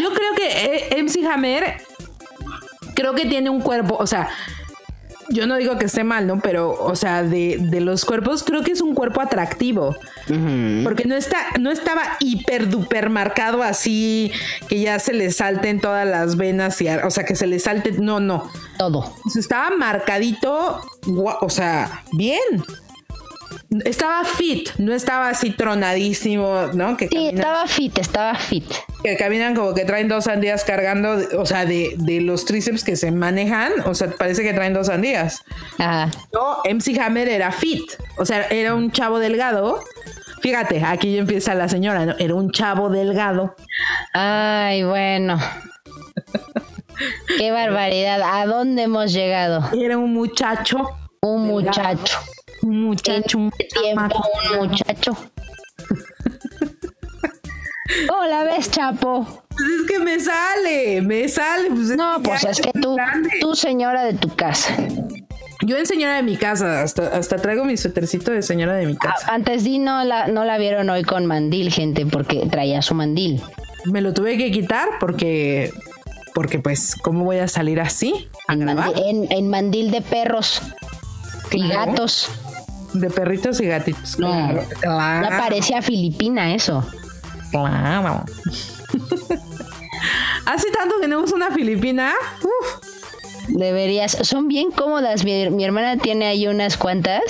Yo 0.00 0.08
creo 0.14 0.34
que 0.34 0.96
eh, 0.96 1.02
MC 1.02 1.26
Hammer 1.26 1.82
creo 2.98 3.14
que 3.14 3.26
tiene 3.26 3.48
un 3.48 3.60
cuerpo, 3.60 3.96
o 3.96 4.08
sea, 4.08 4.28
yo 5.30 5.46
no 5.46 5.56
digo 5.56 5.78
que 5.78 5.84
esté 5.84 6.02
mal, 6.02 6.26
¿no? 6.26 6.40
Pero, 6.40 6.72
o 6.72 6.96
sea, 6.96 7.22
de, 7.22 7.58
de 7.60 7.80
los 7.80 8.04
cuerpos, 8.04 8.42
creo 8.42 8.64
que 8.64 8.72
es 8.72 8.80
un 8.80 8.94
cuerpo 8.94 9.20
atractivo. 9.20 9.96
Porque 10.82 11.04
no 11.06 11.14
está, 11.14 11.38
no 11.60 11.70
estaba 11.70 12.02
hiper 12.18 12.68
duper 12.68 13.08
marcado 13.08 13.62
así 13.62 14.32
que 14.68 14.80
ya 14.80 14.98
se 14.98 15.14
le 15.14 15.30
salten 15.30 15.80
todas 15.80 16.06
las 16.06 16.36
venas 16.36 16.80
y, 16.82 16.88
o 16.88 17.10
sea, 17.10 17.24
que 17.24 17.36
se 17.36 17.46
le 17.46 17.60
salte, 17.60 17.92
no, 17.92 18.18
no. 18.20 18.50
Todo. 18.78 19.14
O 19.24 19.30
sea, 19.30 19.40
estaba 19.40 19.70
marcadito, 19.76 20.80
o 21.06 21.50
sea, 21.50 22.02
bien. 22.12 22.64
Estaba 23.84 24.24
fit, 24.24 24.70
no 24.78 24.94
estaba 24.94 25.28
así 25.28 25.50
tronadísimo, 25.50 26.68
¿no? 26.72 26.96
Que, 26.96 27.08
Sí, 27.08 27.14
caminan, 27.14 27.34
estaba 27.36 27.66
fit, 27.66 27.98
estaba 27.98 28.34
fit. 28.34 28.64
que 29.02 29.16
caminan 29.18 29.54
como 29.54 29.74
que 29.74 29.84
traen 29.84 30.08
dos 30.08 30.24
sandías 30.24 30.64
cargando, 30.64 31.18
o 31.38 31.44
sea, 31.44 31.66
de, 31.66 31.94
de 31.98 32.22
los 32.22 32.46
tríceps 32.46 32.82
que 32.82 32.96
se 32.96 33.10
manejan, 33.10 33.72
o 33.84 33.94
sea, 33.94 34.08
parece 34.10 34.42
que 34.42 34.54
traen 34.54 34.72
dos 34.72 34.86
sandías. 34.86 35.42
Ajá. 35.78 36.10
No, 36.32 36.62
MC 36.64 36.98
Hammer 36.98 37.28
era 37.28 37.52
fit, 37.52 37.92
o 38.16 38.24
sea, 38.24 38.46
era 38.48 38.74
un 38.74 38.90
chavo 38.90 39.18
delgado. 39.18 39.82
Fíjate, 40.40 40.82
aquí 40.84 41.12
ya 41.14 41.20
empieza 41.20 41.54
la 41.54 41.68
señora, 41.68 42.06
¿no? 42.06 42.14
Era 42.18 42.34
un 42.34 42.50
chavo 42.52 42.88
delgado. 42.88 43.54
Ay, 44.14 44.82
bueno. 44.84 45.38
Qué 47.36 47.50
barbaridad. 47.50 48.22
¿A 48.22 48.46
dónde 48.46 48.84
hemos 48.84 49.12
llegado? 49.12 49.68
Era 49.78 49.98
un 49.98 50.14
muchacho, 50.14 50.78
Un 51.20 51.48
Delgado. 51.48 51.60
muchacho. 51.96 52.18
Un 52.62 52.82
muchacho, 52.84 53.38
un 53.38 53.52
Este 53.58 53.80
tiempo, 53.80 54.22
un 54.52 54.68
muchacho. 54.68 55.16
¿Cómo 58.08 58.24
la 58.26 58.44
ves, 58.44 58.70
Chapo? 58.70 59.26
Pues 59.48 59.68
es 59.80 59.86
que 59.88 59.98
me 59.98 60.20
sale, 60.20 61.02
me 61.02 61.28
sale. 61.28 61.70
Pues 61.70 61.96
no, 61.96 62.22
pues 62.22 62.44
es 62.44 62.60
que 62.60 62.70
tú, 62.72 62.96
tú 63.40 63.54
señora 63.54 64.04
de 64.04 64.14
tu 64.14 64.34
casa. 64.34 64.76
Yo 65.62 65.76
en 65.76 65.86
señora 65.86 66.14
de 66.14 66.22
mi 66.22 66.36
casa, 66.36 66.82
hasta, 66.82 67.16
hasta 67.16 67.36
traigo 67.36 67.64
mi 67.64 67.76
suétercito 67.76 68.30
de 68.30 68.42
señora 68.42 68.74
de 68.74 68.86
mi 68.86 68.92
ah, 69.00 69.12
casa. 69.12 69.34
antes 69.34 69.64
di 69.64 69.78
no 69.80 70.04
la, 70.04 70.28
no 70.28 70.44
la 70.44 70.56
vieron 70.56 70.88
hoy 70.88 71.02
con 71.02 71.26
mandil, 71.26 71.72
gente, 71.72 72.06
porque 72.06 72.46
traía 72.48 72.80
su 72.80 72.94
mandil. 72.94 73.42
Me 73.84 74.00
lo 74.00 74.14
tuve 74.14 74.36
que 74.36 74.52
quitar 74.52 74.88
porque, 75.00 75.72
porque 76.32 76.60
pues, 76.60 76.94
¿cómo 76.94 77.24
voy 77.24 77.38
a 77.38 77.48
salir 77.48 77.80
así 77.80 78.28
a 78.46 78.52
en 78.52 78.60
grabar? 78.60 78.92
Mandil, 78.94 79.28
en, 79.30 79.48
mandil 79.48 79.90
de 79.90 80.00
perros 80.00 80.62
y 81.50 81.68
gatos. 81.68 82.30
De 83.00 83.10
perritos 83.10 83.60
y 83.60 83.66
gatitos. 83.66 84.16
Claro, 84.16 84.62
claro. 84.80 85.28
Ya 85.30 85.38
parecía 85.38 85.82
filipina 85.82 86.54
eso. 86.54 86.84
Claro. 87.50 88.24
Hace 90.46 90.70
tanto 90.70 90.94
que 90.96 91.02
tenemos 91.02 91.32
una 91.32 91.50
filipina. 91.50 92.12
Uf. 92.42 92.97
Deberías, 93.48 94.12
son 94.22 94.48
bien 94.48 94.70
cómodas. 94.70 95.24
Mi, 95.24 95.64
hermana 95.64 95.96
tiene 95.96 96.26
ahí 96.26 96.46
unas 96.46 96.76
cuantas 96.76 97.22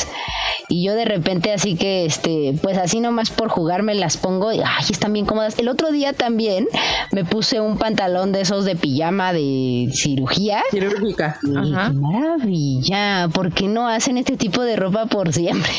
y 0.68 0.84
yo 0.84 0.94
de 0.94 1.04
repente 1.04 1.52
así 1.52 1.76
que 1.76 2.04
este 2.04 2.54
pues 2.62 2.76
así 2.76 3.00
nomás 3.00 3.30
por 3.30 3.48
jugarme 3.48 3.94
las 3.94 4.16
pongo 4.16 4.52
y 4.52 4.60
ay 4.60 4.84
están 4.90 5.12
bien 5.12 5.24
cómodas 5.24 5.58
el 5.58 5.68
otro 5.68 5.90
día 5.90 6.12
también 6.12 6.68
me 7.10 7.24
puse 7.24 7.60
un 7.60 7.78
pantalón 7.78 8.32
de 8.32 8.42
esos 8.42 8.66
de 8.66 8.76
pijama 8.76 9.32
de 9.32 9.88
cirugía 9.94 10.62
quirúrgica 10.70 11.38
Ajá. 11.56 11.92
maravilla 11.92 13.28
¿por 13.32 13.52
qué 13.52 13.66
no 13.66 13.88
hacen 13.88 14.18
este 14.18 14.36
tipo 14.36 14.62
de 14.62 14.76
ropa 14.76 15.06
por 15.06 15.32
siempre? 15.32 15.72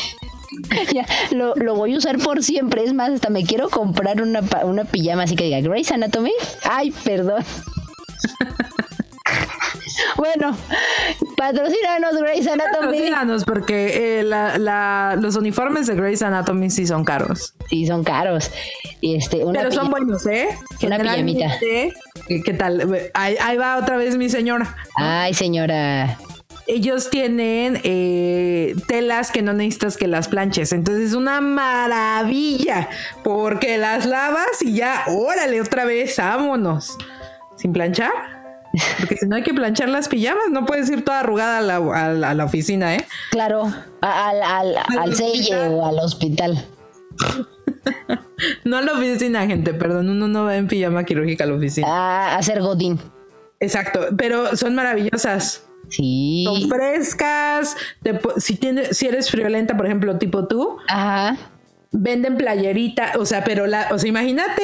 ya, 0.92 1.06
lo, 1.30 1.54
lo, 1.54 1.74
voy 1.74 1.94
a 1.94 1.98
usar 1.98 2.18
por 2.18 2.42
siempre. 2.42 2.82
Es 2.84 2.92
más, 2.92 3.10
hasta 3.10 3.30
me 3.30 3.44
quiero 3.44 3.70
comprar 3.70 4.20
una, 4.20 4.40
una 4.64 4.84
pijama 4.84 5.22
así 5.22 5.36
que 5.36 5.44
diga 5.44 5.60
Grey's 5.60 5.90
Anatomy. 5.92 6.32
Ay, 6.68 6.90
perdón. 7.04 7.44
Bueno, 10.20 10.54
patrocínanos 11.34 12.20
Grey's 12.20 12.46
Anatomy. 12.46 12.88
Patrocínanos 12.88 13.44
porque 13.46 14.20
eh, 14.20 15.16
los 15.16 15.34
uniformes 15.36 15.86
de 15.86 15.94
Grey's 15.94 16.20
Anatomy 16.20 16.68
sí 16.68 16.86
son 16.86 17.04
caros. 17.04 17.54
Sí, 17.70 17.86
son 17.86 18.04
caros. 18.04 18.50
Este, 19.00 19.42
Pero 19.50 19.72
son 19.72 19.90
buenos, 19.90 20.26
¿eh? 20.26 20.48
Una 20.82 20.98
pijamita. 20.98 21.58
¿Qué 21.58 22.52
tal? 22.52 23.10
Ahí, 23.14 23.36
ahí 23.40 23.56
va 23.56 23.78
otra 23.78 23.96
vez 23.96 24.18
mi 24.18 24.28
señora. 24.28 24.76
Ay, 24.96 25.32
señora 25.32 26.18
ellos 26.66 27.10
tienen 27.10 27.80
eh, 27.82 28.76
telas 28.86 29.32
que 29.32 29.42
no 29.42 29.54
necesitas 29.54 29.96
que 29.96 30.06
las 30.06 30.28
planches. 30.28 30.72
Entonces 30.72 31.08
es 31.08 31.14
una 31.14 31.40
maravilla 31.40 32.88
porque 33.24 33.76
las 33.76 34.06
lavas 34.06 34.60
y 34.60 34.74
ya, 34.74 35.02
órale, 35.08 35.60
otra 35.60 35.84
vez, 35.84 36.16
vámonos. 36.18 36.96
Sin 37.56 37.72
planchar. 37.72 38.39
Porque 38.98 39.16
si 39.16 39.26
no 39.26 39.36
hay 39.36 39.42
que 39.42 39.52
planchar 39.52 39.88
las 39.88 40.08
pijamas, 40.08 40.44
no 40.50 40.64
puedes 40.64 40.88
ir 40.90 41.04
toda 41.04 41.20
arrugada 41.20 41.58
a 41.58 42.34
la, 42.34 42.44
oficina, 42.44 42.94
¿eh? 42.94 43.04
Claro, 43.30 43.72
al, 44.00 44.42
al, 44.42 44.76
al 44.76 45.14
o 45.72 45.86
al 45.86 45.98
hospital. 45.98 46.64
no 48.64 48.76
a 48.76 48.82
la 48.82 48.92
oficina, 48.92 49.46
gente, 49.46 49.74
perdón, 49.74 50.08
uno 50.08 50.28
no 50.28 50.44
va 50.44 50.56
en 50.56 50.68
pijama 50.68 51.04
quirúrgica 51.04 51.44
a 51.44 51.46
la 51.48 51.54
oficina. 51.54 51.88
A 51.88 52.36
hacer 52.36 52.60
godín. 52.60 52.98
Exacto, 53.58 54.08
pero 54.16 54.56
son 54.56 54.74
maravillosas. 54.74 55.64
Sí. 55.88 56.44
Son 56.46 56.68
frescas. 56.68 57.76
si, 58.36 58.54
tienes, 58.56 58.96
si 58.96 59.06
eres 59.06 59.30
friolenta, 59.30 59.76
por 59.76 59.86
ejemplo, 59.86 60.16
tipo 60.18 60.46
tú. 60.46 60.78
Ajá 60.88 61.36
venden 61.92 62.36
playerita, 62.36 63.12
o 63.18 63.26
sea, 63.26 63.42
pero 63.44 63.66
la, 63.66 63.88
o 63.90 63.98
sea, 63.98 64.08
imagínate 64.08 64.62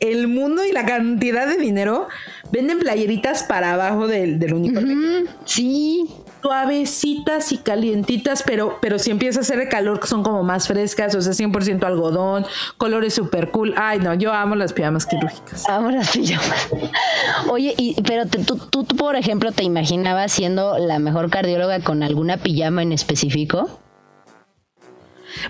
el 0.00 0.28
mundo 0.28 0.64
y 0.64 0.72
la 0.72 0.84
cantidad 0.84 1.46
de 1.46 1.56
dinero, 1.56 2.08
venden 2.52 2.78
playeritas 2.78 3.42
para 3.42 3.74
abajo 3.74 4.06
del, 4.06 4.38
del 4.38 4.54
uniforme. 4.54 5.24
sí. 5.44 6.06
Suavecitas 6.40 7.50
y 7.50 7.58
calientitas, 7.58 8.44
pero, 8.44 8.78
pero 8.80 9.00
si 9.00 9.10
empieza 9.10 9.40
a 9.40 9.42
hacer 9.42 9.58
el 9.58 9.68
calor, 9.68 10.06
son 10.06 10.22
como 10.22 10.44
más 10.44 10.68
frescas, 10.68 11.12
o 11.16 11.20
sea, 11.20 11.32
100% 11.32 11.82
algodón, 11.82 12.46
colores 12.76 13.14
super 13.14 13.50
cool. 13.50 13.74
Ay, 13.76 13.98
no, 13.98 14.14
yo 14.14 14.32
amo 14.32 14.54
las 14.54 14.72
pijamas 14.72 15.04
quirúrgicas. 15.04 15.68
Amo 15.68 15.90
las 15.90 16.10
pijamas. 16.12 16.68
Oye, 17.50 17.74
y, 17.76 18.00
pero 18.02 18.26
tú, 18.26 18.44
tú, 18.44 18.84
tú, 18.84 18.96
por 18.96 19.16
ejemplo, 19.16 19.50
¿te 19.50 19.64
imaginabas 19.64 20.30
siendo 20.30 20.78
la 20.78 21.00
mejor 21.00 21.28
cardióloga 21.28 21.80
con 21.80 22.04
alguna 22.04 22.36
pijama 22.36 22.82
en 22.82 22.92
específico? 22.92 23.68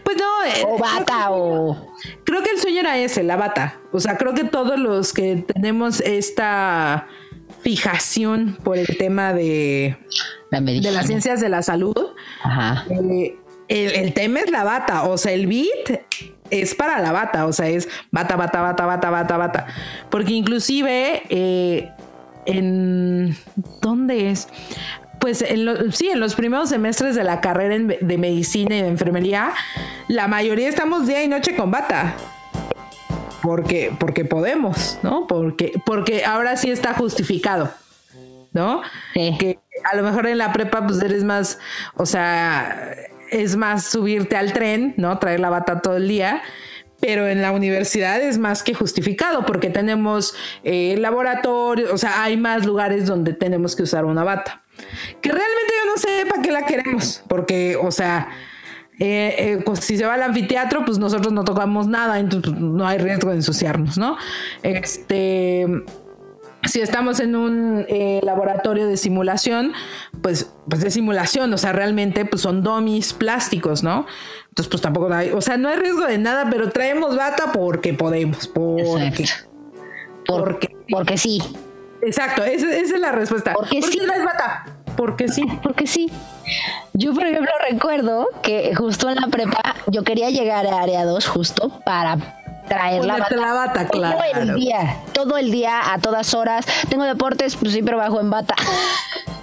Pues 0.02 0.16
no. 0.16 0.44
Eh, 0.44 0.64
o 0.66 0.78
bata 0.78 1.30
o. 1.30 1.92
Creo 2.24 2.42
que 2.42 2.50
el 2.50 2.58
sueño 2.58 2.80
era 2.80 2.98
ese, 2.98 3.22
la 3.22 3.36
bata. 3.36 3.80
O 3.92 4.00
sea, 4.00 4.16
creo 4.16 4.34
que 4.34 4.44
todos 4.44 4.78
los 4.78 5.12
que 5.12 5.36
tenemos 5.36 6.00
esta 6.00 7.06
fijación 7.62 8.56
por 8.62 8.78
el 8.78 8.86
tema 8.98 9.32
de, 9.32 9.96
de 10.50 10.90
las 10.90 11.06
ciencias 11.06 11.40
de 11.40 11.48
la 11.48 11.62
salud, 11.62 12.14
eh, 13.68 13.92
el, 13.96 14.12
tema 14.14 14.40
es 14.40 14.50
la 14.50 14.64
bata. 14.64 15.04
O 15.04 15.18
sea, 15.18 15.32
el 15.32 15.46
beat 15.46 16.02
es 16.50 16.74
para 16.74 17.00
la 17.00 17.12
bata. 17.12 17.46
O 17.46 17.52
sea, 17.52 17.68
es 17.68 17.88
bata, 18.10 18.36
bata, 18.36 18.60
bata, 18.62 18.86
bata, 18.86 19.10
bata, 19.10 19.36
bata. 19.36 19.66
Porque 20.10 20.32
inclusive. 20.32 21.22
Eh, 21.28 21.90
en 22.48 23.36
dónde 23.82 24.30
es 24.30 24.48
pues 25.20 25.42
en 25.42 25.92
sí, 25.92 26.08
en 26.08 26.20
los 26.20 26.34
primeros 26.34 26.68
semestres 26.68 27.14
de 27.14 27.24
la 27.24 27.40
carrera 27.40 27.76
de 28.00 28.18
medicina 28.18 28.76
y 28.76 28.82
de 28.82 28.88
enfermería, 28.88 29.52
la 30.08 30.28
mayoría 30.28 30.68
estamos 30.68 31.06
día 31.06 31.22
y 31.22 31.28
noche 31.28 31.56
con 31.56 31.70
bata. 31.70 32.14
Porque, 33.42 33.92
porque 33.98 34.24
podemos, 34.24 34.98
¿no? 35.02 35.26
Porque, 35.26 35.72
porque 35.86 36.24
ahora 36.24 36.56
sí 36.56 36.70
está 36.70 36.92
justificado, 36.94 37.72
¿no? 38.52 38.82
Que 39.14 39.58
a 39.90 39.96
lo 39.96 40.02
mejor 40.02 40.26
en 40.26 40.38
la 40.38 40.52
prepa, 40.52 40.86
pues 40.86 41.00
eres 41.02 41.24
más, 41.24 41.58
o 41.94 42.04
sea, 42.04 42.94
es 43.30 43.56
más 43.56 43.84
subirte 43.84 44.36
al 44.36 44.52
tren, 44.52 44.94
¿no? 44.96 45.18
Traer 45.18 45.40
la 45.40 45.50
bata 45.50 45.80
todo 45.80 45.96
el 45.96 46.08
día 46.08 46.42
pero 47.00 47.28
en 47.28 47.42
la 47.42 47.52
universidad 47.52 48.20
es 48.20 48.38
más 48.38 48.62
que 48.62 48.74
justificado 48.74 49.46
porque 49.46 49.70
tenemos 49.70 50.34
eh, 50.64 50.96
laboratorios, 50.98 51.90
o 51.92 51.98
sea, 51.98 52.22
hay 52.22 52.36
más 52.36 52.66
lugares 52.66 53.06
donde 53.06 53.32
tenemos 53.32 53.76
que 53.76 53.82
usar 53.82 54.04
una 54.04 54.24
bata. 54.24 54.62
Que 55.20 55.30
realmente 55.30 55.72
yo 55.84 55.90
no 55.90 55.96
sé 55.96 56.26
para 56.28 56.42
qué 56.42 56.52
la 56.52 56.66
queremos, 56.66 57.22
porque, 57.28 57.76
o 57.76 57.90
sea, 57.90 58.28
eh, 58.98 59.34
eh, 59.38 59.62
pues, 59.64 59.80
si 59.80 59.96
se 59.96 60.04
va 60.04 60.14
al 60.14 60.22
anfiteatro, 60.22 60.84
pues 60.84 60.98
nosotros 60.98 61.32
no 61.32 61.44
tocamos 61.44 61.86
nada, 61.86 62.18
entonces 62.18 62.52
pues, 62.52 62.60
no 62.60 62.86
hay 62.86 62.98
riesgo 62.98 63.30
de 63.30 63.36
ensuciarnos, 63.36 63.96
¿no? 63.96 64.16
Este, 64.64 65.66
si 66.64 66.80
estamos 66.80 67.20
en 67.20 67.36
un 67.36 67.86
eh, 67.88 68.20
laboratorio 68.24 68.88
de 68.88 68.96
simulación, 68.96 69.72
pues, 70.20 70.52
pues 70.68 70.82
de 70.82 70.90
simulación, 70.90 71.52
o 71.54 71.58
sea, 71.58 71.72
realmente 71.72 72.24
pues 72.24 72.42
son 72.42 72.62
domis 72.62 73.12
plásticos, 73.12 73.84
¿no? 73.84 74.06
Entonces, 74.48 74.70
pues 74.70 74.82
tampoco 74.82 75.12
hay, 75.12 75.30
o 75.30 75.40
sea, 75.40 75.56
no 75.56 75.68
hay 75.68 75.76
riesgo 75.76 76.04
de 76.04 76.18
nada, 76.18 76.48
pero 76.50 76.70
traemos 76.70 77.16
bata 77.16 77.52
porque 77.52 77.94
podemos, 77.94 78.48
porque, 78.48 79.26
porque, 80.26 80.76
porque 80.90 81.16
sí. 81.16 81.40
Exacto, 82.02 82.44
esa, 82.44 82.74
es 82.74 82.90
la 82.98 83.12
respuesta. 83.12 83.52
Porque 83.52 83.80
¿Por 83.80 83.90
sí. 83.90 83.98
qué 83.98 84.06
bata? 84.06 84.66
Porque 84.96 85.28
sí. 85.28 85.44
Porque 85.62 85.86
sí. 85.86 86.10
Yo, 86.92 87.14
por 87.14 87.24
ejemplo, 87.24 87.52
recuerdo 87.70 88.28
que 88.42 88.74
justo 88.74 89.08
en 89.08 89.16
la 89.16 89.28
prepa 89.28 89.76
yo 89.86 90.02
quería 90.02 90.30
llegar 90.30 90.66
a 90.66 90.82
área 90.82 91.04
2 91.04 91.26
justo 91.28 91.80
para 91.84 92.16
traer 92.66 93.04
la 93.04 93.18
bata. 93.18 93.36
la 93.36 93.52
bata, 93.52 93.86
claro. 93.86 94.18
Todo 94.18 94.42
el 94.42 94.54
día, 94.56 94.96
todo 95.12 95.36
el 95.36 95.50
día, 95.52 95.92
a 95.92 95.98
todas 95.98 96.34
horas. 96.34 96.66
Tengo 96.88 97.04
deportes, 97.04 97.54
pues 97.54 97.72
sí, 97.72 97.82
pero 97.82 97.98
bajo 97.98 98.20
en 98.20 98.30
bata. 98.30 98.56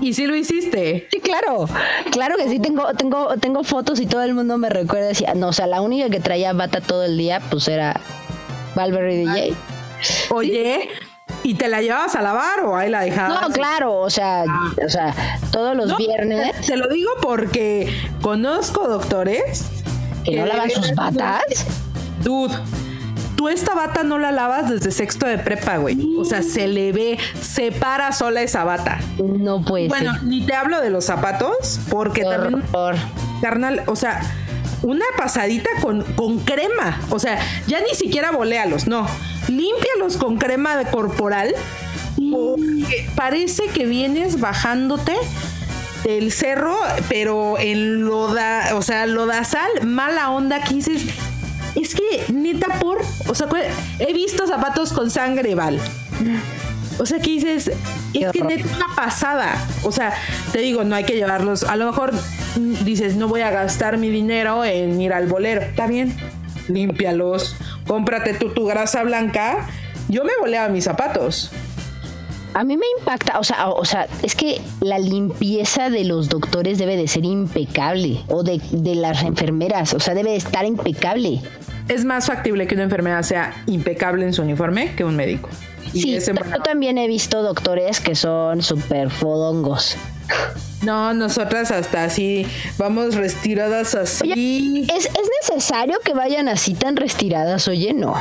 ¿Y 0.00 0.14
si 0.14 0.26
lo 0.26 0.34
hiciste? 0.34 1.08
Sí, 1.10 1.20
claro. 1.20 1.68
Claro 2.10 2.36
que 2.36 2.48
sí, 2.48 2.58
tengo, 2.58 2.94
tengo, 2.94 3.36
tengo 3.38 3.64
fotos 3.64 4.00
y 4.00 4.06
todo 4.06 4.22
el 4.22 4.34
mundo 4.34 4.58
me 4.58 4.70
recuerda. 4.70 5.08
Decía, 5.08 5.34
no, 5.34 5.48
o 5.48 5.52
sea, 5.52 5.66
la 5.66 5.80
única 5.80 6.08
que 6.08 6.20
traía 6.20 6.52
bata 6.52 6.80
todo 6.80 7.04
el 7.04 7.16
día, 7.18 7.40
pues 7.50 7.68
era 7.68 8.00
Valverde 8.74 9.18
DJ. 9.18 9.54
Oye, 10.30 10.88
¿Y 11.42 11.54
te 11.54 11.68
la 11.68 11.80
llevabas 11.80 12.14
a 12.16 12.22
lavar 12.22 12.60
o 12.64 12.76
ahí 12.76 12.90
la 12.90 13.00
dejabas? 13.00 13.48
No, 13.48 13.54
claro, 13.54 14.00
o 14.00 14.10
sea, 14.10 14.44
ah. 14.46 14.72
o 14.84 14.88
sea, 14.88 15.14
todos 15.50 15.76
los 15.76 15.96
viernes. 15.96 16.66
Te 16.66 16.76
lo 16.76 16.88
digo 16.88 17.10
porque 17.22 17.92
conozco 18.20 18.86
doctores 18.88 19.66
que 20.24 20.36
no 20.36 20.46
lavan 20.46 20.70
sus 20.70 20.94
batas. 20.94 21.42
Dude, 22.22 22.54
tú 23.40 23.48
esta 23.48 23.74
bata 23.74 24.02
no 24.02 24.18
la 24.18 24.32
lavas 24.32 24.68
desde 24.68 24.90
sexto 24.90 25.24
de 25.24 25.38
prepa, 25.38 25.78
güey. 25.78 25.96
O 26.18 26.26
sea, 26.26 26.42
se 26.42 26.68
le 26.68 26.92
ve, 26.92 27.16
se 27.40 27.72
para 27.72 28.12
sola 28.12 28.42
esa 28.42 28.64
bata. 28.64 29.00
No 29.16 29.64
puede 29.64 29.88
Bueno, 29.88 30.12
ni 30.24 30.44
te 30.44 30.52
hablo 30.52 30.78
de 30.82 30.90
los 30.90 31.06
zapatos, 31.06 31.80
porque 31.88 32.22
también. 32.22 32.62
Carnal, 33.40 33.82
o 33.86 33.96
sea, 33.96 34.20
una 34.82 35.06
pasadita 35.16 35.70
con, 35.80 36.02
con 36.02 36.40
crema. 36.40 37.00
O 37.08 37.18
sea, 37.18 37.38
ya 37.66 37.80
ni 37.80 37.94
siquiera 37.94 38.30
bolealos, 38.30 38.86
no 38.86 39.06
límpialos 39.48 40.18
con 40.18 40.36
crema 40.36 40.76
de 40.76 40.84
corporal. 40.90 41.54
Porque 42.30 43.08
parece 43.14 43.68
que 43.68 43.86
vienes 43.86 44.38
bajándote 44.38 45.14
del 46.04 46.30
cerro, 46.30 46.76
pero 47.08 47.58
en 47.58 48.04
loda, 48.04 48.74
o 48.74 48.82
sea, 48.82 49.06
lodazal, 49.06 49.70
mala 49.86 50.30
onda 50.30 50.62
que 50.62 50.74
dices. 50.74 51.06
Es 51.74 51.94
que 51.94 52.32
neta, 52.32 52.78
por. 52.80 52.98
O 53.28 53.34
sea, 53.34 53.48
he 53.98 54.12
visto 54.12 54.46
zapatos 54.46 54.92
con 54.92 55.10
sangre, 55.10 55.54
Val. 55.54 55.80
O 56.98 57.06
sea, 57.06 57.18
que 57.18 57.30
dices, 57.30 57.70
es 58.12 58.32
que 58.32 58.42
neta 58.42 58.68
una 58.76 58.94
pasada. 58.94 59.54
O 59.84 59.92
sea, 59.92 60.12
te 60.52 60.60
digo, 60.60 60.84
no 60.84 60.94
hay 60.94 61.04
que 61.04 61.14
llevarlos. 61.14 61.64
A 61.64 61.76
lo 61.76 61.86
mejor 61.86 62.12
mm, 62.12 62.84
dices, 62.84 63.16
no 63.16 63.28
voy 63.28 63.40
a 63.40 63.50
gastar 63.50 63.96
mi 63.96 64.10
dinero 64.10 64.64
en 64.64 65.00
ir 65.00 65.12
al 65.12 65.26
bolero. 65.26 65.62
Está 65.62 65.86
bien, 65.86 66.14
límpialos, 66.68 67.56
cómprate 67.86 68.34
tú 68.34 68.50
tu 68.50 68.66
grasa 68.66 69.02
blanca. 69.02 69.66
Yo 70.08 70.24
me 70.24 70.32
boleaba 70.40 70.68
mis 70.68 70.84
zapatos. 70.84 71.50
A 72.54 72.64
mí 72.64 72.76
me 72.76 72.86
impacta, 72.98 73.38
o 73.38 73.44
sea, 73.44 73.68
o 73.68 73.84
sea, 73.84 74.06
es 74.22 74.34
que 74.34 74.60
la 74.80 74.98
limpieza 74.98 75.90
de 75.90 76.04
los 76.04 76.28
doctores 76.28 76.78
debe 76.78 76.96
de 76.96 77.06
ser 77.08 77.24
impecable, 77.24 78.22
o 78.28 78.42
de, 78.42 78.60
de 78.70 78.94
las 78.94 79.22
enfermeras, 79.22 79.94
o 79.94 80.00
sea, 80.00 80.14
debe 80.14 80.30
de 80.30 80.36
estar 80.36 80.64
impecable. 80.64 81.40
Es 81.88 82.04
más 82.04 82.26
factible 82.26 82.66
que 82.66 82.74
una 82.74 82.84
enfermera 82.84 83.22
sea 83.22 83.62
impecable 83.66 84.24
en 84.24 84.32
su 84.32 84.42
uniforme 84.42 84.94
que 84.94 85.04
un 85.04 85.16
médico. 85.16 85.48
sí, 85.92 86.18
yo 86.18 86.62
también 86.62 86.98
he 86.98 87.08
visto 87.08 87.42
doctores 87.42 88.00
que 88.00 88.14
son 88.14 88.62
súper 88.62 89.10
fodongos. 89.10 89.96
No, 90.82 91.12
nosotras 91.12 91.70
hasta 91.70 92.04
así 92.04 92.46
vamos 92.78 93.14
retiradas 93.14 93.94
así. 93.94 94.86
¿es, 94.88 95.06
¿es, 95.06 95.30
necesario 95.48 95.98
que 96.00 96.14
vayan 96.14 96.48
así 96.48 96.74
tan 96.74 96.96
retiradas? 96.96 97.68
Oye, 97.68 97.92
no. 97.92 98.14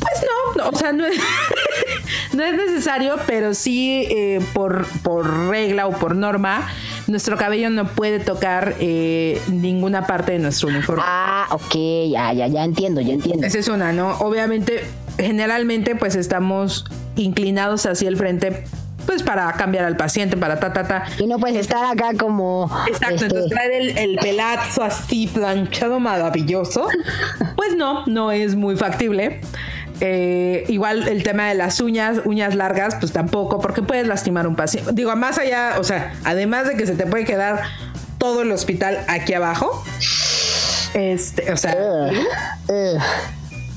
Pues 0.00 0.24
no, 0.56 0.68
o 0.68 0.76
sea, 0.76 0.92
no 0.92 1.04
es, 1.06 1.16
no 2.32 2.44
es 2.44 2.54
necesario, 2.54 3.16
pero 3.26 3.54
sí 3.54 4.06
eh, 4.10 4.40
por, 4.52 4.86
por 5.02 5.48
regla 5.48 5.86
o 5.86 5.92
por 5.92 6.14
norma, 6.14 6.68
nuestro 7.06 7.36
cabello 7.36 7.70
no 7.70 7.86
puede 7.86 8.20
tocar 8.20 8.74
eh, 8.80 9.40
ninguna 9.48 10.06
parte 10.06 10.32
de 10.32 10.38
nuestro 10.38 10.68
uniforme. 10.68 11.02
Ah, 11.04 11.48
ok, 11.50 11.74
ya, 12.10 12.32
ya, 12.32 12.46
ya 12.46 12.64
entiendo, 12.64 13.00
ya 13.00 13.14
entiendo. 13.14 13.46
Esa 13.46 13.58
es 13.58 13.68
una, 13.68 13.92
¿no? 13.92 14.16
Obviamente, 14.18 14.84
generalmente, 15.18 15.96
pues 15.96 16.16
estamos 16.16 16.84
inclinados 17.16 17.86
hacia 17.86 18.08
el 18.08 18.16
frente 18.16 18.64
pues 19.06 19.22
para 19.22 19.52
cambiar 19.52 19.84
al 19.84 19.96
paciente, 19.96 20.36
para 20.36 20.58
ta, 20.58 20.72
ta, 20.72 20.84
ta. 20.84 21.04
Y 21.18 21.26
no 21.26 21.38
puedes 21.38 21.56
estar 21.56 21.84
acá 21.84 22.16
como... 22.18 22.70
Exacto, 22.86 23.14
este, 23.14 23.26
entonces 23.26 23.50
traer 23.50 23.72
el, 23.72 23.98
el, 23.98 24.16
pelazo 24.16 24.82
así 24.82 25.26
planchado 25.26 26.00
maravilloso, 26.00 26.88
pues 27.56 27.76
no, 27.76 28.06
no 28.06 28.32
es 28.32 28.54
muy 28.54 28.76
factible. 28.76 29.40
Eh, 30.00 30.64
igual 30.68 31.08
el 31.08 31.22
tema 31.22 31.48
de 31.48 31.54
las 31.54 31.80
uñas, 31.80 32.20
uñas 32.24 32.54
largas, 32.54 32.96
pues 32.96 33.12
tampoco, 33.12 33.60
porque 33.60 33.82
puedes 33.82 34.06
lastimar 34.06 34.46
un 34.46 34.56
paciente. 34.56 34.90
Digo, 34.92 35.14
más 35.16 35.38
allá, 35.38 35.76
o 35.78 35.84
sea, 35.84 36.14
además 36.24 36.66
de 36.66 36.76
que 36.76 36.86
se 36.86 36.94
te 36.94 37.06
puede 37.06 37.24
quedar 37.24 37.62
todo 38.18 38.42
el 38.42 38.50
hospital 38.52 39.04
aquí 39.08 39.34
abajo. 39.34 39.84
Este, 40.94 41.52
o 41.52 41.56
sea. 41.56 41.76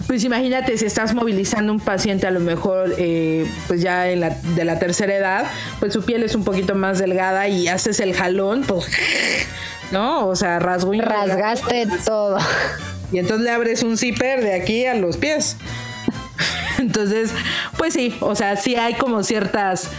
Pues 0.08 0.24
imagínate 0.24 0.78
si 0.78 0.86
estás 0.86 1.14
movilizando 1.14 1.74
un 1.74 1.82
paciente 1.82 2.28
a 2.28 2.32
lo 2.32 2.40
mejor 2.40 2.96
eh, 2.98 3.46
pues 3.68 3.82
ya 3.82 4.04
de 4.04 4.16
la 4.16 4.80
tercera 4.80 5.14
edad, 5.14 5.46
pues 5.80 5.92
su 5.92 6.06
piel 6.06 6.24
es 6.24 6.34
un 6.34 6.46
poquito 6.46 6.76
más 6.76 6.98
delgada 6.98 7.50
y 7.50 7.68
haces 7.68 8.00
el 8.00 8.14
jalón, 8.14 8.64
pues, 8.66 8.86
¿no? 9.92 10.26
O 10.28 10.36
sea, 10.38 10.60
rasguño. 10.60 11.04
Rasgaste 11.04 11.88
todo. 12.06 12.38
Y 13.12 13.20
entonces 13.20 13.44
le 13.44 13.52
abres 13.52 13.84
un 13.84 13.98
zipper 13.98 14.42
de 14.42 14.54
aquí 14.54 14.86
a 14.86 14.96
los 14.96 15.18
pies. 15.18 15.58
Entonces, 16.80 17.32
pues 17.78 17.94
sí, 17.94 18.16
o 18.22 18.36
sea, 18.36 18.56
sí 18.56 18.76
hay 18.76 18.94
como 18.96 19.24
ciertas, 19.24 19.90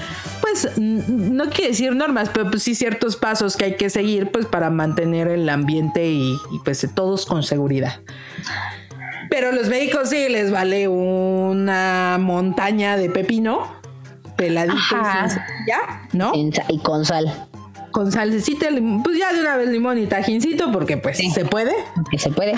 pues 0.41 0.79
no 0.79 1.45
quiero 1.51 1.71
decir 1.71 1.95
normas, 1.95 2.31
pero 2.33 2.51
pues 2.51 2.63
sí 2.63 2.75
ciertos 2.75 3.17
pasos 3.17 3.57
que 3.57 3.67
hay 3.67 3.77
que 3.77 3.91
seguir 3.91 4.31
pues 4.31 4.47
para 4.47 4.71
mantener 4.71 5.29
el 5.29 5.49
ambiente 5.49 6.09
y, 6.09 6.39
pues 6.65 6.87
todos 6.95 7.27
con 7.27 7.43
seguridad. 7.43 8.01
Pero 9.31 9.53
los 9.53 9.69
médicos 9.69 10.09
sí 10.09 10.29
les 10.29 10.51
vale 10.51 10.89
una 10.89 12.17
montaña 12.19 12.97
de 12.97 13.11
pepino 13.11 13.79
peladito 14.37 14.97
ya, 15.67 16.09
¿no? 16.13 16.33
Y 16.35 16.79
con 16.79 17.05
sal. 17.05 17.49
Con 17.91 18.13
salsecita, 18.13 18.69
pues 19.03 19.19
ya 19.19 19.33
de 19.33 19.41
una 19.41 19.57
vez 19.57 19.69
limón 19.71 19.99
y 19.99 20.07
tajincito, 20.07 20.71
porque 20.71 20.97
pues 20.97 21.19
se 21.19 21.45
puede. 21.45 21.73
Que 22.11 22.19
se 22.19 22.31
puede. 22.31 22.55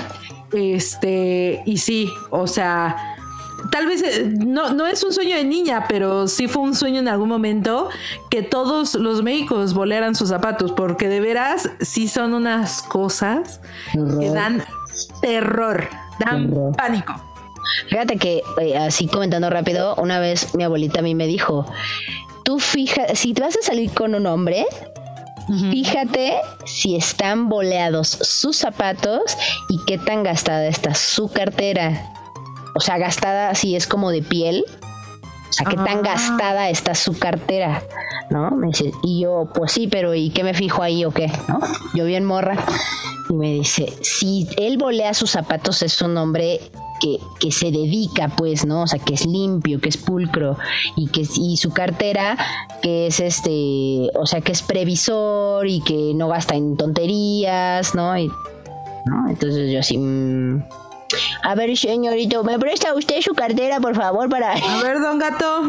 Este, 0.52 1.62
y 1.64 1.78
sí, 1.78 2.12
o 2.30 2.46
sea, 2.46 3.16
tal 3.70 3.86
vez 3.86 4.02
eh, 4.02 4.28
no, 4.28 4.72
no 4.72 4.86
es 4.86 5.02
un 5.02 5.12
sueño 5.12 5.36
de 5.36 5.44
niña, 5.44 5.86
pero 5.88 6.28
sí 6.28 6.48
fue 6.48 6.62
un 6.62 6.74
sueño 6.74 7.00
en 7.00 7.08
algún 7.08 7.28
momento 7.28 7.88
que 8.30 8.42
todos 8.42 8.94
los 8.94 9.22
médicos 9.22 9.74
bolearan 9.74 10.14
sus 10.14 10.28
zapatos, 10.28 10.72
porque 10.72 11.08
de 11.08 11.20
veras 11.20 11.70
sí 11.80 12.08
son 12.08 12.34
unas 12.34 12.82
cosas 12.82 13.60
que 13.92 14.30
dan 14.30 14.64
terror, 15.20 15.88
dan 16.18 16.72
pánico. 16.76 17.14
Fíjate 17.88 18.16
que, 18.16 18.42
eh, 18.60 18.76
así 18.76 19.06
comentando 19.06 19.48
rápido, 19.50 19.94
una 19.96 20.18
vez 20.18 20.54
mi 20.54 20.64
abuelita 20.64 21.00
a 21.00 21.02
mí 21.02 21.14
me 21.14 21.26
dijo, 21.26 21.66
tú 22.44 22.58
fija, 22.58 23.14
si 23.14 23.34
te 23.34 23.42
vas 23.42 23.56
a 23.56 23.62
salir 23.62 23.92
con 23.92 24.14
un 24.14 24.26
hombre, 24.26 24.66
Fíjate 25.72 26.34
si 26.64 26.94
están 26.94 27.48
boleados 27.48 28.06
sus 28.08 28.56
zapatos 28.56 29.36
y 29.68 29.84
qué 29.84 29.98
tan 29.98 30.22
gastada 30.22 30.68
está 30.68 30.94
su 30.94 31.28
cartera 31.28 32.19
o 32.74 32.80
sea, 32.80 32.98
gastada 32.98 33.50
así 33.50 33.76
es 33.76 33.86
como 33.86 34.10
de 34.10 34.22
piel. 34.22 34.64
O 35.48 35.52
sea, 35.52 35.66
qué 35.66 35.76
tan 35.76 35.98
ah. 35.98 36.02
gastada 36.02 36.70
está 36.70 36.94
su 36.94 37.18
cartera, 37.18 37.82
¿no? 38.30 38.52
Me 38.52 38.68
dice, 38.68 38.92
y 39.02 39.22
yo, 39.22 39.48
pues 39.52 39.72
sí, 39.72 39.88
pero 39.88 40.14
¿y 40.14 40.30
qué 40.30 40.44
me 40.44 40.54
fijo 40.54 40.82
ahí 40.82 41.04
o 41.04 41.10
qué? 41.10 41.30
¿No? 41.48 41.58
Yo 41.94 42.04
bien 42.04 42.24
morra. 42.24 42.56
Y 43.28 43.34
me 43.34 43.52
dice, 43.54 43.92
si 44.00 44.48
él 44.56 44.78
volea 44.78 45.12
sus 45.12 45.30
zapatos 45.30 45.82
es 45.82 46.00
un 46.02 46.16
hombre 46.16 46.60
que, 47.00 47.18
que, 47.40 47.50
se 47.50 47.72
dedica, 47.72 48.28
pues, 48.28 48.64
¿no? 48.64 48.82
O 48.82 48.86
sea, 48.86 49.00
que 49.00 49.14
es 49.14 49.26
limpio, 49.26 49.80
que 49.80 49.88
es 49.88 49.96
pulcro 49.96 50.56
y 50.96 51.08
que 51.08 51.26
y 51.36 51.56
su 51.56 51.72
cartera, 51.72 52.36
que 52.82 53.08
es 53.08 53.18
este, 53.18 54.10
o 54.14 54.26
sea, 54.26 54.40
que 54.40 54.52
es 54.52 54.62
previsor 54.62 55.66
y 55.66 55.80
que 55.80 56.12
no 56.14 56.28
gasta 56.28 56.54
en 56.54 56.76
tonterías, 56.76 57.94
¿no? 57.94 58.16
Y, 58.16 58.28
¿no? 59.06 59.28
Entonces 59.28 59.72
yo 59.72 59.80
así, 59.80 59.98
mmm, 59.98 60.62
a 61.42 61.54
ver, 61.54 61.76
señorito, 61.76 62.44
¿me 62.44 62.58
presta 62.58 62.94
usted 62.94 63.20
su 63.20 63.34
cartera, 63.34 63.80
por 63.80 63.94
favor, 63.94 64.28
para... 64.28 64.52
A 64.52 64.82
ver, 64.82 65.00
don 65.00 65.18
gato. 65.18 65.62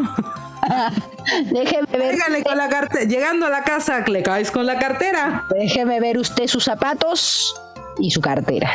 Déjeme 1.51 1.87
ver. 1.91 2.43
con 2.43 2.57
la 2.57 2.69
cartera. 2.69 3.05
Llegando 3.05 3.45
a 3.45 3.49
la 3.49 3.63
casa, 3.63 4.01
le 4.07 4.23
caes 4.23 4.51
con 4.51 4.65
la 4.65 4.79
cartera. 4.79 5.45
Déjeme 5.49 5.99
ver 5.99 6.17
usted 6.17 6.47
sus 6.47 6.63
zapatos 6.63 7.53
y 7.99 8.11
su 8.11 8.21
cartera. 8.21 8.71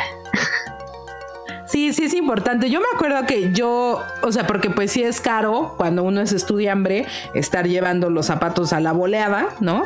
Sí, 1.67 1.91
sí 1.91 2.05
es 2.05 2.13
importante. 2.13 2.69
Yo 2.69 2.79
me 2.79 2.85
acuerdo 2.95 3.25
que 3.25 3.51
yo, 3.53 4.01
o 4.21 4.31
sea, 4.31 4.47
porque 4.47 4.69
pues 4.69 4.91
sí 4.91 5.03
es 5.03 5.19
caro 5.19 5.75
cuando 5.77 6.03
uno 6.03 6.21
es 6.21 6.31
estudiambre 6.31 7.05
estar 7.33 7.67
llevando 7.67 8.09
los 8.09 8.27
zapatos 8.27 8.71
a 8.71 8.79
la 8.79 8.93
boleada, 8.93 9.49
¿no? 9.59 9.83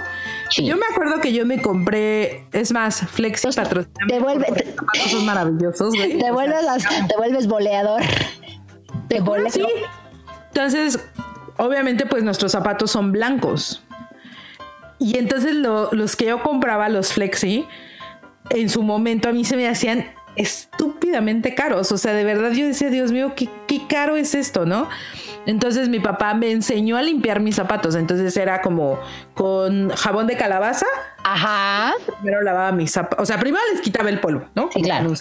Yo 0.57 0.77
me 0.77 0.85
acuerdo 0.91 1.19
que 1.21 1.33
yo 1.33 1.45
me 1.45 1.61
compré, 1.61 2.45
es 2.51 2.71
más, 2.71 3.01
Flexi 3.09 3.47
pues, 3.53 3.87
Te 4.07 4.19
vuelve, 4.19 4.45
zapatos 4.45 5.11
son 5.11 5.25
maravillosos, 5.25 5.95
güey. 5.95 6.17
Te 6.19 6.31
vuelves, 6.31 6.59
te 7.07 7.17
vuelves 7.17 7.47
boleador. 7.47 8.01
Te. 9.07 9.21
Sí. 9.49 9.65
Entonces, 10.49 10.99
obviamente, 11.57 12.05
pues 12.05 12.23
nuestros 12.23 12.51
zapatos 12.51 12.91
son 12.91 13.11
blancos. 13.11 13.81
Y 14.99 15.17
entonces 15.17 15.55
los 15.55 16.15
que 16.15 16.25
yo 16.25 16.43
compraba, 16.43 16.87
los 16.89 17.13
Flexi, 17.13 17.65
en 18.51 18.69
su 18.69 18.83
momento 18.83 19.29
a 19.29 19.31
mí 19.31 19.45
se 19.45 19.55
me 19.55 19.67
hacían 19.67 20.05
estúpidamente 20.35 21.55
caros. 21.55 21.91
O 21.91 21.97
sea, 21.97 22.13
de 22.13 22.23
verdad 22.23 22.51
yo 22.51 22.65
decía, 22.65 22.89
Dios 22.89 23.11
mío, 23.11 23.33
qué, 23.35 23.49
qué 23.67 23.81
caro 23.87 24.15
es 24.15 24.35
esto, 24.35 24.65
¿no? 24.65 24.89
Entonces 25.45 25.89
mi 25.89 25.99
papá 25.99 26.33
me 26.33 26.51
enseñó 26.51 26.97
a 26.97 27.01
limpiar 27.01 27.39
mis 27.39 27.55
zapatos. 27.55 27.95
Entonces 27.95 28.35
era 28.37 28.61
como 28.61 28.99
con 29.33 29.89
jabón 29.89 30.27
de 30.27 30.37
calabaza. 30.37 30.85
Ajá. 31.23 31.93
Primero 32.19 32.41
lavaba 32.41 32.71
mis 32.71 32.91
zapatos. 32.91 33.23
O 33.23 33.25
sea, 33.25 33.39
primero 33.39 33.63
les 33.71 33.81
quitaba 33.81 34.09
el 34.09 34.19
polvo, 34.19 34.45
¿no? 34.55 34.69
Sí, 34.73 34.81
claro. 34.81 35.13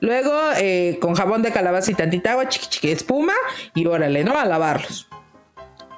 Luego 0.00 0.32
eh, 0.58 0.98
con 1.00 1.14
jabón 1.14 1.42
de 1.42 1.50
calabaza 1.50 1.90
y 1.90 1.94
tantita 1.94 2.32
agua, 2.32 2.48
chiqui, 2.48 2.66
chiqui, 2.68 2.90
espuma 2.90 3.32
y 3.74 3.86
órale, 3.86 4.22
¿no? 4.24 4.36
A 4.38 4.44
lavarlos. 4.44 5.08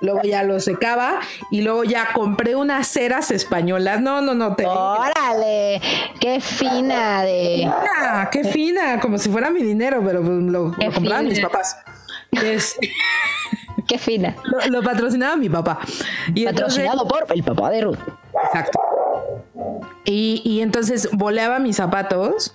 Luego 0.00 0.22
ya 0.22 0.42
lo 0.42 0.60
secaba 0.60 1.20
y 1.50 1.62
luego 1.62 1.84
ya 1.84 2.12
compré 2.12 2.54
unas 2.56 2.86
ceras 2.86 3.30
españolas. 3.30 4.00
No, 4.00 4.20
no, 4.20 4.34
no. 4.34 4.54
Te 4.54 4.66
¡Órale! 4.66 5.80
¡Qué 6.20 6.40
fina! 6.40 7.22
de 7.22 7.70
¡Qué 8.30 8.44
fina! 8.44 9.00
Como 9.00 9.18
si 9.18 9.30
fuera 9.30 9.50
mi 9.50 9.62
dinero, 9.62 10.02
pero 10.04 10.22
pues, 10.22 10.42
lo, 10.42 10.68
lo 10.68 10.92
compraban 10.92 11.26
mis 11.26 11.40
papás. 11.40 11.76
Qué 13.86 13.98
fina. 13.98 14.36
Lo, 14.68 14.82
patrocinaba 14.82 15.36
mi 15.36 15.48
papá. 15.48 15.78
Y 16.34 16.44
Patrocinado 16.44 17.06
por 17.06 17.26
el 17.32 17.42
papá 17.42 17.70
de 17.70 17.82
Ruth. 17.82 17.98
Exacto. 18.46 18.80
Y, 20.04 20.42
y 20.44 20.60
entonces 20.60 21.08
boleaba 21.12 21.58
mis 21.58 21.76
zapatos 21.76 22.54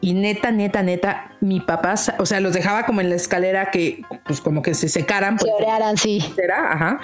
y 0.00 0.14
neta, 0.14 0.50
neta, 0.50 0.82
neta, 0.82 1.32
mi 1.40 1.60
papá, 1.60 1.94
o 2.18 2.26
sea, 2.26 2.40
los 2.40 2.52
dejaba 2.54 2.86
como 2.86 3.00
en 3.00 3.10
la 3.10 3.16
escalera 3.16 3.70
que, 3.70 4.02
pues 4.24 4.40
como 4.40 4.62
que 4.62 4.74
se 4.74 4.88
secaran. 4.88 5.36
Pues, 5.36 5.50
se 5.96 6.20
sí. 6.20 6.34
ajá. 6.48 7.00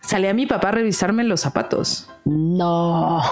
Salía 0.00 0.34
mi 0.34 0.46
papá 0.46 0.68
a 0.68 0.72
revisarme 0.72 1.24
los 1.24 1.40
zapatos. 1.40 2.10
No. 2.24 3.22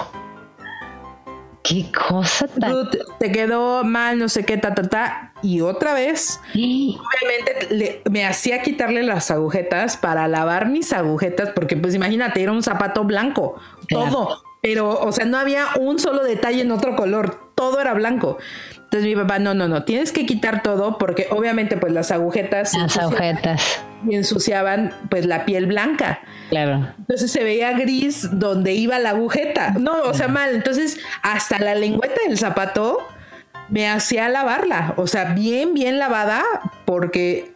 Qué 1.63 1.89
cosa 1.93 2.47
tan. 2.47 2.71
Ruth, 2.73 2.95
te 3.19 3.31
quedó 3.31 3.85
mal, 3.85 4.19
no 4.19 4.27
sé 4.27 4.43
qué, 4.43 4.57
ta, 4.57 4.75
ta, 4.75 4.83
ta. 4.89 5.33
Y 5.41 5.61
otra 5.61 5.93
vez, 5.93 6.41
obviamente 6.53 7.67
le- 7.73 8.01
me 8.11 8.25
hacía 8.25 8.61
quitarle 8.61 9.01
las 9.03 9.31
agujetas 9.31 9.95
para 9.95 10.27
lavar 10.27 10.67
mis 10.67 10.91
agujetas, 10.91 11.51
porque 11.55 11.77
pues 11.77 11.95
imagínate, 11.95 12.43
era 12.43 12.51
un 12.51 12.63
zapato 12.63 13.05
blanco, 13.05 13.55
Claro. 13.87 14.09
todo. 14.11 14.43
Pero, 14.61 14.99
o 14.99 15.11
sea, 15.13 15.25
no 15.25 15.37
había 15.37 15.67
un 15.79 15.99
solo 15.99 16.23
detalle 16.23 16.61
en 16.61 16.71
otro 16.71 16.95
color, 16.97 17.42
todo 17.55 17.79
era 17.79 17.93
blanco. 17.93 18.37
Entonces 18.75 19.03
mi 19.03 19.15
papá, 19.15 19.39
no, 19.39 19.53
no, 19.53 19.67
no, 19.67 19.83
tienes 19.83 20.11
que 20.11 20.25
quitar 20.25 20.61
todo 20.61 20.97
porque 20.99 21.27
obviamente 21.31 21.77
pues 21.77 21.91
las 21.93 22.11
agujetas 22.11 22.73
Las 22.73 22.83
ensuciaban 22.83 23.13
agujetas. 23.13 23.81
y 24.07 24.15
ensuciaban 24.15 24.93
pues 25.09 25.25
la 25.25 25.45
piel 25.45 25.65
blanca. 25.65 26.19
Claro. 26.49 26.87
Entonces 26.99 27.31
se 27.31 27.43
veía 27.43 27.71
gris 27.73 28.29
donde 28.31 28.73
iba 28.73 28.99
la 28.99 29.09
agujeta. 29.11 29.71
No, 29.79 30.03
o 30.03 30.13
sea, 30.13 30.27
mal. 30.27 30.53
Entonces, 30.53 30.99
hasta 31.23 31.57
la 31.57 31.73
lengüeta 31.73 32.21
del 32.27 32.37
zapato 32.37 32.99
me 33.69 33.89
hacía 33.89 34.29
lavarla. 34.29 34.93
O 34.97 35.07
sea, 35.07 35.33
bien, 35.33 35.73
bien 35.73 35.97
lavada, 35.97 36.43
porque 36.85 37.52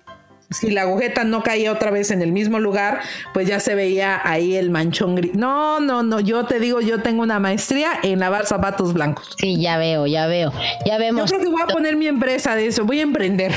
si 0.50 0.70
la 0.72 0.84
agujeta 0.84 1.24
no 1.24 1.44
caía 1.44 1.72
otra 1.72 1.92
vez 1.92 2.12
en 2.12 2.22
el 2.22 2.32
mismo 2.32 2.60
lugar, 2.60 3.02
pues 3.34 3.48
ya 3.48 3.60
se 3.60 3.76
veía 3.76 4.22
ahí 4.24 4.56
el 4.56 4.70
manchón 4.70 5.16
gris. 5.16 5.34
No, 5.36 5.80
no, 5.80 6.04
no. 6.04 6.20
Yo 6.20 6.46
te 6.46 6.60
digo, 6.60 6.80
yo 6.82 7.02
tengo 7.02 7.22
una 7.24 7.40
maestría 7.40 7.92
en 8.02 8.20
lavar 8.20 8.46
zapatos 8.46 8.94
blancos. 8.94 9.36
Sí, 9.38 9.60
ya 9.60 9.78
veo, 9.78 10.08
ya 10.08 10.28
veo. 10.28 10.52
Ya 10.86 10.94
Yo 10.94 11.00
vemos. 11.00 11.30
creo 11.30 11.42
que 11.42 11.50
voy 11.50 11.62
a 11.62 11.68
poner 11.68 11.96
mi 11.98 12.08
empresa 12.08 12.56
de 12.56 12.68
eso. 12.68 12.86
Voy 12.86 13.00
a 13.00 13.04
emprender. 13.04 13.52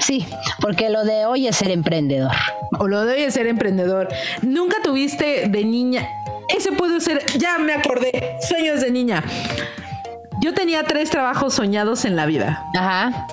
Sí, 0.00 0.26
porque 0.60 0.90
lo 0.90 1.04
de 1.04 1.24
hoy 1.24 1.46
es 1.48 1.56
ser 1.56 1.70
emprendedor. 1.70 2.32
O 2.78 2.86
lo 2.86 3.04
de 3.06 3.14
hoy 3.14 3.22
es 3.22 3.34
ser 3.34 3.46
emprendedor. 3.46 4.08
Nunca 4.42 4.76
tuviste 4.82 5.48
de 5.48 5.64
niña. 5.64 6.06
Ese 6.54 6.70
puede 6.72 7.00
ser. 7.00 7.24
Ya 7.38 7.58
me 7.58 7.72
acordé. 7.72 8.36
Sueños 8.46 8.80
de 8.82 8.90
niña. 8.90 9.24
Yo 10.42 10.52
tenía 10.54 10.82
tres 10.84 11.08
trabajos 11.10 11.54
soñados 11.54 12.04
en 12.04 12.16
la 12.16 12.26
vida. 12.26 12.64
Ajá. 12.76 13.26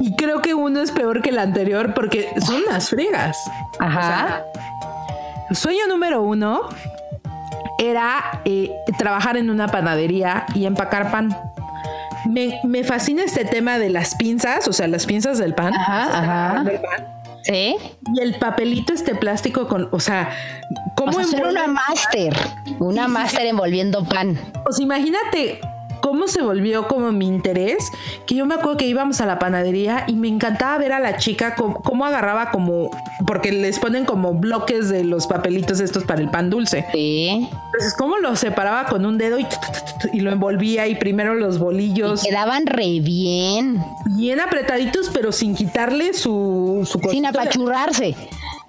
Y 0.00 0.14
creo 0.16 0.40
que 0.42 0.54
uno 0.54 0.80
es 0.80 0.90
peor 0.92 1.22
que 1.22 1.30
el 1.30 1.38
anterior 1.38 1.94
porque 1.94 2.28
son 2.44 2.62
unas 2.68 2.88
friegas. 2.88 3.36
Ajá. 3.78 4.42
Sueño 5.52 5.86
número 5.88 6.22
uno 6.22 6.68
era 7.78 8.40
eh, 8.44 8.70
trabajar 8.98 9.36
en 9.36 9.50
una 9.50 9.68
panadería 9.68 10.46
y 10.54 10.66
empacar 10.66 11.10
pan. 11.10 11.36
Me, 12.26 12.60
me 12.64 12.84
fascina 12.84 13.22
este 13.24 13.44
tema 13.44 13.78
de 13.78 13.90
las 13.90 14.14
pinzas, 14.14 14.68
o 14.68 14.72
sea, 14.72 14.86
las 14.86 15.06
pinzas 15.06 15.38
del 15.38 15.54
pan. 15.54 15.74
Ajá, 15.74 16.04
ajá. 16.18 16.64
pan. 16.64 17.06
Sí. 17.42 17.74
Y 18.14 18.20
el 18.20 18.36
papelito 18.38 18.92
este 18.92 19.16
plástico 19.16 19.66
con, 19.66 19.88
o 19.90 19.98
sea, 19.98 20.30
¿cómo 20.96 21.10
Vamos 21.12 21.16
a 21.18 21.20
hacer 21.28 21.40
envuelve- 21.40 21.50
una 21.64 21.66
máster. 21.66 22.36
Una 22.78 23.08
máster 23.08 23.46
envolviendo 23.46 24.04
pan. 24.04 24.38
Pues 24.64 24.78
imagínate 24.78 25.60
cómo 26.02 26.28
se 26.28 26.42
volvió 26.42 26.86
como 26.88 27.10
mi 27.12 27.26
interés, 27.26 27.78
que 28.26 28.34
yo 28.34 28.44
me 28.44 28.54
acuerdo 28.56 28.76
que 28.76 28.86
íbamos 28.86 29.22
a 29.22 29.26
la 29.26 29.38
panadería 29.38 30.04
y 30.06 30.14
me 30.16 30.28
encantaba 30.28 30.76
ver 30.76 30.92
a 30.92 31.00
la 31.00 31.16
chica 31.16 31.54
cómo, 31.54 31.80
cómo 31.82 32.04
agarraba 32.04 32.50
como, 32.50 32.90
porque 33.26 33.50
les 33.52 33.78
ponen 33.78 34.04
como 34.04 34.34
bloques 34.34 34.90
de 34.90 35.04
los 35.04 35.26
papelitos 35.26 35.80
estos 35.80 36.04
para 36.04 36.20
el 36.20 36.28
pan 36.28 36.50
dulce. 36.50 36.84
Sí. 36.92 37.28
Entonces, 37.28 37.94
cómo 37.96 38.18
lo 38.18 38.36
separaba 38.36 38.84
con 38.86 39.06
un 39.06 39.16
dedo 39.16 39.38
y, 39.38 39.46
y 40.12 40.20
lo 40.20 40.30
envolvía 40.32 40.86
y 40.88 40.96
primero 40.96 41.34
los 41.34 41.58
bolillos 41.58 42.22
Quedaban 42.22 42.66
re 42.66 43.00
bien. 43.00 43.82
bien 44.16 44.40
apretaditos, 44.40 45.08
pero 45.14 45.32
sin 45.32 45.54
quitarle 45.54 46.12
su, 46.12 46.82
su 46.84 46.98
Sin 46.98 47.00
cosita 47.00 47.32
de- 47.32 47.38
apachurrarse. 47.38 48.14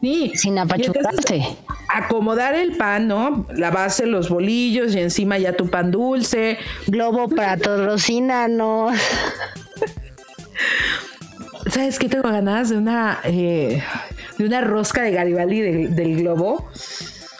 Sí. 0.04 0.34
Sin 0.36 0.58
Y 0.58 0.60
entonces, 0.60 1.46
acomodar 1.88 2.56
el 2.56 2.76
pan, 2.76 3.08
¿no? 3.08 3.46
La 3.56 3.72
base, 3.72 4.06
los 4.06 4.28
bolillos 4.28 4.94
y 4.96 5.00
encima 5.00 5.38
ya 5.38 5.54
tu 5.54 5.70
pan 5.70 5.92
dulce. 5.92 6.58
Globo 6.88 7.30
patrocínanos. 7.30 9.00
¿Sabes 11.72 12.00
qué 12.00 12.10
tengo 12.10 12.28
ganas 12.30 12.70
de 12.70 12.78
una 12.78 13.22
eh, 13.24 13.82
de 14.38 14.46
una 14.46 14.60
rosca 14.60 15.04
de 15.04 15.12
Garibaldi 15.12 15.62
del, 15.62 15.96
del 15.96 16.18
globo? 16.18 16.70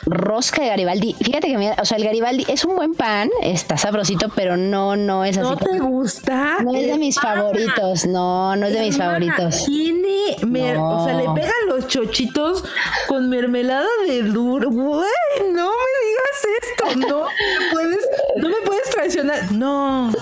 Rosca 0.06 0.62
de 0.62 0.68
Garibaldi. 0.68 1.14
Fíjate 1.14 1.48
que, 1.48 1.74
o 1.80 1.84
sea, 1.84 1.96
el 1.98 2.04
Garibaldi 2.04 2.44
es 2.48 2.64
un 2.64 2.76
buen 2.76 2.94
pan, 2.94 3.30
está 3.42 3.76
sabrosito, 3.76 4.28
pero 4.34 4.56
no, 4.56 4.96
no 4.96 5.24
es 5.24 5.38
así. 5.38 5.48
¿No 5.48 5.56
te 5.56 5.78
gusta? 5.78 6.58
No 6.62 6.74
es 6.74 6.86
de 6.86 6.98
mis 6.98 7.18
favoritos, 7.18 8.06
no, 8.06 8.54
no 8.56 8.66
es 8.66 8.72
de 8.74 8.80
mis 8.80 8.96
favoritos. 8.98 9.64
Tiene, 9.64 10.36
mer- 10.46 10.76
No. 10.76 11.02
o 11.02 11.04
sea, 11.04 11.14
le 11.14 11.24
pegan 11.34 11.52
los 11.68 11.88
chochitos 11.88 12.64
con 13.08 13.28
mermelada 13.28 13.88
de 14.06 14.22
duro. 14.22 14.70
Güey, 14.70 15.52
no 15.52 15.70
me 15.70 16.00
digas 16.06 16.46
esto. 16.62 17.08
No 17.08 17.24
me 17.24 17.70
puedes, 17.72 18.08
no 18.36 18.48
me 18.48 18.56
puedes 18.64 18.90
traicionar. 18.90 19.52
No, 19.52 20.10
no. 20.10 20.14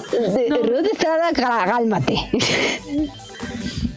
Ruth 0.62 0.88
cá- 0.98 1.32
cálmate. 1.66 2.16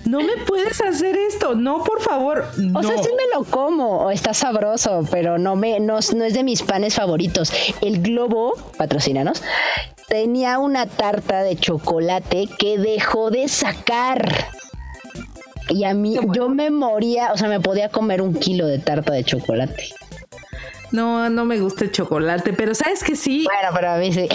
No 0.06 0.20
me 0.22 0.38
puedes 0.46 0.80
hacer 0.82 1.18
esto. 1.18 1.56
No, 1.56 1.84
por 1.84 2.02
favor. 2.02 2.46
No. 2.58 2.80
O 2.80 2.84
sea, 2.84 2.98
sí 2.98 3.10
me 3.16 3.36
lo 3.36 3.44
como, 3.44 4.12
está 4.12 4.34
sabroso, 4.34 5.04
pero 5.12 5.38
no 5.38 5.56
me, 5.56 5.80
no, 5.80 6.00
no 6.16 6.24
es 6.24 6.34
de 6.34 6.44
mis 6.44 6.62
panes 6.62 6.96
favoritos. 6.96 7.52
El 7.82 8.02
globo, 8.02 8.54
patrocínanos, 8.78 9.42
tenía 10.08 10.60
una 10.60 10.86
tarta 10.86 11.44
de 11.44 11.56
chocolate 11.56 12.48
que 12.58 12.78
dejó 12.78 13.32
de 13.32 13.48
sacar. 13.48 14.30
Y 15.70 15.84
a 15.84 15.96
mí, 15.96 16.18
yo 16.34 16.50
me 16.50 16.70
moría, 16.70 17.34
o 17.34 17.38
sea, 17.38 17.50
me 17.50 17.60
podía 17.60 17.90
comer 17.90 18.22
un 18.22 18.36
kilo 18.36 18.68
de 18.68 18.78
tarta 18.78 19.14
de 19.14 19.24
chocolate. 19.24 19.90
no, 20.92 21.30
no 21.32 21.46
me 21.46 21.60
gusta 21.60 21.86
el 21.86 21.92
chocolate, 21.92 22.54
pero 22.54 22.76
sabes 22.76 23.04
que 23.04 23.16
sí, 23.16 23.46
Bueno, 23.52 23.70
pero 23.74 23.92
a 23.92 23.98
mí 23.98 24.14
sí. 24.14 24.30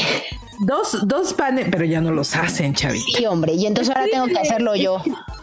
Dos, 0.61 1.07
dos 1.07 1.35
panes, 1.35 1.67
pero 1.71 1.85
ya 1.85 2.01
no 2.01 2.13
los 2.13 2.35
hacen, 2.37 2.75
chavito. 2.75 3.05
Sí, 3.17 3.27
hombre, 3.27 3.53
y 3.55 3.67
entonces 3.67 3.95
ahora 3.95 4.09
tengo 4.11 4.27
que 4.27 4.39
hacerlo 4.39 4.75
yo. 4.77 5.03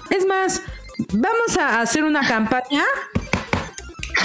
Es 0.10 0.26
más, 0.26 0.62
vamos 1.14 1.58
a 1.60 1.82
hacer 1.82 2.04
una 2.04 2.28
campaña. 2.28 2.84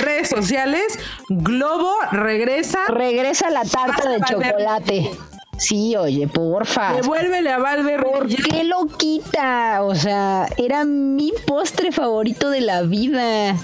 Redes 0.00 0.30
sociales, 0.30 0.98
Globo 1.28 1.94
regresa, 2.12 2.78
Regresa 2.88 3.50
la 3.50 3.64
tarta 3.64 4.08
de 4.08 4.20
chocolate. 4.20 5.10
Sí, 5.58 5.94
oye, 5.96 6.26
porfa. 6.28 6.94
devuélvele 6.94 7.52
a 7.52 7.58
Valver. 7.58 8.02
¿Por 8.02 8.26
qué 8.26 8.64
lo 8.64 8.86
quita? 8.86 9.82
O 9.82 9.94
sea, 9.94 10.48
era 10.56 10.84
mi 10.84 11.32
postre 11.46 11.92
favorito 11.92 12.50
de 12.50 12.62
la 12.62 12.82
vida. 12.82 13.54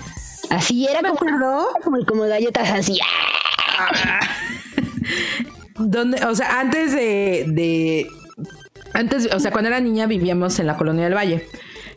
Así 0.51 0.87
era 0.87 1.11
como, 1.11 1.67
como, 1.83 2.05
como 2.07 2.23
galletas 2.25 2.71
así. 2.71 3.01
Donde, 5.79 6.25
o 6.25 6.35
sea, 6.35 6.61
antes 6.61 6.93
de, 6.93 7.45
de- 7.49 8.07
antes, 8.93 9.29
o 9.33 9.41
sea, 9.41 9.51
cuando 9.51 9.69
era 9.69 9.81
niña 9.81 10.07
vivíamos 10.07 10.59
en 10.59 10.67
la 10.67 10.77
colonia 10.77 11.05
del 11.05 11.15
Valle. 11.15 11.47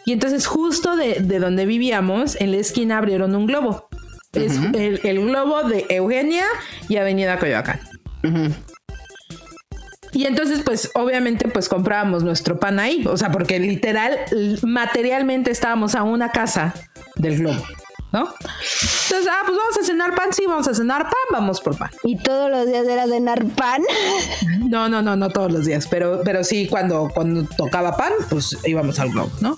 Y 0.06 0.14
entonces 0.14 0.48
justo 0.48 0.96
de, 0.96 1.20
de 1.22 1.40
donde 1.40 1.66
vivíamos, 1.66 2.40
en 2.40 2.52
la 2.52 2.58
esquina 2.58 2.98
abrieron 2.98 3.36
un 3.36 3.46
globo. 3.46 3.88
Es 4.34 4.58
el, 4.74 5.02
el 5.04 5.26
globo 5.26 5.64
de 5.64 5.86
Eugenia 5.90 6.46
y 6.88 6.98
Avenida 6.98 7.38
Coyoacán. 7.38 7.82
Y 10.14 10.26
entonces, 10.26 10.62
pues, 10.66 10.92
obviamente, 10.94 11.48
pues 11.48 11.70
comprábamos 11.70 12.24
nuestro 12.24 12.60
pan 12.60 12.80
ahí. 12.80 13.06
O 13.08 13.16
sea, 13.18 13.32
porque 13.32 13.60
literal, 13.60 14.18
materialmente 14.64 15.52
estábamos 15.52 15.96
a 15.96 16.04
una 16.04 16.32
casa 16.32 16.74
del 17.16 17.40
globo, 17.40 17.64
¿no? 18.12 18.22
Entonces, 18.24 19.28
ah, 19.30 19.42
pues 19.46 19.58
vamos 19.58 19.78
a 19.82 19.84
cenar 19.84 20.16
pan, 20.16 20.34
sí, 20.34 20.44
vamos 20.48 20.68
a 20.68 20.74
cenar 20.74 21.04
pan, 21.04 21.14
vamos 21.32 21.62
por 21.62 21.78
pan. 21.78 21.90
Y 22.04 22.18
todos 22.18 22.50
los 22.50 22.66
días 22.68 22.86
era 22.88 23.08
cenar 23.08 23.46
pan. 23.46 23.82
No, 24.70 24.90
no, 24.90 25.02
no, 25.02 25.16
no 25.16 25.30
todos 25.30 25.52
los 25.52 25.66
días, 25.66 25.88
pero, 25.90 26.22
pero 26.24 26.44
sí 26.44 26.68
cuando, 26.68 27.10
cuando 27.14 27.44
tocaba 27.56 27.96
pan, 27.96 28.14
pues 28.30 28.58
íbamos 28.66 29.00
al 29.00 29.12
globo, 29.12 29.32
¿no? 29.42 29.56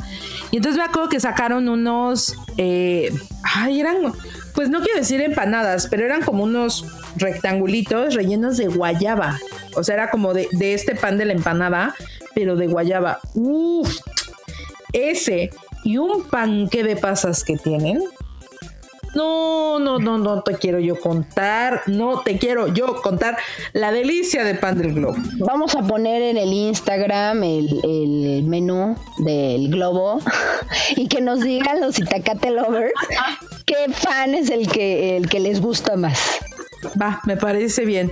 Y 0.52 0.58
entonces 0.58 0.78
me 0.78 0.86
acuerdo 0.86 1.10
que 1.10 1.20
sacaron 1.20 1.68
unos, 1.68 2.36
eh, 2.58 3.12
ay, 3.44 3.80
eran, 3.80 4.14
pues 4.54 4.70
no 4.70 4.82
quiero 4.82 5.00
decir 5.00 5.22
empanadas, 5.22 5.88
pero 5.88 6.06
eran 6.06 6.22
como 6.22 6.44
unos 6.44 6.86
rectangulitos 7.16 8.14
rellenos 8.14 8.58
de 8.58 8.68
guayaba. 8.68 9.40
O 9.76 9.84
sea, 9.84 9.96
era 9.96 10.12
como 10.12 10.34
de, 10.34 10.48
de 10.52 10.74
este 10.74 10.96
pan 10.96 11.18
de 11.18 11.26
la 11.26 11.34
empanada, 11.34 11.96
pero 12.36 12.56
de 12.56 12.68
guayaba. 12.68 13.20
Uf, 13.34 14.00
ese 14.92 15.50
y 15.84 15.98
un 15.98 16.24
panque 16.24 16.84
de 16.84 16.96
pasas 16.96 17.44
que 17.44 17.58
tienen. 17.58 18.00
No, 19.16 19.80
no, 19.80 20.00
no, 20.00 20.18
no 20.18 20.42
te 20.42 20.56
quiero 20.56 20.80
yo 20.80 21.00
contar, 21.00 21.84
no 21.88 22.22
te 22.22 22.38
quiero 22.38 22.68
yo 22.68 23.02
contar 23.02 23.38
la 23.74 23.92
delicia 23.92 24.44
de 24.44 24.56
pan 24.56 24.78
del 24.78 24.94
globo. 24.94 25.16
Vamos 25.40 25.76
a 25.76 25.84
poner 25.84 26.22
en 26.22 26.38
el 26.38 26.52
Instagram 26.52 27.44
el, 27.44 27.80
el 27.84 28.44
menú 28.44 28.96
del 29.20 29.70
globo 29.70 30.20
y 30.96 31.08
que 31.08 31.22
nos 31.22 31.42
digan 31.42 31.80
los 31.80 32.00
Itacate 32.00 32.52
Lovers 32.52 32.94
qué 33.66 33.94
pan 34.04 34.34
es 34.34 34.50
el 34.50 34.68
que, 34.68 35.18
el 35.18 35.30
que 35.30 35.40
les 35.40 35.62
gusta 35.62 35.96
más. 35.96 36.20
Va, 37.00 37.22
me 37.26 37.38
parece 37.38 37.86
bien. 37.86 38.12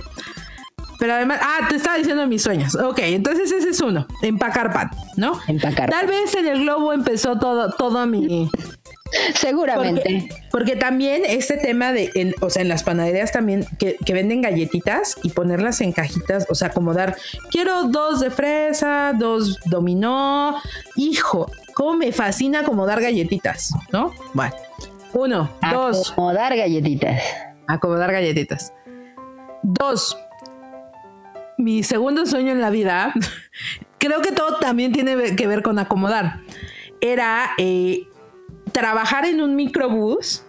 Pero 0.98 1.14
además, 1.14 1.40
ah, 1.42 1.66
te 1.68 1.76
estaba 1.76 1.96
diciendo 1.96 2.26
mis 2.26 2.42
sueños. 2.42 2.76
Ok, 2.76 3.00
entonces 3.00 3.50
ese 3.50 3.70
es 3.70 3.80
uno, 3.80 4.06
empacar 4.22 4.72
pan, 4.72 4.90
¿no? 5.16 5.40
Empacar 5.48 5.90
Tal 5.90 6.06
vez 6.06 6.34
en 6.36 6.46
el 6.46 6.60
globo 6.60 6.92
empezó 6.92 7.38
todo, 7.38 7.72
todo 7.72 8.06
mi, 8.06 8.48
Seguramente. 9.34 10.28
Porque, 10.50 10.76
también 10.76 11.22
este 11.26 11.56
tema 11.56 11.92
de, 11.92 12.34
o 12.40 12.50
sea, 12.50 12.62
en 12.62 12.68
las 12.68 12.82
panaderías 12.82 13.32
también 13.32 13.66
que, 13.78 13.96
venden 14.12 14.42
galletitas 14.42 15.16
y 15.22 15.30
ponerlas 15.30 15.80
en 15.80 15.92
cajitas, 15.92 16.46
o 16.50 16.54
sea, 16.54 16.70
como 16.70 16.92
dar, 16.94 17.16
quiero 17.50 17.84
dos 17.84 18.20
de 18.20 18.30
fresa, 18.30 19.12
dos 19.18 19.58
dominó. 19.66 20.56
Hijo, 20.96 21.50
cómo 21.74 21.94
me 21.94 22.12
fascina 22.12 22.60
acomodar 22.60 23.00
galletitas, 23.00 23.74
¿no? 23.92 24.12
Bueno, 24.34 24.54
uno, 25.12 25.50
dos. 25.70 26.12
Acomodar 26.12 26.56
galletitas. 26.56 27.22
Acomodar 27.66 28.12
galletitas. 28.12 28.72
Dos. 29.62 30.16
Mi 31.58 31.82
segundo 31.82 32.26
sueño 32.26 32.52
en 32.52 32.60
la 32.60 32.70
vida, 32.70 33.14
creo 33.98 34.20
que 34.20 34.32
todo 34.32 34.58
también 34.58 34.92
tiene 34.92 35.36
que 35.36 35.46
ver 35.46 35.62
con 35.62 35.78
acomodar. 35.78 36.40
Era 37.00 37.50
eh, 37.58 38.06
trabajar 38.72 39.24
en 39.26 39.40
un 39.40 39.56
microbús. 39.56 40.42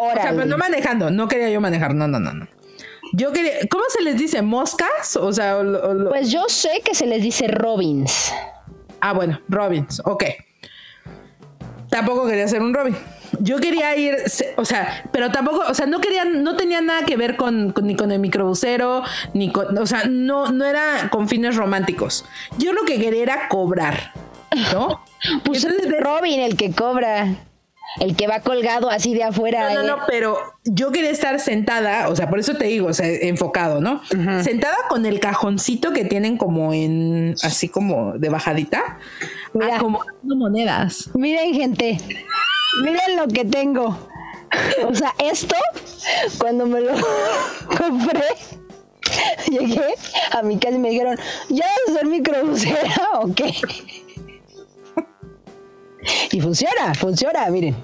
o 0.00 0.14
sea, 0.14 0.30
pero 0.30 0.46
no 0.46 0.56
manejando, 0.56 1.10
no 1.10 1.28
quería 1.28 1.50
yo 1.50 1.60
manejar, 1.60 1.94
no, 1.94 2.08
no, 2.08 2.18
no, 2.18 2.32
no. 2.32 2.48
Yo 3.12 3.32
quería, 3.32 3.52
¿cómo 3.70 3.84
se 3.88 4.02
les 4.02 4.16
dice? 4.18 4.42
¿Moscas? 4.42 5.16
O 5.16 5.32
sea, 5.32 5.58
pues 6.08 6.32
yo 6.32 6.46
sé 6.48 6.82
que 6.84 6.94
se 6.94 7.06
les 7.06 7.22
dice 7.22 7.46
Robins. 7.46 8.32
Ah, 9.00 9.12
bueno, 9.12 9.40
Robins, 9.48 10.02
ok. 10.04 10.24
Tampoco 11.90 12.26
quería 12.26 12.48
ser 12.48 12.60
un 12.60 12.74
Robin. 12.74 12.96
Yo 13.38 13.58
quería 13.58 13.94
ir, 13.96 14.16
o 14.56 14.64
sea, 14.64 15.08
pero 15.12 15.30
tampoco, 15.30 15.62
o 15.68 15.74
sea, 15.74 15.86
no 15.86 16.00
quería, 16.00 16.24
no 16.24 16.56
tenía 16.56 16.80
nada 16.80 17.04
que 17.04 17.16
ver 17.16 17.36
con, 17.36 17.72
ni 17.82 17.94
con 17.94 18.10
el 18.10 18.18
microbusero, 18.18 19.02
ni 19.32 19.52
con, 19.52 19.76
o 19.78 19.86
sea, 19.86 20.04
no, 20.08 20.50
no 20.50 20.64
era 20.64 21.08
con 21.10 21.28
fines 21.28 21.54
románticos. 21.54 22.24
Yo 22.58 22.72
lo 22.72 22.82
que 22.84 22.98
quería 22.98 23.22
era 23.22 23.48
cobrar, 23.48 24.12
¿no? 24.72 25.00
Pues 25.44 25.64
es 25.64 26.00
Robin 26.00 26.40
el 26.40 26.56
que 26.56 26.70
cobra. 26.72 27.34
El 28.00 28.16
que 28.16 28.26
va 28.26 28.40
colgado 28.40 28.90
así 28.90 29.14
de 29.14 29.22
afuera. 29.22 29.72
No, 29.72 29.82
no, 29.82 29.96
no, 29.96 30.02
pero 30.08 30.36
yo 30.64 30.90
quería 30.90 31.10
estar 31.10 31.38
sentada, 31.38 32.08
o 32.08 32.16
sea, 32.16 32.28
por 32.28 32.40
eso 32.40 32.56
te 32.56 32.64
digo, 32.64 32.88
o 32.88 32.92
sea, 32.92 33.06
enfocado, 33.06 33.80
¿no? 33.80 34.02
Sentada 34.42 34.76
con 34.88 35.06
el 35.06 35.20
cajoncito 35.20 35.92
que 35.92 36.04
tienen 36.04 36.36
como 36.36 36.72
en, 36.72 37.36
así 37.42 37.68
como 37.68 38.14
de 38.14 38.30
bajadita, 38.30 38.98
Mira, 39.52 39.76
acomodando 39.76 40.34
monedas. 40.36 41.10
Miren, 41.14 41.54
gente, 41.54 41.98
miren 42.82 43.16
lo 43.16 43.28
que 43.28 43.44
tengo. 43.44 43.96
O 44.88 44.94
sea, 44.94 45.14
esto, 45.18 45.56
cuando 46.38 46.66
me 46.66 46.80
lo 46.80 46.94
compré, 47.78 48.24
llegué 49.48 49.94
a 50.32 50.42
mi 50.42 50.58
casa 50.58 50.74
y 50.74 50.78
me 50.78 50.90
dijeron, 50.90 51.16
¿ya 51.48 51.64
vas 51.64 51.96
a 51.96 51.98
ser 51.98 52.06
microbusera 52.06 53.10
o 53.20 53.32
qué? 53.34 53.54
Y 56.30 56.40
funciona, 56.40 56.94
funciona, 56.94 57.46
miren. 57.50 57.76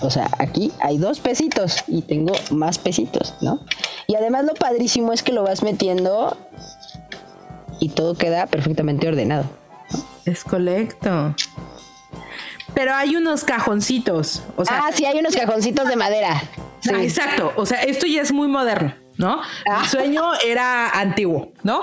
O 0.00 0.10
sea, 0.10 0.28
aquí 0.38 0.72
hay 0.80 0.98
dos 0.98 1.20
pesitos 1.20 1.84
y 1.86 2.02
tengo 2.02 2.32
más 2.50 2.78
pesitos, 2.78 3.34
¿no? 3.40 3.60
Y 4.06 4.16
además 4.16 4.44
lo 4.44 4.54
padrísimo 4.54 5.12
es 5.12 5.22
que 5.22 5.32
lo 5.32 5.42
vas 5.42 5.62
metiendo 5.62 6.36
y 7.80 7.90
todo 7.90 8.14
queda 8.14 8.46
perfectamente 8.46 9.08
ordenado. 9.08 9.44
Es 10.24 10.44
correcto. 10.44 11.34
Pero 12.74 12.94
hay 12.94 13.16
unos 13.16 13.44
cajoncitos. 13.44 14.42
O 14.56 14.64
sea, 14.64 14.84
ah, 14.86 14.90
sí, 14.92 15.04
hay 15.04 15.18
unos 15.18 15.36
cajoncitos 15.36 15.88
de 15.88 15.96
madera. 15.96 16.42
Ah, 16.92 17.02
exacto. 17.02 17.52
O 17.56 17.66
sea, 17.66 17.82
esto 17.82 18.06
ya 18.06 18.22
es 18.22 18.32
muy 18.32 18.48
moderno, 18.48 18.94
¿no? 19.16 19.36
Mi 19.36 19.42
ah. 19.70 19.88
sueño 19.88 20.32
era 20.46 20.90
antiguo, 20.90 21.52
¿no? 21.62 21.82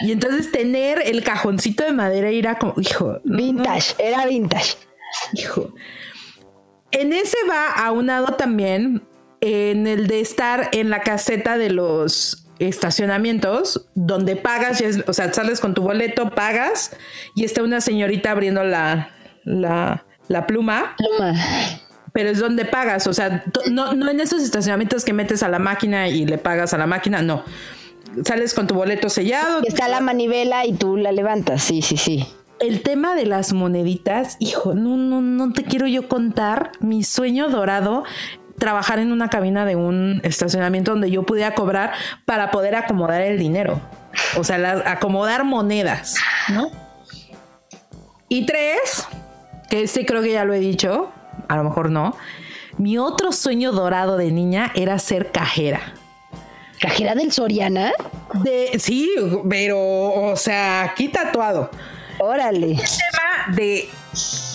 Y 0.00 0.12
entonces 0.12 0.52
tener 0.52 1.02
el 1.04 1.24
cajoncito 1.24 1.84
de 1.84 1.92
madera 1.92 2.28
era 2.28 2.58
como, 2.58 2.74
hijo. 2.78 3.18
Vintage, 3.24 3.94
era 3.98 4.26
vintage. 4.26 4.76
Hijo. 5.32 5.72
En 6.90 7.12
ese 7.12 7.36
va 7.48 7.70
aunado 7.72 8.34
también 8.36 9.02
en 9.40 9.86
el 9.86 10.06
de 10.06 10.20
estar 10.20 10.70
en 10.72 10.90
la 10.90 11.00
caseta 11.00 11.58
de 11.58 11.70
los 11.70 12.46
estacionamientos 12.58 13.88
donde 13.94 14.36
pagas, 14.36 14.82
o 15.06 15.12
sea, 15.12 15.32
sales 15.32 15.60
con 15.60 15.74
tu 15.74 15.82
boleto, 15.82 16.30
pagas 16.30 16.96
y 17.34 17.44
está 17.44 17.62
una 17.62 17.80
señorita 17.80 18.32
abriendo 18.32 18.64
la, 18.64 19.10
la, 19.44 20.46
pluma. 20.46 20.96
Pluma. 20.96 21.34
Pero 22.12 22.30
es 22.30 22.38
donde 22.38 22.64
pagas, 22.64 23.06
o 23.06 23.12
sea, 23.12 23.44
no, 23.70 23.92
no 23.92 24.10
en 24.10 24.20
esos 24.20 24.42
estacionamientos 24.42 25.04
que 25.04 25.12
metes 25.12 25.42
a 25.42 25.48
la 25.48 25.58
máquina 25.58 26.08
y 26.08 26.26
le 26.26 26.38
pagas 26.38 26.74
a 26.74 26.78
la 26.78 26.86
máquina, 26.86 27.22
no. 27.22 27.44
Sales 28.24 28.54
con 28.54 28.66
tu 28.66 28.74
boleto 28.74 29.08
sellado. 29.08 29.60
Está 29.64 29.86
la 29.86 30.00
manivela 30.00 30.64
y 30.64 30.72
tú 30.72 30.96
la 30.96 31.12
levantas, 31.12 31.62
sí, 31.62 31.82
sí, 31.82 31.96
sí 31.96 32.26
el 32.60 32.82
tema 32.82 33.14
de 33.14 33.26
las 33.26 33.52
moneditas, 33.52 34.36
hijo, 34.40 34.74
no, 34.74 34.96
no, 34.96 35.20
no 35.20 35.52
te 35.52 35.64
quiero 35.64 35.86
yo 35.86 36.08
contar 36.08 36.72
mi 36.80 37.02
sueño 37.02 37.48
dorado 37.48 38.04
trabajar 38.58 38.98
en 38.98 39.12
una 39.12 39.30
cabina 39.30 39.64
de 39.64 39.76
un 39.76 40.20
estacionamiento 40.24 40.90
donde 40.90 41.10
yo 41.10 41.22
pudiera 41.22 41.54
cobrar 41.54 41.92
para 42.24 42.50
poder 42.50 42.74
acomodar 42.74 43.22
el 43.22 43.38
dinero. 43.38 43.80
O 44.36 44.44
sea, 44.44 44.82
acomodar 44.86 45.44
monedas, 45.44 46.16
¿no? 46.48 46.70
Y 48.28 48.44
tres, 48.44 49.06
que 49.70 49.82
este 49.84 50.04
creo 50.04 50.22
que 50.22 50.32
ya 50.32 50.44
lo 50.44 50.52
he 50.52 50.58
dicho, 50.58 51.10
a 51.48 51.56
lo 51.56 51.64
mejor 51.64 51.90
no. 51.90 52.16
Mi 52.76 52.98
otro 52.98 53.32
sueño 53.32 53.72
dorado 53.72 54.16
de 54.16 54.30
niña 54.30 54.72
era 54.74 54.98
ser 54.98 55.30
cajera. 55.30 55.94
¿Cajera 56.80 57.14
del 57.14 57.32
Soriana? 57.32 57.92
De, 58.34 58.78
sí, 58.78 59.10
pero, 59.48 59.78
o 59.78 60.36
sea, 60.36 60.82
aquí 60.82 61.08
tatuado. 61.08 61.70
Órale. 62.20 62.72
El 62.72 62.76
tema 62.76 63.56
de 63.56 63.88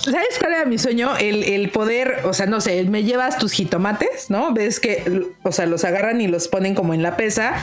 ¿Sabes 0.03 0.37
cuál 0.37 0.51
era 0.51 0.65
mi 0.65 0.77
sueño? 0.77 1.15
El, 1.17 1.69
poder, 1.69 2.21
o 2.25 2.33
sea, 2.33 2.45
no 2.45 2.59
sé, 2.59 2.83
me 2.83 3.03
llevas 3.03 3.37
tus 3.37 3.53
jitomates, 3.53 4.29
¿no? 4.29 4.53
Ves 4.53 4.81
que, 4.81 5.29
o 5.43 5.51
sea, 5.53 5.65
los 5.65 5.85
agarran 5.85 6.19
y 6.19 6.27
los 6.27 6.49
ponen 6.49 6.75
como 6.75 6.93
en 6.93 7.01
la 7.01 7.15
pesa 7.15 7.53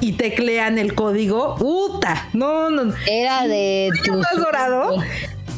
y 0.00 0.12
teclean 0.12 0.78
el 0.78 0.94
código. 0.94 1.56
¡Uta! 1.58 2.28
No, 2.34 2.68
no. 2.68 2.92
Era 3.06 3.46
de 3.46 3.90
tu. 4.04 4.12
más 4.12 4.36
dorado? 4.36 5.02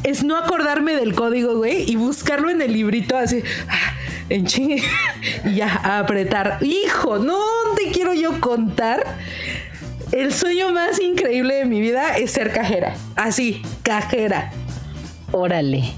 Es 0.04 0.22
no 0.22 0.36
acordarme 0.36 0.94
del 0.94 1.14
código, 1.14 1.56
güey, 1.56 1.90
y 1.90 1.96
buscarlo 1.96 2.50
en 2.50 2.62
el 2.62 2.72
librito 2.72 3.16
así. 3.16 3.42
Ah, 3.68 3.94
en 4.28 4.46
chingue. 4.46 4.82
Y 5.44 5.56
ya, 5.56 5.98
apretar. 5.98 6.58
Hijo, 6.60 7.18
no 7.18 7.40
te 7.76 7.90
quiero 7.90 8.14
yo 8.14 8.40
contar 8.40 9.04
el 10.12 10.32
sueño 10.32 10.72
más 10.72 11.00
increíble 11.00 11.54
de 11.54 11.64
mi 11.64 11.80
vida 11.80 12.16
es 12.16 12.32
ser 12.32 12.52
cajera. 12.52 12.94
Así, 13.16 13.62
cajera. 13.82 14.50
Órale. 15.32 15.92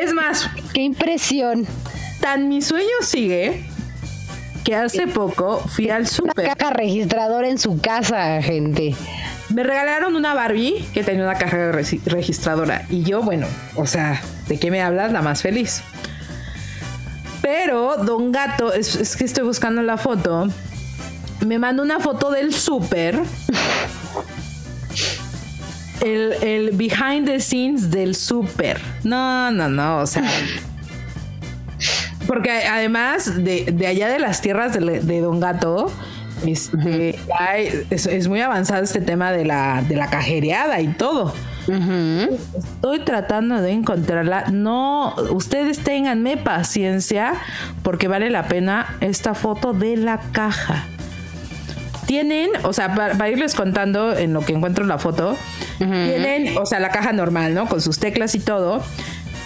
Es 0.00 0.12
más. 0.14 0.48
Qué 0.72 0.82
impresión. 0.82 1.66
Tan 2.20 2.48
mi 2.48 2.62
sueño 2.62 2.88
sigue 3.02 3.64
que 4.64 4.74
hace 4.74 5.06
poco 5.06 5.58
fui 5.58 5.90
al 5.90 6.06
súper. 6.06 6.44
Una 6.44 6.54
caja 6.54 6.72
registradora 6.72 7.48
en 7.48 7.58
su 7.58 7.80
casa, 7.80 8.40
gente. 8.42 8.94
Me 9.50 9.62
regalaron 9.62 10.14
una 10.14 10.34
Barbie 10.34 10.84
que 10.94 11.02
tenía 11.02 11.24
una 11.24 11.34
caja 11.34 11.72
registradora. 11.72 12.86
Y 12.88 13.02
yo, 13.02 13.22
bueno, 13.22 13.46
o 13.74 13.86
sea, 13.86 14.20
¿de 14.48 14.58
qué 14.58 14.70
me 14.70 14.80
hablas? 14.80 15.12
La 15.12 15.22
más 15.22 15.42
feliz. 15.42 15.82
Pero 17.42 17.96
Don 17.96 18.32
Gato, 18.32 18.72
es, 18.72 18.94
es 18.94 19.16
que 19.16 19.24
estoy 19.24 19.44
buscando 19.44 19.82
la 19.82 19.96
foto 19.96 20.48
me 21.46 21.58
mandó 21.58 21.82
una 21.82 22.00
foto 22.00 22.30
del 22.30 22.54
súper. 22.54 23.20
El, 26.00 26.70
behind 26.72 27.26
the 27.26 27.40
scenes 27.40 27.90
del 27.90 28.14
súper. 28.14 28.80
No, 29.04 29.50
no, 29.50 29.68
no, 29.68 29.98
o 29.98 30.06
sea. 30.06 30.24
Porque 32.26 32.50
además 32.50 33.42
de, 33.42 33.86
allá 33.86 34.08
de 34.08 34.18
las 34.18 34.40
tierras 34.40 34.72
de, 34.72 35.20
Don 35.20 35.40
Gato, 35.40 35.92
este, 36.46 37.18
es, 37.90 38.28
muy 38.28 38.40
avanzado 38.40 38.82
este 38.82 39.00
tema 39.00 39.32
de 39.32 39.44
la, 39.44 39.82
de 39.86 39.96
la 39.96 40.08
cajereada 40.08 40.80
y 40.80 40.88
todo. 40.88 41.34
Estoy 41.68 43.00
tratando 43.04 43.60
de 43.60 43.72
encontrarla. 43.72 44.46
No, 44.50 45.14
ustedes 45.32 45.80
ténganme 45.80 46.36
paciencia 46.36 47.34
porque 47.82 48.08
vale 48.08 48.30
la 48.30 48.48
pena 48.48 48.96
esta 49.00 49.34
foto 49.34 49.72
de 49.72 49.96
la 49.96 50.18
caja 50.32 50.86
tienen, 52.10 52.50
o 52.64 52.72
sea, 52.72 52.92
para, 52.96 53.28
irles 53.28 53.54
contando 53.54 54.18
en 54.18 54.32
lo 54.32 54.40
que 54.40 54.52
encuentro 54.52 54.82
en 54.82 54.88
la 54.88 54.98
foto, 54.98 55.36
tienen, 55.78 56.58
o 56.58 56.66
sea, 56.66 56.80
la 56.80 56.88
caja 56.88 57.12
normal, 57.12 57.54
¿no? 57.54 57.68
Con 57.68 57.80
sus 57.80 58.00
teclas 58.00 58.34
y 58.34 58.40
todo. 58.40 58.82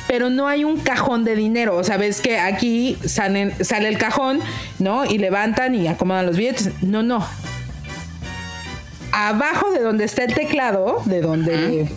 Pero 0.09 0.31
no 0.31 0.49
hay 0.49 0.65
un 0.65 0.79
cajón 0.79 1.25
de 1.25 1.37
dinero. 1.37 1.77
O 1.77 1.85
sea, 1.85 1.99
ves 1.99 2.23
que 2.23 2.39
aquí 2.39 2.97
salen, 3.05 3.53
sale 3.63 3.89
el 3.89 3.99
cajón, 3.99 4.41
¿no? 4.79 5.05
Y 5.05 5.19
levantan 5.19 5.75
y 5.75 5.89
acomodan 5.89 6.25
los 6.25 6.39
billetes. 6.39 6.71
No, 6.83 7.03
no. 7.03 7.27
Abajo 9.13 9.71
de 9.71 9.81
donde 9.81 10.05
está 10.05 10.25
el 10.25 10.33
teclado, 10.33 11.03
de 11.05 11.21
donde. 11.21 11.93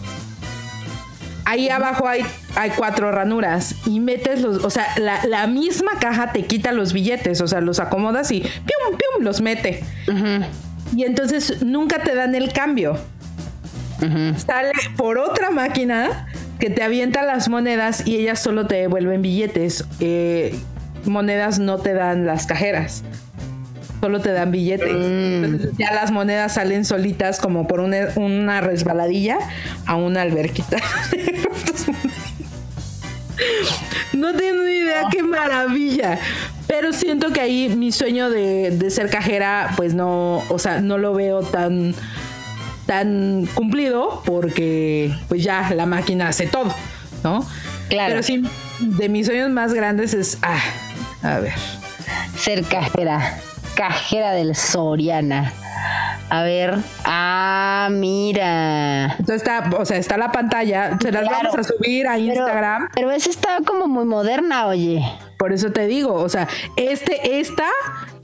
Ahí 1.50 1.70
abajo 1.70 2.10
hay, 2.10 2.26
hay 2.58 2.72
cuatro 2.72 3.10
ranuras 3.10 3.74
y 3.86 4.02
metes 4.02 4.42
los, 4.42 4.66
o 4.66 4.70
sea, 4.70 4.86
la, 4.98 5.48
misma 5.48 5.92
caja 5.98 6.34
te 6.34 6.44
quita 6.44 6.74
los 6.74 6.92
billetes, 6.92 7.40
o 7.40 7.48
sea, 7.48 7.62
los 7.62 7.80
acomodas 7.80 8.32
y 8.32 8.42
pium, 8.42 8.98
pium, 8.98 9.24
los 9.24 9.40
mete. 9.40 9.82
Y 10.94 11.06
entonces 11.06 11.62
nunca 11.64 12.04
te 12.04 12.16
dan 12.16 12.36
el 12.36 12.52
cambio. 12.52 12.98
Sale 14.46 14.72
por 14.98 15.20
otra 15.20 15.50
máquina 15.50 16.28
que 16.60 16.70
te 16.70 16.84
avienta 16.84 17.22
las 17.24 17.48
monedas 17.48 18.06
y 18.06 18.18
ellas 18.18 18.42
solo 18.42 18.68
te 18.68 18.76
devuelven 18.76 19.22
billetes. 19.22 19.86
Eh, 20.02 20.54
monedas 21.06 21.60
no 21.60 21.78
te 21.78 21.94
dan 21.94 22.26
las 22.26 22.46
cajeras. 22.46 23.06
Solo 24.02 24.20
te 24.22 24.32
dan 24.32 24.52
billetes. 24.52 24.94
Mm. 24.94 25.44
Entonces 25.44 25.72
ya 25.78 25.94
las 25.94 26.12
monedas 26.12 26.54
salen 26.54 26.86
solitas 26.86 27.40
como 27.40 27.68
por 27.68 27.80
una, 27.80 28.10
una 28.16 28.62
resbaladilla 28.62 29.40
a 29.86 29.96
una 29.96 30.22
alberquita. 30.22 30.78
no 34.14 34.34
tengo 34.34 34.64
ni 34.64 34.74
idea, 34.74 35.04
qué 35.12 35.24
maravilla. 35.24 36.20
Pero 36.68 36.94
siento 36.94 37.32
que 37.32 37.40
ahí 37.40 37.74
mi 37.76 37.92
sueño 37.92 38.30
de, 38.30 38.72
de 38.72 38.92
ser 38.92 39.10
cajera, 39.10 39.74
pues 39.78 39.94
no, 39.94 40.44
o 40.50 40.60
sea, 40.60 40.82
no 40.82 40.98
lo 40.98 41.14
veo 41.14 41.42
tan 41.42 41.96
tan 42.86 43.46
cumplido 43.54 44.24
porque 44.26 45.14
pues 45.28 45.44
ya 45.44 45.70
la 45.76 45.86
máquina 45.86 46.30
hace 46.30 46.48
todo, 46.48 46.74
¿no? 47.24 47.46
Claro. 47.90 48.12
Pero 48.12 48.24
sí, 48.24 48.44
de 48.80 49.10
mis 49.10 49.28
sueños 49.28 49.50
más 49.50 49.74
grandes 49.74 50.14
es, 50.14 50.38
ah, 50.42 50.62
a 51.22 51.40
ver, 51.40 51.54
Ser 52.38 52.64
cajera. 52.64 53.40
Cajera 53.78 54.32
del 54.32 54.56
Soriana. 54.56 55.54
A 56.30 56.42
ver. 56.42 56.76
Ah, 57.06 57.88
mira. 57.92 59.16
entonces 59.20 59.36
está, 59.38 59.70
o 59.78 59.86
sea, 59.86 59.98
está 59.98 60.18
la 60.18 60.32
pantalla, 60.32 60.98
se 61.02 61.12
las 61.12 61.22
Claro. 61.28 61.38
vamos 61.52 61.60
a 61.60 61.64
subir 61.64 62.08
a 62.08 62.14
Pero, 62.16 62.26
Instagram, 62.26 62.90
pero 62.94 63.12
esa 63.12 63.30
está 63.30 63.58
como 63.66 63.88
muy 63.88 64.04
moderna, 64.06 64.66
oye. 64.68 65.02
por 65.38 65.54
eso 65.54 65.72
te 65.72 65.86
digo, 65.88 66.14
o 66.16 66.28
sea, 66.28 66.48
este, 66.76 67.40
esta, 67.40 67.68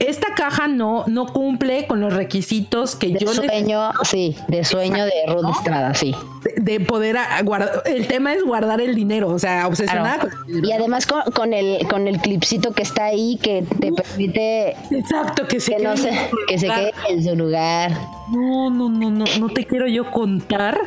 esta 0.08 0.34
caja 0.34 0.68
no, 0.68 1.04
no 1.06 1.26
cumple 1.32 1.86
con 1.86 2.00
los 2.00 2.12
requisitos 2.12 2.96
que 2.96 3.08
De 3.08 3.18
yo 3.18 3.26
necesito 3.28 3.48
sueño, 3.52 3.90
sí, 4.04 4.36
de 4.48 4.64
sueño 4.64 5.04
de 5.04 5.12
Ruth 5.28 5.50
Estrada, 5.56 5.94
sí. 5.94 6.14
de, 6.56 6.78
de 6.78 6.80
poder 6.84 7.16
guardar, 7.44 7.82
el 7.86 8.06
tema 8.06 8.32
es 8.34 8.44
guardar 8.44 8.80
el 8.80 8.94
dinero, 8.94 9.28
o 9.28 9.38
sea, 9.38 9.66
obsesionada 9.66 10.18
Claro. 10.20 10.30
con 10.30 10.38
el 10.40 10.46
dinero. 10.54 10.68
Y 10.68 10.72
además 10.72 11.06
con, 11.06 11.22
con 11.32 11.52
el 11.52 11.86
con 11.88 12.08
el 12.08 12.18
clipcito 12.20 12.72
que 12.72 12.82
está 12.82 13.04
ahí 13.06 13.38
que 13.42 13.64
te 13.80 13.92
permite 13.92 14.76
Exacto, 14.90 15.46
que 15.46 15.60
se 15.60 15.76
que 15.76 15.82
no 15.82 15.94
quede 15.94 16.02
se, 16.12 16.30
que 16.48 16.58
se 16.58 16.66
quede 16.68 16.92
en 17.08 17.24
su 17.24 17.36
lugar. 17.36 17.92
No, 18.30 18.70
no, 18.70 18.88
no, 18.88 19.10
no, 19.10 19.24
no 19.38 19.48
te 19.50 19.64
quiero 19.66 19.86
yo 19.86 20.10
contar. 20.10 20.78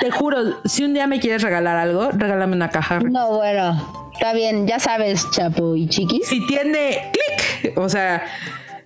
Te 0.00 0.10
juro, 0.10 0.38
si 0.66 0.84
un 0.84 0.92
día 0.92 1.06
me 1.06 1.20
quieres 1.20 1.42
regalar 1.42 1.76
algo, 1.78 2.10
regálame 2.12 2.54
una 2.54 2.68
caja. 2.68 3.00
No, 3.00 3.36
bueno, 3.36 4.05
está 4.16 4.32
bien, 4.32 4.66
ya 4.66 4.78
sabes, 4.78 5.30
Chapo 5.30 5.76
y 5.76 5.88
Chiquis. 5.88 6.26
Si 6.26 6.46
tiene 6.46 7.12
clic, 7.12 7.78
o 7.78 7.88
sea, 7.88 8.24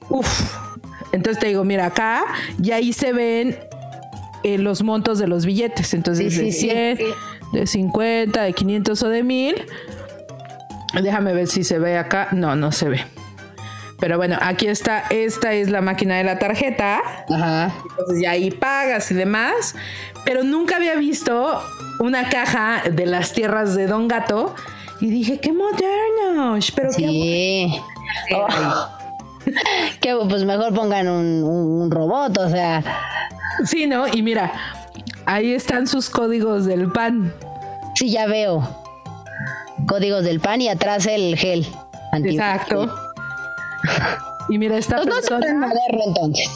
uff. 0.08 0.56
Entonces 1.12 1.40
te 1.40 1.48
digo, 1.48 1.64
mira, 1.64 1.86
acá 1.86 2.22
y 2.62 2.70
ahí 2.72 2.92
se 2.92 3.12
ven 3.12 3.58
eh, 4.44 4.58
los 4.58 4.82
montos 4.82 5.18
de 5.18 5.26
los 5.26 5.44
billetes. 5.46 5.92
Entonces, 5.94 6.32
Sí, 6.34 6.40
de 6.44 6.52
sí, 6.52 6.60
sí. 6.60 6.70
100, 6.70 6.98
de 7.52 7.66
50, 7.66 8.42
de 8.42 8.52
500 8.52 9.02
o 9.02 9.08
de 9.08 9.22
1000. 9.22 9.66
Déjame 11.02 11.32
ver 11.32 11.46
si 11.48 11.64
se 11.64 11.78
ve 11.78 11.98
acá. 11.98 12.28
No, 12.32 12.54
no 12.56 12.70
se 12.72 12.88
ve. 12.88 13.00
Pero 13.98 14.16
bueno, 14.16 14.38
aquí 14.40 14.66
está. 14.66 15.04
Esta 15.10 15.52
es 15.52 15.68
la 15.70 15.80
máquina 15.80 16.16
de 16.16 16.24
la 16.24 16.38
tarjeta. 16.38 17.00
Ajá. 17.28 17.72
Entonces 17.90 18.22
ya 18.22 18.30
ahí 18.32 18.50
pagas 18.50 19.10
y 19.10 19.14
demás. 19.14 19.74
Pero 20.24 20.42
nunca 20.44 20.76
había 20.76 20.94
visto 20.96 21.60
una 21.98 22.28
caja 22.28 22.82
de 22.90 23.06
las 23.06 23.32
tierras 23.32 23.74
de 23.74 23.86
Don 23.86 24.06
Gato. 24.08 24.54
Y 25.00 25.08
dije, 25.10 25.38
qué 25.40 25.52
modernos. 25.52 26.70
Pero 26.72 26.90
qué 26.96 27.06
Sí. 27.08 27.74
Oh. 28.34 28.46
Que 30.00 30.14
pues 30.28 30.44
mejor 30.44 30.74
pongan 30.74 31.08
un, 31.08 31.42
un- 31.42 31.82
un 31.82 31.90
robot, 31.90 32.36
o 32.38 32.48
sea, 32.50 32.82
Sí, 33.64 33.86
¿no? 33.86 34.06
Y 34.08 34.22
mira, 34.22 34.52
ahí 35.26 35.52
están 35.54 35.86
sus 35.86 36.10
códigos 36.10 36.66
del 36.66 36.90
pan. 36.92 37.32
sí 37.94 38.10
ya 38.10 38.26
veo. 38.26 38.68
Códigos 39.88 40.24
del 40.24 40.40
pan 40.40 40.60
y 40.60 40.68
atrás 40.68 41.06
el 41.06 41.36
gel. 41.36 41.66
Exacto. 42.12 42.92
Y 44.50 44.58
mira, 44.58 44.76
esta 44.76 44.96
Pues 44.96 45.06
no 45.08 45.14
persona, 45.14 45.54
moderno 45.54 46.00
entonces. 46.06 46.50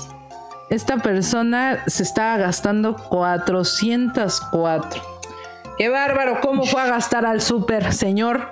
esta 0.70 0.98
persona 0.98 1.82
se 1.86 2.02
estaba 2.02 2.36
gastando 2.36 2.96
404. 2.96 5.02
Qué 5.76 5.88
bárbaro, 5.88 6.40
¿cómo 6.40 6.64
fue 6.64 6.82
a 6.82 6.86
gastar 6.86 7.26
al 7.26 7.40
súper, 7.40 7.92
señor? 7.92 8.48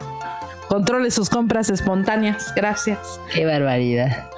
Controle 0.68 1.10
sus 1.10 1.30
compras 1.30 1.70
espontáneas, 1.70 2.52
gracias. 2.54 3.20
Qué 3.32 3.46
barbaridad. 3.46 4.28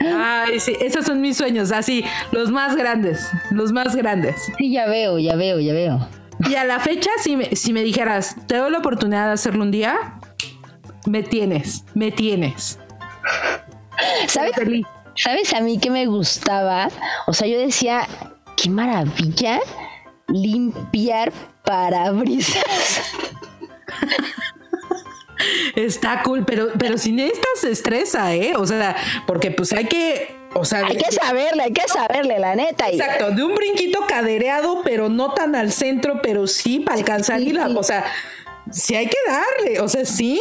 Ay, 0.00 0.60
sí, 0.60 0.76
esos 0.80 1.06
son 1.06 1.20
mis 1.20 1.36
sueños, 1.36 1.72
así, 1.72 2.04
los 2.32 2.50
más 2.50 2.76
grandes, 2.76 3.30
los 3.50 3.72
más 3.72 3.96
grandes. 3.96 4.36
Sí, 4.58 4.72
ya 4.72 4.86
veo, 4.86 5.18
ya 5.18 5.36
veo, 5.36 5.58
ya 5.58 5.72
veo. 5.72 6.08
Y 6.48 6.54
a 6.54 6.64
la 6.64 6.80
fecha, 6.80 7.10
si 7.22 7.36
me, 7.36 7.56
si 7.56 7.72
me 7.72 7.82
dijeras, 7.82 8.36
te 8.46 8.56
doy 8.56 8.70
la 8.70 8.78
oportunidad 8.78 9.26
de 9.26 9.32
hacerlo 9.32 9.62
un 9.62 9.70
día, 9.70 10.20
me 11.06 11.22
tienes, 11.22 11.84
me 11.94 12.12
tienes. 12.12 12.78
¿Sabes? 14.26 14.52
¿Sabes 15.16 15.54
a 15.54 15.60
mí 15.60 15.78
que 15.78 15.90
me 15.90 16.06
gustaba? 16.06 16.88
O 17.26 17.32
sea, 17.32 17.48
yo 17.48 17.58
decía, 17.58 18.06
qué 18.56 18.68
maravilla 18.68 19.60
limpiar 20.28 21.32
parabrisas. 21.64 22.64
Está 25.74 26.22
cool, 26.22 26.44
pero, 26.44 26.68
pero 26.78 26.98
sin 26.98 27.18
esta 27.18 27.48
se 27.56 27.70
estresa, 27.70 28.34
¿eh? 28.34 28.54
O 28.56 28.66
sea, 28.66 28.96
porque 29.26 29.50
pues 29.50 29.72
hay 29.72 29.86
que, 29.86 30.34
o 30.54 30.64
sea, 30.64 30.86
Hay 30.86 30.96
que 30.96 31.10
saberle, 31.10 31.64
hay 31.64 31.72
que 31.72 31.88
saberle, 31.88 32.38
la 32.38 32.54
neta. 32.54 32.88
Exacto, 32.88 33.30
de 33.32 33.42
un 33.42 33.54
brinquito 33.54 34.06
cadereado, 34.06 34.82
pero 34.84 35.08
no 35.08 35.32
tan 35.34 35.54
al 35.54 35.72
centro, 35.72 36.20
pero 36.22 36.46
sí 36.46 36.80
para 36.80 36.98
alcanzar 36.98 37.40
y 37.40 37.52
la, 37.52 37.66
o 37.68 37.82
sea, 37.82 38.04
sí 38.70 38.94
hay 38.94 39.06
que 39.06 39.18
darle, 39.26 39.80
o 39.80 39.88
sea, 39.88 40.04
sí. 40.04 40.40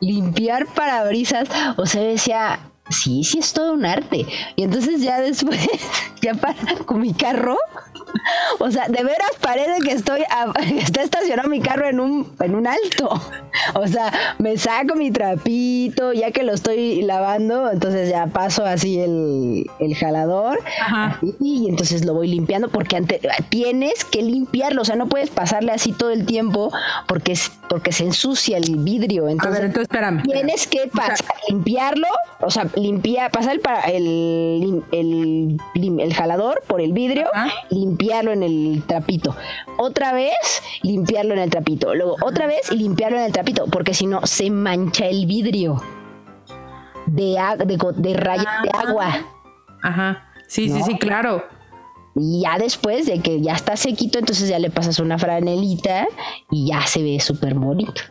limpiar 0.00 0.66
parabrisas, 0.66 1.48
o 1.76 1.86
sea, 1.86 2.02
decía, 2.02 2.60
sí, 2.90 3.24
sí 3.24 3.38
es 3.38 3.52
todo 3.52 3.72
un 3.72 3.84
arte. 3.84 4.26
Y 4.56 4.62
entonces 4.62 5.00
ya 5.02 5.20
después, 5.20 5.58
ya 6.22 6.34
para 6.34 6.56
con 6.86 7.00
mi 7.00 7.12
carro, 7.14 7.56
o 8.58 8.70
sea, 8.70 8.88
de 8.88 9.02
veras 9.04 9.30
parece 9.40 9.80
que 9.82 9.92
estoy, 9.92 10.22
a- 10.22 10.52
está 10.78 11.02
estacionado 11.02 11.48
mi 11.48 11.60
carro 11.60 11.88
en 11.88 12.00
un, 12.00 12.32
en 12.40 12.54
un 12.54 12.66
alto. 12.66 13.20
O 13.74 13.86
sea, 13.86 14.12
me 14.38 14.56
saco 14.56 14.94
mi 14.94 15.10
trapito, 15.10 16.12
ya 16.12 16.30
que 16.30 16.42
lo 16.42 16.52
estoy 16.54 17.02
lavando, 17.02 17.70
entonces 17.70 18.08
ya 18.08 18.26
paso 18.28 18.64
así 18.64 18.98
el, 19.00 19.66
el 19.80 19.94
jalador 19.94 20.58
Ajá. 20.80 21.18
y, 21.40 21.64
y 21.64 21.68
entonces 21.68 22.04
lo 22.04 22.14
voy 22.14 22.28
limpiando 22.28 22.68
porque 22.68 22.96
ante- 22.96 23.20
tienes 23.48 24.04
que 24.04 24.22
limpiarlo, 24.22 24.82
o 24.82 24.84
sea, 24.84 24.96
no 24.96 25.08
puedes 25.08 25.30
pasarle 25.30 25.72
así 25.72 25.92
todo 25.92 26.10
el 26.10 26.24
tiempo 26.26 26.72
porque, 27.06 27.32
es- 27.32 27.50
porque 27.68 27.92
se 27.92 28.04
ensucia 28.04 28.56
el 28.58 28.76
vidrio. 28.76 29.26
A 29.26 29.30
Entonces, 29.32 29.54
ver, 29.60 29.64
entonces 29.66 29.88
espérame. 29.90 30.22
Tienes 30.22 30.66
que 30.66 30.86
pasar, 30.88 31.18
limpiarlo, 31.48 32.06
o 32.40 32.50
sea, 32.50 32.68
limpiar, 32.78 33.30
pasar 33.30 33.52
el, 33.54 33.60
para- 33.60 33.82
el, 33.82 34.82
el, 34.92 35.56
el 36.00 36.14
jalador 36.14 36.62
por 36.66 36.80
el 36.80 36.92
vidrio, 36.92 37.26
Ajá. 37.32 37.50
limpiarlo 37.70 38.32
en 38.32 38.42
el 38.42 38.82
trapito. 38.86 39.34
Otra 39.78 40.12
vez, 40.12 40.62
limpiarlo 40.82 41.34
en 41.34 41.40
el 41.40 41.50
trapito. 41.50 41.94
Luego, 41.94 42.16
otra 42.22 42.46
vez, 42.46 42.70
limpiarlo 42.72 43.18
en 43.18 43.24
el 43.24 43.32
trapito, 43.32 43.66
porque 43.66 43.94
si 43.94 44.06
no, 44.06 44.24
se 44.26 44.50
mancha 44.50 45.06
el 45.06 45.26
vidrio 45.26 45.82
de, 47.06 47.36
de, 47.66 47.76
go- 47.76 47.92
de 47.92 48.14
rayas 48.14 48.62
de 48.62 48.70
agua. 48.72 49.14
Ajá. 49.82 50.24
Sí, 50.46 50.68
sí, 50.68 50.82
sí, 50.82 50.98
claro. 50.98 51.44
Y 52.14 52.40
ya 52.42 52.58
después 52.58 53.06
de 53.06 53.20
que 53.20 53.40
ya 53.40 53.52
está 53.54 53.76
sequito, 53.76 54.18
entonces 54.18 54.48
ya 54.48 54.58
le 54.58 54.70
pasas 54.70 54.98
una 54.98 55.18
franelita 55.18 56.06
y 56.50 56.68
ya 56.68 56.82
se 56.86 57.02
ve 57.02 57.20
súper 57.20 57.54
bonito. 57.54 58.02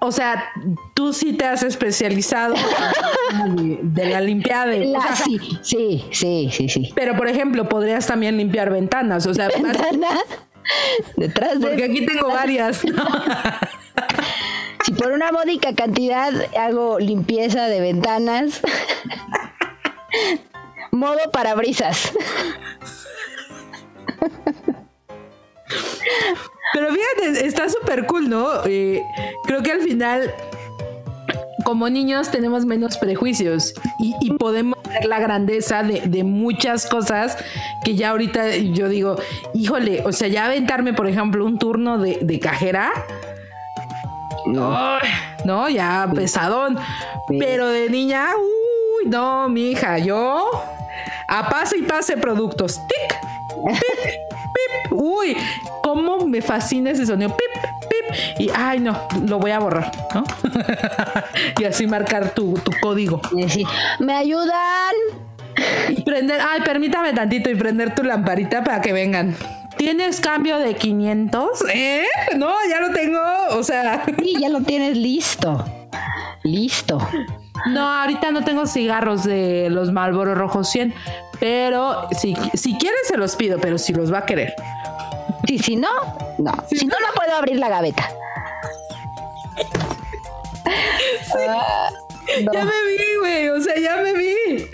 O 0.00 0.12
sea, 0.12 0.50
tú 0.94 1.12
sí 1.12 1.34
te 1.34 1.44
has 1.44 1.62
especializado 1.62 2.54
de, 2.54 3.78
de 3.82 4.06
la 4.06 4.20
limpiada 4.20 4.66
de. 4.66 4.86
o 4.88 4.92
La- 4.92 5.02
sea, 5.02 5.16
sí, 5.16 5.38
sí, 5.62 6.04
sí, 6.10 6.50
sí, 6.52 6.68
sí. 6.68 6.90
Pero, 6.94 7.16
por 7.16 7.28
ejemplo, 7.28 7.68
podrías 7.68 8.06
también 8.06 8.36
limpiar 8.36 8.70
ventanas. 8.70 9.26
O 9.26 9.34
sea, 9.34 9.48
Ventana 9.48 10.08
detrás 11.16 11.60
de 11.60 11.66
porque 11.66 11.84
aquí 11.84 12.06
tengo 12.06 12.28
varias. 12.28 12.80
Si 14.82 14.92
por 14.92 15.12
una 15.12 15.30
módica 15.30 15.74
cantidad 15.74 16.32
hago 16.58 16.98
limpieza 16.98 17.66
de 17.66 17.80
ventanas, 17.82 18.62
modo 20.90 21.18
parabrisas. 21.32 22.12
Pero 26.72 26.88
fíjate, 26.92 27.46
está 27.46 27.68
súper 27.68 28.06
cool, 28.06 28.28
¿no? 28.28 28.64
Eh, 28.64 29.02
creo 29.44 29.62
que 29.62 29.72
al 29.72 29.80
final, 29.80 30.32
como 31.64 31.88
niños, 31.88 32.30
tenemos 32.30 32.64
menos 32.64 32.96
prejuicios 32.98 33.74
y, 33.98 34.14
y 34.20 34.32
podemos 34.34 34.78
ver 34.88 35.04
la 35.04 35.18
grandeza 35.18 35.82
de, 35.82 36.02
de 36.02 36.24
muchas 36.24 36.86
cosas 36.86 37.36
que 37.84 37.96
ya 37.96 38.10
ahorita 38.10 38.56
yo 38.56 38.88
digo, 38.88 39.16
híjole, 39.54 40.02
o 40.04 40.12
sea, 40.12 40.28
ya 40.28 40.46
aventarme, 40.46 40.92
por 40.92 41.06
ejemplo, 41.06 41.44
un 41.44 41.58
turno 41.58 41.98
de, 41.98 42.18
de 42.22 42.38
cajera. 42.38 42.92
Ay, 44.46 45.08
no, 45.44 45.68
ya 45.68 46.10
pesadón. 46.14 46.78
Sí. 47.28 47.36
Pero 47.38 47.68
de 47.68 47.90
niña, 47.90 48.28
uy, 48.36 49.08
no, 49.08 49.48
mi 49.48 49.70
hija, 49.72 49.98
yo 49.98 50.50
a 51.28 51.48
pase 51.48 51.78
y 51.78 51.82
pase 51.82 52.16
productos. 52.16 52.80
Tic, 52.88 53.20
pip, 53.64 54.29
pip. 54.82 54.92
Uy, 54.92 55.36
cómo 55.82 56.26
me 56.26 56.42
fascina 56.42 56.90
ese 56.90 57.06
sonido. 57.06 57.36
Pip, 57.36 57.62
pip, 57.88 58.40
y 58.40 58.50
ay 58.54 58.80
no, 58.80 58.98
lo 59.26 59.38
voy 59.38 59.50
a 59.50 59.58
borrar, 59.58 59.90
¿no? 60.14 60.24
y 61.60 61.64
así 61.64 61.86
marcar 61.86 62.30
tu, 62.30 62.54
tu 62.54 62.72
código. 62.80 63.20
¿Me 63.98 64.14
ayudan? 64.14 64.94
Y 65.88 66.02
prender, 66.02 66.40
ay, 66.40 66.60
permítame 66.62 67.12
tantito 67.12 67.50
y 67.50 67.54
prender 67.54 67.94
tu 67.94 68.02
lamparita 68.02 68.64
para 68.64 68.80
que 68.80 68.92
vengan. 68.92 69.36
¿Tienes 69.76 70.20
cambio 70.20 70.58
de 70.58 70.74
500? 70.74 71.64
¿Eh? 71.72 72.04
No, 72.36 72.52
ya 72.68 72.80
lo 72.80 72.92
tengo. 72.92 73.18
O 73.52 73.62
sea. 73.62 74.04
Sí, 74.18 74.34
ya 74.38 74.50
lo 74.50 74.60
tienes 74.60 74.96
listo. 74.96 75.64
Listo. 76.42 76.98
No, 77.68 77.88
ahorita 77.88 78.30
no 78.30 78.44
tengo 78.44 78.66
cigarros 78.66 79.24
de 79.24 79.68
los 79.70 79.92
Marlboro 79.92 80.34
Rojos 80.34 80.70
100, 80.70 80.94
pero 81.38 82.08
si, 82.18 82.34
si 82.54 82.76
quieres 82.78 83.00
se 83.06 83.16
los 83.16 83.36
pido, 83.36 83.58
pero 83.58 83.78
si 83.78 83.92
los 83.92 84.12
va 84.12 84.18
a 84.18 84.26
querer. 84.26 84.54
Sí, 85.46 85.58
si 85.58 85.76
no, 85.76 85.88
no. 86.38 86.52
Si, 86.68 86.86
no, 86.86 86.94
no 87.00 87.14
puedo 87.14 87.34
abrir 87.34 87.58
la 87.58 87.68
gaveta. 87.68 88.08
Ah, 91.34 91.88
ya 92.52 92.64
me 92.64 92.72
vi, 92.86 93.16
güey. 93.18 93.48
O 93.48 93.60
sea, 93.60 93.78
ya 93.78 93.96
me 93.96 94.12
vi. 94.12 94.66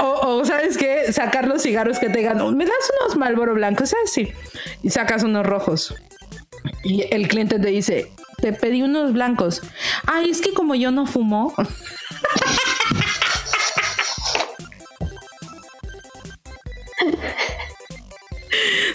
O, 0.00 0.44
¿sabes 0.44 0.78
qué? 0.78 1.12
Sacar 1.12 1.46
los 1.46 1.62
cigarros 1.62 1.98
que 1.98 2.08
te 2.08 2.22
ganó. 2.22 2.50
Me 2.52 2.64
das 2.64 2.92
unos 3.00 3.16
Malboro 3.16 3.54
blancos, 3.54 3.94
así. 4.04 4.32
Y 4.82 4.90
sacas 4.90 5.22
unos 5.22 5.44
rojos. 5.44 5.94
Y 6.84 7.12
el 7.14 7.28
cliente 7.28 7.58
te 7.58 7.68
dice, 7.68 8.12
te 8.38 8.52
pedí 8.52 8.82
unos 8.82 9.12
blancos. 9.12 9.62
Ay, 10.06 10.30
es 10.30 10.40
que 10.40 10.52
como 10.52 10.74
yo 10.74 10.90
no 10.90 11.06
fumo. 11.06 11.54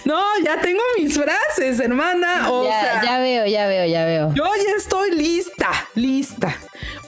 No, 0.04 0.20
ya 0.44 0.60
tengo 0.60 0.82
mis 0.98 1.16
frases, 1.16 1.80
hermana. 1.80 2.50
O 2.50 2.64
ya, 2.64 3.02
ya 3.02 3.18
veo, 3.18 3.46
ya 3.46 3.66
veo, 3.66 3.86
ya 3.86 4.04
veo. 4.04 4.34
Yo 4.34 4.44
ya 4.44 4.76
estoy 4.76 5.12
lista, 5.12 5.70
lista. 5.94 6.54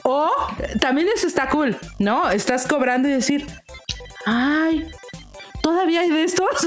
O 0.03 0.31
también 0.79 1.07
eso 1.13 1.27
está 1.27 1.49
cool, 1.49 1.77
¿no? 1.99 2.29
Estás 2.29 2.65
cobrando 2.67 3.09
y 3.09 3.11
decir, 3.11 3.45
ay, 4.25 4.87
¿todavía 5.61 6.01
hay 6.01 6.09
de 6.09 6.23
estos? 6.23 6.47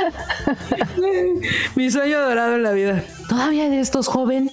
Mi 1.74 1.90
sueño 1.90 2.20
dorado 2.20 2.56
en 2.56 2.62
la 2.62 2.72
vida. 2.72 3.04
¿Todavía 3.28 3.64
hay 3.64 3.70
de 3.70 3.80
estos, 3.80 4.08
joven? 4.08 4.50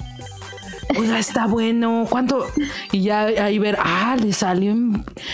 Oiga, 0.98 1.20
está 1.20 1.46
bueno. 1.46 2.08
¿Cuánto? 2.10 2.48
Y 2.92 3.04
ya 3.04 3.22
ahí 3.22 3.60
ver, 3.60 3.78
ah, 3.80 4.18
le 4.20 4.34
salió, 4.34 4.76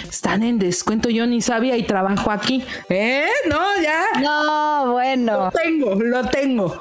están 0.07 0.43
en 0.43 0.59
descuento. 0.59 1.09
Yo 1.09 1.25
ni 1.27 1.41
sabía 1.41 1.77
y 1.77 1.83
trabajo 1.83 2.29
aquí. 2.31 2.63
¿Eh? 2.89 3.27
No, 3.47 3.59
ya. 3.81 4.03
No, 4.21 4.91
bueno. 4.93 5.45
Lo 5.45 5.51
tengo, 5.51 5.95
lo 5.95 6.25
tengo. 6.25 6.77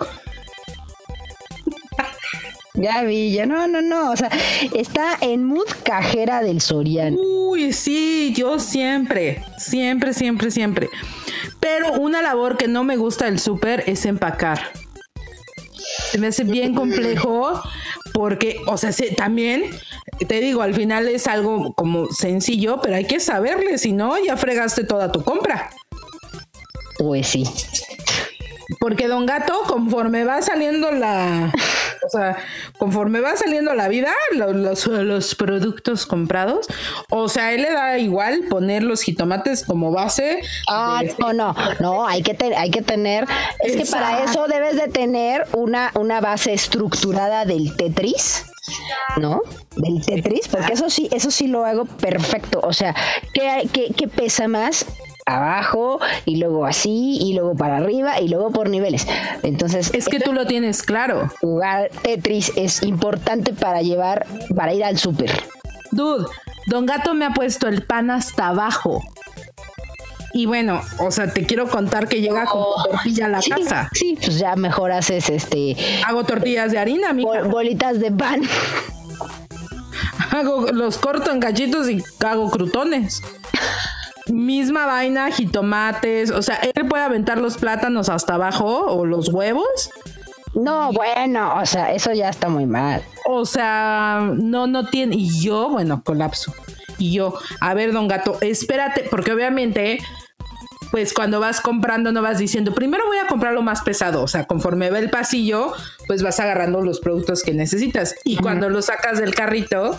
Ya 2.76 3.04
vi, 3.04 3.32
ya 3.32 3.46
no, 3.46 3.68
no, 3.68 3.80
no. 3.80 4.10
O 4.10 4.16
sea, 4.16 4.30
está 4.74 5.16
en 5.20 5.44
mood 5.44 5.68
cajera 5.84 6.42
del 6.42 6.60
Soriano. 6.60 7.16
Uy, 7.20 7.72
sí, 7.72 8.32
yo 8.36 8.58
siempre, 8.58 9.44
siempre, 9.58 10.12
siempre, 10.12 10.50
siempre. 10.50 10.90
Pero 11.60 11.92
una 11.92 12.20
labor 12.20 12.56
que 12.56 12.66
no 12.66 12.82
me 12.82 12.96
gusta 12.96 13.26
del 13.26 13.38
súper 13.38 13.84
es 13.86 14.04
empacar. 14.06 14.72
Se 16.10 16.18
me 16.18 16.26
hace 16.26 16.42
bien 16.42 16.74
complejo 16.74 17.62
porque, 18.12 18.60
o 18.66 18.76
sea, 18.76 18.90
también 19.16 19.70
te 20.26 20.40
digo, 20.40 20.62
al 20.62 20.74
final 20.74 21.06
es 21.06 21.28
algo 21.28 21.74
como 21.74 22.08
sencillo, 22.08 22.80
pero 22.80 22.96
hay 22.96 23.04
que 23.06 23.20
saberle, 23.20 23.78
si 23.78 23.92
no, 23.92 24.18
ya 24.18 24.36
fregaste 24.36 24.82
toda 24.82 25.12
tu 25.12 25.22
compra. 25.22 25.70
Pues 26.98 27.28
sí. 27.28 27.44
Porque 28.80 29.08
Don 29.08 29.26
Gato, 29.26 29.62
conforme 29.68 30.24
va 30.24 30.42
saliendo 30.42 30.90
la. 30.90 31.52
O 32.04 32.08
sea, 32.08 32.36
conforme 32.78 33.20
va 33.20 33.36
saliendo 33.36 33.74
la 33.74 33.88
vida, 33.88 34.12
los, 34.32 34.86
los, 34.86 35.34
productos 35.34 36.06
comprados, 36.06 36.66
o 37.10 37.28
sea, 37.28 37.52
él 37.52 37.62
le 37.62 37.72
da 37.72 37.98
igual 37.98 38.42
poner 38.48 38.82
los 38.82 39.02
jitomates 39.02 39.64
como 39.64 39.90
base. 39.90 40.40
Ah, 40.68 41.02
no, 41.18 41.32
no, 41.32 41.54
no, 41.80 42.06
hay 42.06 42.22
que, 42.22 42.36
hay 42.56 42.70
que 42.70 42.82
tener. 42.82 43.26
Es 43.60 43.76
que 43.76 43.86
para 43.86 44.24
eso 44.24 44.46
debes 44.46 44.76
de 44.76 44.88
tener 44.88 45.46
una, 45.52 45.90
una 45.94 46.20
base 46.20 46.52
estructurada 46.52 47.44
del 47.44 47.76
Tetris. 47.76 48.44
¿no? 49.18 49.42
Del 49.76 50.04
Tetris, 50.04 50.48
porque 50.48 50.72
eso 50.72 50.88
sí, 50.88 51.08
eso 51.12 51.30
sí 51.30 51.48
lo 51.48 51.64
hago 51.64 51.84
perfecto. 51.84 52.60
O 52.62 52.72
sea, 52.72 52.94
¿qué, 53.32 53.68
qué, 53.72 53.92
qué 53.94 54.08
pesa 54.08 54.48
más? 54.48 54.86
Abajo 55.26 56.00
y 56.24 56.36
luego 56.36 56.66
así 56.66 57.18
y 57.20 57.34
luego 57.34 57.54
para 57.54 57.78
arriba 57.78 58.20
y 58.20 58.28
luego 58.28 58.50
por 58.50 58.68
niveles. 58.68 59.06
Entonces, 59.42 59.90
es 59.94 60.08
que 60.08 60.20
tú 60.20 60.32
lo 60.32 60.46
tienes 60.46 60.82
claro. 60.82 61.30
Jugar 61.40 61.90
Tetris 62.02 62.52
es 62.56 62.82
importante 62.82 63.52
para 63.52 63.82
llevar 63.82 64.26
para 64.54 64.74
ir 64.74 64.84
al 64.84 64.98
súper. 64.98 65.30
Dude, 65.90 66.26
Don 66.66 66.86
Gato 66.86 67.14
me 67.14 67.24
ha 67.24 67.30
puesto 67.30 67.68
el 67.68 67.82
pan 67.82 68.10
hasta 68.10 68.48
abajo. 68.48 69.02
Y 70.32 70.46
bueno, 70.46 70.80
o 70.98 71.12
sea, 71.12 71.32
te 71.32 71.46
quiero 71.46 71.68
contar 71.68 72.08
que 72.08 72.20
llega 72.20 72.44
con 72.46 72.64
tortilla 72.90 73.26
a 73.26 73.28
la 73.28 73.40
casa. 73.40 73.88
Sí, 73.92 74.18
pues 74.20 74.36
ya 74.40 74.56
mejor 74.56 74.90
haces 74.90 75.30
este. 75.30 75.76
Hago 76.04 76.24
tortillas 76.24 76.72
de 76.72 76.78
harina, 76.78 77.12
mija. 77.12 77.42
bolitas 77.44 78.00
de 78.00 78.10
pan. 78.10 78.42
Hago, 80.32 80.72
los 80.72 80.98
corto 80.98 81.30
en 81.30 81.38
cachitos 81.38 81.88
y 81.88 82.02
hago 82.24 82.50
crutones 82.50 83.22
misma 84.32 84.86
vaina, 84.86 85.30
jitomates, 85.30 86.30
o 86.30 86.42
sea, 86.42 86.56
él 86.56 86.86
puede 86.88 87.04
aventar 87.04 87.38
los 87.38 87.56
plátanos 87.56 88.08
hasta 88.08 88.34
abajo 88.34 88.86
o 88.86 89.04
los 89.04 89.28
huevos. 89.28 89.90
No, 90.54 90.92
bueno, 90.92 91.54
o 91.60 91.66
sea, 91.66 91.92
eso 91.92 92.12
ya 92.12 92.28
está 92.28 92.48
muy 92.48 92.66
mal. 92.66 93.02
O 93.26 93.44
sea, 93.44 94.30
no, 94.34 94.66
no 94.66 94.86
tiene. 94.86 95.16
Y 95.16 95.40
yo, 95.40 95.68
bueno, 95.68 96.02
colapso. 96.04 96.54
Y 96.96 97.12
yo, 97.12 97.34
a 97.60 97.74
ver, 97.74 97.92
don 97.92 98.06
gato, 98.06 98.38
espérate, 98.40 99.04
porque 99.10 99.32
obviamente, 99.32 99.98
pues 100.92 101.12
cuando 101.12 101.40
vas 101.40 101.60
comprando 101.60 102.12
no 102.12 102.22
vas 102.22 102.38
diciendo, 102.38 102.72
primero 102.72 103.04
voy 103.06 103.18
a 103.18 103.26
comprar 103.26 103.52
lo 103.52 103.62
más 103.62 103.82
pesado. 103.82 104.22
O 104.22 104.28
sea, 104.28 104.44
conforme 104.44 104.90
ve 104.90 105.00
el 105.00 105.10
pasillo, 105.10 105.72
pues 106.06 106.22
vas 106.22 106.38
agarrando 106.38 106.82
los 106.82 107.00
productos 107.00 107.42
que 107.42 107.52
necesitas. 107.52 108.14
Y 108.22 108.36
cuando 108.36 108.70
lo 108.70 108.80
sacas 108.80 109.18
del 109.18 109.34
carrito, 109.34 109.98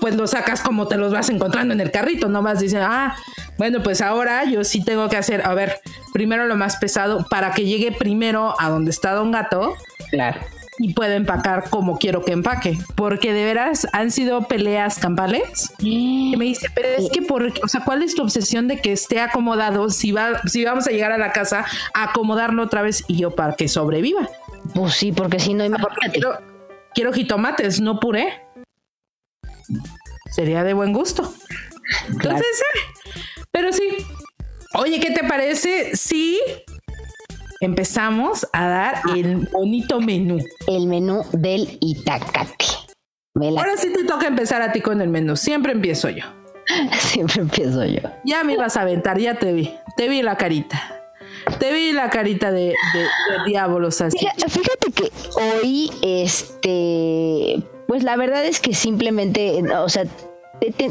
pues 0.00 0.14
lo 0.14 0.26
sacas 0.26 0.60
como 0.60 0.88
te 0.88 0.96
los 0.96 1.12
vas 1.12 1.30
encontrando 1.30 1.72
en 1.72 1.80
el 1.80 1.90
carrito, 1.90 2.28
no 2.28 2.42
vas 2.42 2.60
diciendo, 2.60 2.86
ah, 2.90 3.16
bueno, 3.58 3.82
pues 3.82 4.00
ahora 4.00 4.44
yo 4.44 4.62
sí 4.64 4.84
tengo 4.84 5.08
que 5.08 5.16
hacer, 5.16 5.46
a 5.46 5.54
ver, 5.54 5.80
primero 6.12 6.46
lo 6.46 6.56
más 6.56 6.76
pesado 6.76 7.26
para 7.28 7.52
que 7.52 7.64
llegue 7.64 7.92
primero 7.92 8.54
a 8.60 8.68
donde 8.68 8.90
está 8.90 9.12
Don 9.12 9.30
Gato. 9.30 9.74
Claro. 10.10 10.40
Y 10.78 10.92
pueda 10.92 11.14
empacar 11.14 11.70
como 11.70 11.96
quiero 11.98 12.22
que 12.22 12.32
empaque. 12.32 12.78
Porque 12.96 13.32
de 13.32 13.44
veras 13.44 13.88
han 13.94 14.10
sido 14.10 14.42
peleas 14.42 14.98
campales. 14.98 15.72
Y 15.78 16.34
me 16.36 16.44
dice, 16.44 16.68
pero 16.74 16.88
es 16.88 17.08
que, 17.10 17.22
por, 17.22 17.50
o 17.62 17.68
sea, 17.68 17.80
¿cuál 17.82 18.02
es 18.02 18.14
tu 18.14 18.22
obsesión 18.22 18.68
de 18.68 18.82
que 18.82 18.92
esté 18.92 19.20
acomodado 19.20 19.88
si, 19.88 20.12
va, 20.12 20.42
si 20.46 20.66
vamos 20.66 20.86
a 20.86 20.90
llegar 20.90 21.12
a 21.12 21.18
la 21.18 21.32
casa 21.32 21.64
a 21.94 22.04
acomodarlo 22.04 22.62
otra 22.62 22.82
vez 22.82 23.04
y 23.08 23.16
yo 23.16 23.30
para 23.30 23.54
que 23.54 23.68
sobreviva? 23.68 24.28
Pues 24.74 24.94
sí, 24.94 25.12
porque 25.12 25.38
si 25.38 25.54
no, 25.54 25.64
imagínate. 25.64 26.10
Quiero, 26.12 26.38
quiero 26.94 27.12
jitomates, 27.14 27.80
no 27.80 27.98
puré 27.98 28.45
sería 30.36 30.62
de 30.62 30.74
buen 30.74 30.92
gusto. 30.92 31.32
Entonces, 32.08 32.62
eh, 32.74 32.78
pero 33.50 33.72
sí. 33.72 33.88
Oye, 34.74 35.00
¿qué 35.00 35.10
te 35.10 35.24
parece 35.24 35.96
si 35.96 36.38
empezamos 37.60 38.46
a 38.52 38.66
dar 38.66 38.94
ah. 38.96 39.14
el 39.16 39.48
bonito 39.50 40.00
menú? 40.00 40.38
El 40.66 40.86
menú 40.86 41.24
del 41.32 41.78
Itacate. 41.80 42.66
Ahora 43.34 43.76
sí 43.76 43.92
te 43.92 44.04
toca 44.04 44.26
empezar 44.26 44.62
a 44.62 44.72
ti 44.72 44.80
con 44.80 45.00
el 45.00 45.08
menú. 45.08 45.36
Siempre 45.36 45.72
empiezo 45.72 46.10
yo. 46.10 46.24
Siempre 46.98 47.42
empiezo 47.42 47.84
yo. 47.84 48.00
Ya 48.24 48.44
me 48.44 48.54
ibas 48.54 48.76
a 48.76 48.82
aventar, 48.82 49.18
ya 49.18 49.38
te 49.38 49.52
vi. 49.52 49.74
Te 49.96 50.08
vi 50.08 50.22
la 50.22 50.36
carita. 50.36 50.92
Te 51.58 51.72
vi 51.72 51.92
la 51.92 52.10
carita 52.10 52.50
de, 52.50 52.74
diablos 53.46 54.00
así. 54.00 54.18
fíjate 54.18 54.90
que 54.92 55.12
hoy, 55.36 55.90
este, 56.02 57.62
pues 57.86 58.02
la 58.02 58.16
verdad 58.16 58.44
es 58.44 58.60
que 58.60 58.74
simplemente, 58.74 59.62
o 59.78 59.88
sea, 59.88 60.04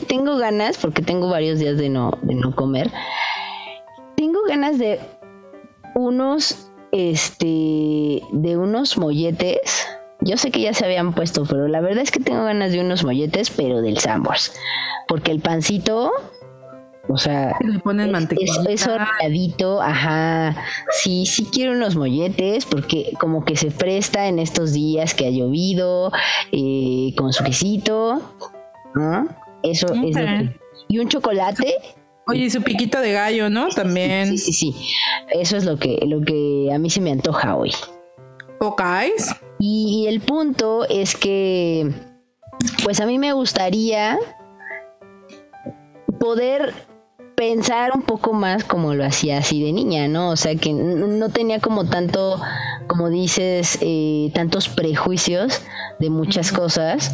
tengo 0.08 0.38
ganas, 0.38 0.78
porque 0.78 1.02
tengo 1.02 1.30
varios 1.30 1.60
días 1.60 1.78
de 1.78 1.90
no, 1.90 2.12
de 2.22 2.36
no 2.36 2.56
comer, 2.56 2.92
tengo 4.16 4.40
ganas 4.48 4.78
de 4.78 5.00
unos, 5.96 6.70
este, 6.92 8.22
de 8.32 8.58
unos 8.58 8.98
molletes. 8.98 9.88
Yo 10.22 10.38
sé 10.38 10.52
que 10.52 10.62
ya 10.62 10.74
se 10.74 10.86
habían 10.86 11.14
puesto, 11.14 11.46
pero 11.46 11.68
la 11.68 11.82
verdad 11.82 12.04
es 12.04 12.12
que 12.12 12.20
tengo 12.20 12.44
ganas 12.44 12.72
de 12.72 12.80
unos 12.80 13.04
molletes, 13.04 13.50
pero 13.50 13.82
del 13.82 13.98
Sambors. 13.98 14.54
Porque 15.08 15.32
el 15.32 15.40
pancito, 15.40 16.12
o 17.16 17.18
sea, 17.18 17.56
le 17.62 17.80
ponen 17.80 18.14
es, 18.14 18.60
ajá. 19.82 20.54
Sí, 20.92 21.26
sí 21.26 21.48
quiero 21.50 21.72
unos 21.72 21.96
molletes 21.96 22.66
porque 22.66 23.14
como 23.22 23.46
que 23.46 23.56
se 23.56 23.72
presta 23.72 24.28
en 24.28 24.38
estos 24.38 24.74
días 24.74 25.14
que 25.14 25.28
ha 25.28 25.30
llovido, 25.30 26.12
eh, 26.52 27.14
con 27.16 27.32
su 27.32 27.46
quesito, 27.46 28.22
¿no? 28.96 29.30
Eso 29.64 29.88
es 29.94 29.98
lo 29.98 30.12
que... 30.12 30.60
Y 30.90 31.00
un 31.00 31.08
chocolate 31.08 31.74
Oye, 32.28 32.44
y 32.44 32.50
su 32.50 32.62
piquito 32.62 33.00
de 33.00 33.14
gallo, 33.14 33.50
¿no? 33.50 33.70
También. 33.70 34.38
Sí, 34.38 34.38
sí, 34.38 34.54
sí. 34.54 34.76
Eso 35.32 35.56
es 35.56 35.64
lo 35.64 35.78
que, 35.78 36.00
lo 36.06 36.20
que 36.20 36.70
a 36.74 36.80
mí 36.80 36.90
se 36.90 37.00
me 37.00 37.12
antoja 37.12 37.56
hoy. 37.56 37.72
Ok. 38.60 38.82
Y 39.60 40.08
el 40.10 40.20
punto 40.20 40.86
es 40.90 41.16
que, 41.16 41.90
pues 42.84 43.00
a 43.00 43.06
mí 43.06 43.20
me 43.20 43.32
gustaría 43.32 44.18
poder 46.20 46.74
pensar 47.36 47.92
un 47.94 48.02
poco 48.02 48.34
más 48.34 48.64
como 48.64 48.94
lo 48.94 49.06
hacía 49.06 49.40
así 49.40 49.64
de 49.64 49.74
niña, 49.74 50.08
¿no? 50.08 50.30
O 50.30 50.36
sea, 50.36 50.56
que 50.56 50.74
no 50.74 51.30
tenía 51.30 51.60
como 51.60 51.86
tanto, 51.86 52.40
como 52.88 53.10
dices, 53.10 53.78
eh, 53.82 54.32
tantos 54.34 54.70
prejuicios 54.70 55.62
de 56.00 56.10
muchas 56.10 56.52
cosas. 56.52 57.14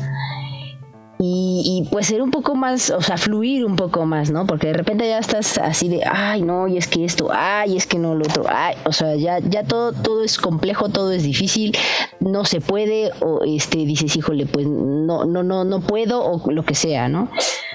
Y, 1.24 1.88
pues 1.92 2.08
ser 2.08 2.24
un 2.24 2.32
poco 2.32 2.56
más, 2.56 2.90
o 2.90 3.00
sea, 3.00 3.16
fluir 3.16 3.64
un 3.64 3.76
poco 3.76 4.08
más, 4.08 4.32
¿no? 4.32 4.48
Porque 4.48 4.68
de 4.68 4.74
repente 4.74 5.08
ya 5.08 5.20
estás 5.20 5.60
así 5.60 5.88
de, 5.88 6.02
ay, 6.04 6.42
no, 6.42 6.68
y 6.68 6.78
es 6.78 6.88
que 6.88 7.06
esto, 7.06 7.30
ay, 7.32 7.78
es 7.78 7.86
que 7.86 8.00
no 8.00 8.16
lo 8.16 8.26
otro, 8.26 8.46
ay, 8.50 8.76
o 8.86 8.92
sea, 8.92 9.16
ya, 9.16 9.38
ya 9.38 9.64
todo, 9.64 9.94
todo 9.94 10.24
es 10.24 10.40
complejo, 10.40 10.90
todo 10.90 11.12
es 11.12 11.22
difícil, 11.22 11.78
no 12.20 12.44
se 12.44 12.60
puede, 12.60 13.12
o 13.20 13.44
este, 13.46 13.78
dices, 13.86 14.16
híjole, 14.16 14.48
pues 14.48 14.66
no, 14.66 15.26
no, 15.26 15.44
no, 15.44 15.64
no 15.64 15.82
puedo, 15.82 16.26
o 16.26 16.52
lo 16.52 16.64
que 16.64 16.74
sea, 16.74 17.08
¿no? 17.08 17.30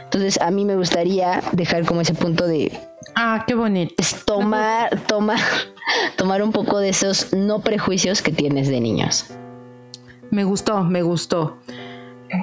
Entonces, 0.06 0.40
a 0.40 0.50
mí 0.50 0.64
me 0.64 0.76
gustaría 0.76 1.42
dejar 1.52 1.84
como 1.84 2.00
ese 2.00 2.14
punto 2.14 2.46
de. 2.46 2.72
Ah, 3.14 3.44
qué 3.46 3.54
bonito. 3.54 3.94
Es 3.98 4.24
tomar, 4.24 5.00
tomar, 5.02 5.38
tomar 6.16 6.42
un 6.42 6.52
poco 6.52 6.78
de 6.78 6.90
esos 6.90 7.32
no 7.32 7.60
prejuicios 7.60 8.22
que 8.22 8.32
tienes 8.32 8.68
de 8.68 8.80
niños. 8.80 9.26
Me 10.30 10.44
gustó, 10.44 10.84
me 10.84 11.02
gustó. 11.02 11.58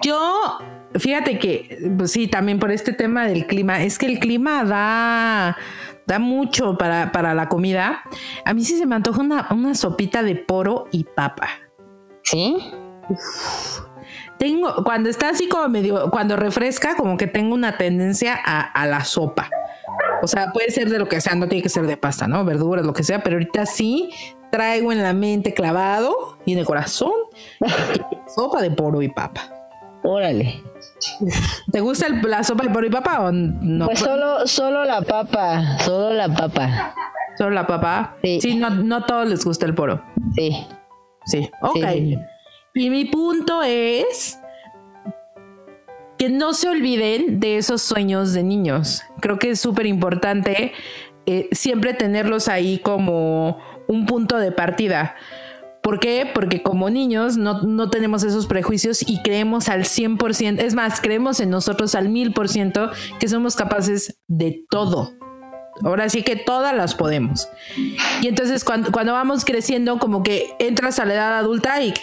Yo, 0.01 0.57
fíjate 0.95 1.39
que, 1.39 1.91
pues 1.97 2.11
sí, 2.11 2.27
también 2.27 2.59
por 2.59 2.71
este 2.71 2.93
tema 2.93 3.25
del 3.25 3.47
clima, 3.47 3.81
es 3.81 3.97
que 3.97 4.05
el 4.07 4.19
clima 4.19 4.63
da, 4.63 5.57
da 6.05 6.19
mucho 6.19 6.77
para, 6.77 7.11
para 7.11 7.33
la 7.33 7.47
comida. 7.49 8.01
A 8.45 8.53
mí 8.53 8.63
sí 8.63 8.77
se 8.77 8.85
me 8.85 8.95
antoja 8.95 9.21
una, 9.21 9.47
una 9.51 9.75
sopita 9.75 10.21
de 10.21 10.35
poro 10.35 10.87
y 10.91 11.05
papa. 11.05 11.49
¿Sí? 12.23 12.57
Tengo, 14.43 14.83
cuando 14.83 15.09
está 15.09 15.29
así 15.29 15.47
como 15.47 15.69
medio, 15.69 16.11
cuando 16.11 16.35
refresca, 16.35 16.97
como 16.97 17.15
que 17.15 17.27
tengo 17.27 17.55
una 17.55 17.77
tendencia 17.77 18.35
a, 18.35 18.85
la 18.85 19.05
sopa. 19.05 19.49
O 20.21 20.27
sea, 20.27 20.51
puede 20.51 20.69
ser 20.69 20.89
de 20.89 20.99
lo 20.99 21.07
que 21.07 21.21
sea, 21.21 21.33
no 21.35 21.47
tiene 21.47 21.63
que 21.63 21.69
ser 21.69 21.87
de 21.87 21.95
pasta, 21.95 22.27
¿no? 22.27 22.43
Verduras, 22.43 22.85
lo 22.85 22.91
que 22.91 23.03
sea, 23.03 23.23
pero 23.23 23.37
ahorita 23.37 23.65
sí 23.65 24.09
traigo 24.51 24.91
en 24.91 25.01
la 25.01 25.13
mente 25.13 25.53
clavado 25.53 26.37
y 26.45 26.53
en 26.53 26.59
el 26.59 26.65
corazón 26.65 27.13
sopa 28.35 28.61
de 28.61 28.71
poro 28.71 29.01
y 29.01 29.07
papa. 29.07 29.49
Órale. 30.03 30.61
¿Te 31.71 31.79
gusta 31.79 32.07
la 32.09 32.43
sopa 32.43 32.65
de 32.65 32.69
poro 32.69 32.85
y 32.85 32.89
papa 32.89 33.21
o 33.21 33.31
no? 33.31 33.85
Pues 33.85 33.99
solo, 33.99 34.45
solo 34.45 34.83
la 34.83 35.01
papa, 35.03 35.79
solo 35.79 36.13
la 36.13 36.27
papa. 36.27 36.93
¿Solo 37.37 37.51
la 37.51 37.65
papa? 37.65 38.17
Sí. 38.21 38.41
Sí, 38.41 38.55
no, 38.55 38.69
no 38.69 39.05
todos 39.05 39.25
les 39.27 39.45
gusta 39.45 39.65
el 39.65 39.73
poro. 39.73 40.03
Sí. 40.35 40.67
Sí, 41.25 41.49
ok. 41.61 41.85
Y 42.75 42.89
mi 42.89 43.05
punto 43.05 43.61
es 43.61 44.39
que 46.17 46.29
no 46.29 46.53
se 46.53 46.69
olviden 46.69 47.39
de 47.39 47.57
esos 47.57 47.81
sueños 47.81 48.33
de 48.33 48.43
niños. 48.43 49.03
Creo 49.19 49.37
que 49.37 49.51
es 49.51 49.59
súper 49.59 49.85
importante 49.85 50.71
eh, 51.25 51.49
siempre 51.51 51.93
tenerlos 51.93 52.47
ahí 52.47 52.79
como 52.79 53.57
un 53.87 54.05
punto 54.05 54.37
de 54.37 54.51
partida. 54.51 55.15
¿Por 55.83 55.99
qué? 55.99 56.29
Porque 56.33 56.63
como 56.63 56.89
niños 56.89 57.37
no, 57.37 57.61
no, 57.61 57.89
tenemos 57.89 58.23
esos 58.23 58.47
prejuicios 58.47 59.07
y 59.07 59.21
creemos 59.21 59.67
al 59.69 59.83
100%, 59.83 60.59
es 60.59 60.75
más, 60.75 61.01
creemos 61.01 61.41
en 61.41 61.49
nosotros 61.49 61.93
al 61.93 62.07
1000% 62.07 62.91
que 63.19 63.27
somos 63.27 63.55
capaces 63.55 64.17
de 64.27 64.65
todo. 64.69 65.11
Ahora 65.83 66.07
sí 66.09 66.21
que 66.21 66.35
todas 66.35 66.75
las 66.75 66.95
podemos. 66.95 67.49
Y 68.21 68.27
entonces 68.27 68.63
cuando, 68.63 68.91
vamos 68.91 69.43
creciendo, 69.43 69.97
como 69.97 70.23
que 70.23 70.55
entras 70.59 70.99
a 70.99 71.05
la 71.05 71.15
edad 71.15 71.37
adulta 71.37 71.81
y 71.81 71.93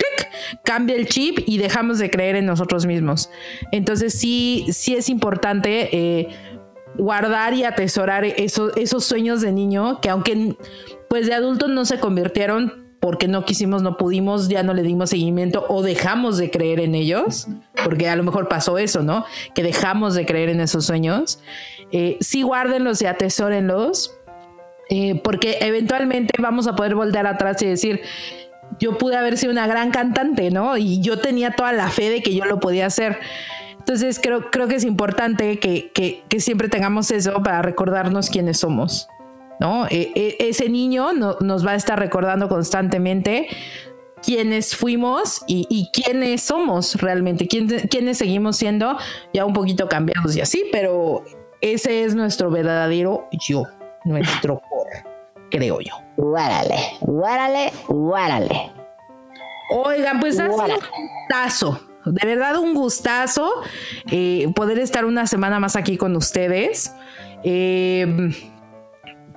cambia 0.65 0.97
el 0.97 1.07
chip 1.07 1.39
y 1.47 1.59
dejamos 1.59 1.99
de 1.99 2.11
creer 2.11 2.37
en 2.37 2.47
nosotros 2.47 2.87
mismos. 2.87 3.31
Entonces 3.71 4.19
sí, 4.19 4.67
sí 4.73 4.95
es 4.95 5.09
importante 5.09 5.97
eh, 5.97 6.29
guardar 6.97 7.55
y 7.55 7.65
atesorar 7.65 8.25
esos, 8.25 8.77
esos 8.77 9.05
sueños 9.05 9.41
de 9.41 9.53
niño 9.53 10.01
que 10.01 10.11
aunque 10.11 10.57
pues 11.09 11.27
de 11.27 11.35
adultos 11.35 11.71
no 11.71 11.85
se 11.85 12.01
convirtieron 12.01 12.90
porque 13.01 13.29
no 13.29 13.45
quisimos, 13.45 13.83
no 13.83 13.97
pudimos, 13.97 14.49
ya 14.49 14.63
no 14.63 14.75
le 14.75 14.83
dimos 14.83 15.11
seguimiento 15.11 15.65
o 15.69 15.83
dejamos 15.83 16.37
de 16.37 16.51
creer 16.51 16.81
en 16.81 16.95
ellos, 16.95 17.49
porque 17.85 18.09
a 18.09 18.17
lo 18.17 18.23
mejor 18.23 18.49
pasó 18.49 18.77
eso, 18.79 19.03
¿no? 19.03 19.25
Que 19.55 19.63
dejamos 19.63 20.15
de 20.15 20.27
creer 20.27 20.51
en 20.51 20.61
esos 20.61 20.85
sueños 20.85 21.41
eh, 21.93 22.19
sí 22.21 22.43
guárdenlos 22.43 23.03
y 23.03 23.07
atesórenlos, 23.07 24.15
eh, 24.89 25.21
porque 25.23 25.59
eventualmente 25.61 26.41
vamos 26.41 26.67
a 26.67 26.77
poder 26.77 26.95
volver 26.95 27.27
atrás 27.27 27.61
y 27.63 27.67
decir, 27.67 28.03
yo 28.79 28.97
pude 28.97 29.17
haber 29.17 29.37
sido 29.37 29.53
una 29.53 29.67
gran 29.67 29.91
cantante, 29.91 30.51
¿no? 30.51 30.77
Y 30.77 31.01
yo 31.01 31.19
tenía 31.19 31.53
toda 31.53 31.73
la 31.73 31.91
fe 31.91 32.11
de 32.11 32.23
que 32.23 32.35
yo 32.35 32.45
lo 32.45 32.61
podía 32.61 32.87
hacer. 32.87 33.19
Entonces 33.79 34.21
creo, 34.23 34.51
creo 34.51 34.69
que 34.69 34.77
es 34.77 34.85
importante 34.85 35.59
que, 35.59 35.91
que, 35.93 36.41
siempre 36.41 36.69
tengamos 36.69 37.11
eso 37.11 37.43
para 37.43 37.63
recordarnos 37.63 38.31
quiénes 38.31 38.59
somos, 38.61 39.09
¿no? 39.61 39.87
E, 39.87 40.11
e, 40.15 40.37
ese 40.49 40.69
niño 40.69 41.13
nos 41.13 41.65
va 41.65 41.73
a 41.73 41.75
estar 41.77 41.99
recordando 41.99 42.49
constantemente 42.49 43.47
quiénes 44.23 44.75
fuimos 44.75 45.43
y, 45.47 45.91
quiénes 45.93 46.43
somos 46.43 46.97
realmente, 47.01 47.47
quiénes, 47.47 47.87
quiénes 47.89 48.19
seguimos 48.19 48.57
siendo 48.57 48.99
ya 49.33 49.45
un 49.45 49.53
poquito 49.53 49.89
cambiados 49.89 50.35
y 50.37 50.41
así, 50.41 50.65
pero 50.73 51.25
ese 51.61 52.05
es 52.05 52.15
nuestro 52.15 52.51
verdadero 52.51 53.29
yo, 53.49 53.65
nuestro 54.05 54.61
core, 54.69 55.05
creo 55.51 55.81
yo. 55.81 55.93
Guárale, 56.17 56.77
guárale, 57.01 57.73
guárale. 57.87 58.73
Oigan, 59.71 60.21
pues 60.21 60.39
ha 60.41 60.47
sido 60.49 60.57
un 60.57 61.09
gustazo, 61.29 61.81
de 62.05 62.27
verdad 62.27 62.59
un 62.59 62.75
gustazo 62.75 63.53
eh, 64.11 64.51
poder 64.55 64.79
estar 64.79 65.05
una 65.05 65.27
semana 65.27 65.61
más 65.61 65.77
aquí 65.77 65.97
con 65.97 66.17
ustedes. 66.17 66.93
Eh, 67.45 68.33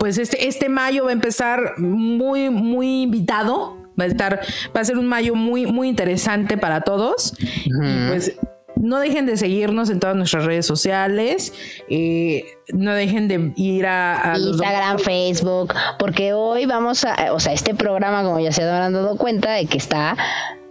pues 0.03 0.17
este, 0.17 0.49
este 0.49 0.67
mayo 0.67 1.05
va 1.05 1.11
a 1.11 1.13
empezar 1.13 1.75
muy, 1.77 2.49
muy 2.49 3.03
invitado. 3.03 3.77
Va 3.97 4.03
a 4.03 4.07
estar, 4.07 4.41
va 4.75 4.81
a 4.81 4.83
ser 4.83 4.97
un 4.97 5.07
mayo 5.07 5.33
muy, 5.33 5.65
muy 5.65 5.87
interesante 5.87 6.57
para 6.57 6.81
todos. 6.81 7.33
Y 7.39 7.69
pues 8.09 8.35
no 8.75 8.99
dejen 8.99 9.25
de 9.25 9.37
seguirnos 9.37 9.89
en 9.89 10.01
todas 10.01 10.17
nuestras 10.17 10.43
redes 10.43 10.65
sociales. 10.65 11.53
Eh, 11.89 12.43
no 12.73 12.93
dejen 12.93 13.29
de 13.29 13.53
ir 13.55 13.85
a, 13.85 14.33
Instagram, 14.37 14.99
Facebook, 14.99 15.73
porque 15.97 16.33
hoy 16.33 16.65
vamos 16.65 17.05
a, 17.05 17.31
o 17.31 17.39
sea, 17.39 17.53
este 17.53 17.73
programa, 17.73 18.23
como 18.23 18.41
ya 18.41 18.51
se 18.51 18.61
habrán 18.61 18.91
dado 18.91 19.15
cuenta, 19.15 19.53
de 19.53 19.67
que 19.67 19.77
está 19.77 20.17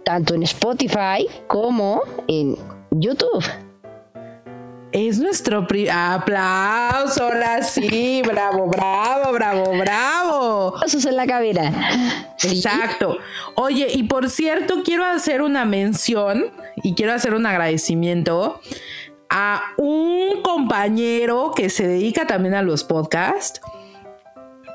tanto 0.05 0.35
en 0.35 0.43
Spotify 0.43 1.27
como 1.47 2.03
en 2.27 2.55
YouTube. 2.91 3.43
Es 4.93 5.17
nuestro 5.17 5.65
aplauso, 5.91 7.23
ahora 7.23 7.63
sí, 7.63 8.21
bravo, 8.23 8.67
bravo, 8.67 9.33
bravo, 9.33 9.71
bravo. 9.75 10.75
Eso 10.85 10.99
es 10.99 11.05
en 11.05 11.15
la 11.15 11.25
cabina. 11.25 12.35
Exacto. 12.43 13.17
Oye, 13.55 13.87
y 13.91 14.03
por 14.03 14.29
cierto, 14.29 14.83
quiero 14.85 15.03
hacer 15.03 15.41
una 15.41 15.65
mención 15.65 16.45
y 16.83 16.93
quiero 16.93 17.11
hacer 17.11 17.33
un 17.33 17.47
agradecimiento 17.47 18.61
a 19.31 19.63
un 19.77 20.43
compañero 20.43 21.53
que 21.55 21.71
se 21.71 21.87
dedica 21.87 22.27
también 22.27 22.53
a 22.53 22.61
los 22.61 22.83
podcasts 22.83 23.61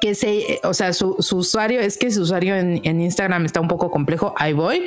que 0.01 0.15
se, 0.17 0.61
o 0.65 0.75
sea, 0.75 0.93
su, 0.93 1.17
usuario, 1.19 1.81
es 1.81 1.97
que 1.97 2.11
su 2.11 2.23
usuario 2.23 2.55
en, 2.57 2.81
en, 2.85 3.01
Instagram 3.01 3.45
está 3.45 3.61
un 3.61 3.67
poco 3.67 3.91
complejo, 3.91 4.33
ahí 4.37 4.53
voy, 4.53 4.85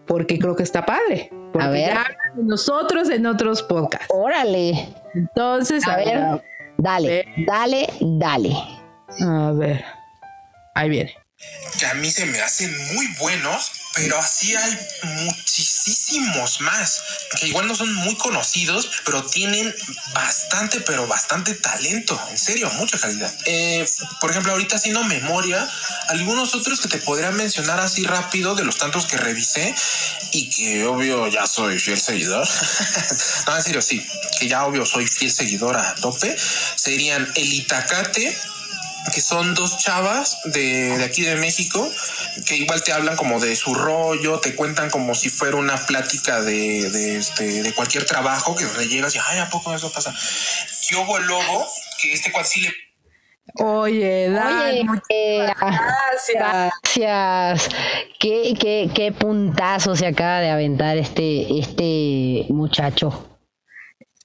porque 0.05 0.39
creo 0.39 0.55
que 0.55 0.64
está 0.64 0.84
padre. 0.85 1.30
Porque 1.51 1.65
a 1.65 1.69
ver. 1.69 1.97
de 2.35 2.43
nosotros 2.43 3.10
en 3.10 3.26
otros 3.27 3.64
podcasts. 3.64 4.07
Órale. 4.10 4.88
Entonces, 5.14 5.85
a, 5.88 5.97
ver, 5.97 6.41
dale, 6.77 7.26
dale, 7.45 7.88
dale. 8.01 8.55
A 9.22 9.51
ver, 9.51 9.85
ahí 10.73 10.89
viene. 10.89 11.14
Que 11.77 11.85
a 11.85 11.93
mí 11.95 12.10
se 12.10 12.26
me 12.26 12.39
hacen 12.39 12.72
muy 12.95 13.05
buenos 13.19 13.84
pero 13.95 14.18
así 14.18 14.55
hay 14.55 14.72
muchísimos 15.26 15.72
más, 16.60 17.01
que 17.39 17.47
igual 17.47 17.68
no 17.68 17.76
son 17.76 17.93
muy 17.93 18.15
conocidos, 18.15 18.89
pero 19.05 19.23
tienen 19.23 19.73
bastante, 20.14 20.81
pero 20.81 21.07
bastante 21.07 21.53
talento, 21.55 22.19
en 22.30 22.38
serio, 22.38 22.69
mucha 22.73 22.99
calidad. 22.99 23.34
Eh, 23.45 23.85
por 24.19 24.31
ejemplo, 24.31 24.51
ahorita 24.51 24.76
haciendo 24.76 25.03
memoria, 25.03 25.68
algunos 26.10 26.53
otros 26.55 26.80
que 26.80 26.88
te 26.88 26.97
podría 26.99 27.31
mencionar 27.31 27.80
así 27.80 28.03
rápido 28.03 28.55
de 28.55 28.64
los 28.64 28.77
tantos 28.77 29.05
que 29.05 29.18
revisé 29.18 29.73
y 30.31 30.49
que 30.49 30.85
obvio 30.85 31.27
ya 31.27 31.45
soy 31.45 31.80
fiel 31.80 31.99
seguidor. 31.99 32.47
no, 33.47 33.55
en 33.55 33.64
serio, 33.64 33.81
sí, 33.81 34.05
que 34.39 34.47
ya 34.47 34.65
obvio 34.65 34.85
soy 34.85 35.07
fiel 35.07 35.31
seguidor 35.31 35.77
a 35.77 35.95
tope, 35.95 36.35
serían 36.76 37.31
el 37.35 37.53
Itacate, 37.53 38.38
que 39.13 39.21
son 39.21 39.53
dos 39.53 39.77
chavas 39.77 40.38
de, 40.45 40.97
de 40.97 41.03
aquí 41.03 41.23
de 41.23 41.35
México 41.35 41.89
que 42.45 42.55
igual 42.57 42.84
te 42.84 42.93
hablan 42.93 43.15
como 43.15 43.39
de 43.39 43.55
su 43.55 43.73
rollo, 43.73 44.39
te 44.39 44.55
cuentan 44.55 44.89
como 44.89 45.15
si 45.15 45.30
fuera 45.30 45.57
una 45.57 45.77
plática 45.77 46.41
de, 46.41 46.89
de, 46.89 47.17
este, 47.17 47.63
de 47.63 47.73
cualquier 47.73 48.05
trabajo 48.05 48.55
que 48.55 48.65
donde 48.65 48.88
llegas 48.88 49.15
y, 49.15 49.19
ay, 49.25 49.39
¿a 49.39 49.49
poco 49.49 49.73
eso 49.73 49.91
pasa? 49.91 50.13
Yo 50.89 51.01
hubo 51.01 51.19
lobo, 51.19 51.67
que 52.01 52.13
este 52.13 52.31
cual 52.31 52.45
sí 52.45 52.61
le 52.61 52.73
Oye, 53.55 54.30
Dan, 54.30 54.89
Oye, 54.89 55.45
gracias. 55.45 56.71
Gracias. 56.84 57.69
¿Qué, 58.19 58.53
qué, 58.59 58.89
qué 58.95 59.11
puntazo 59.11 59.95
se 59.95 60.07
acaba 60.07 60.39
de 60.39 60.49
aventar 60.49 60.97
este, 60.97 61.59
este 61.59 62.47
muchacho. 62.49 63.30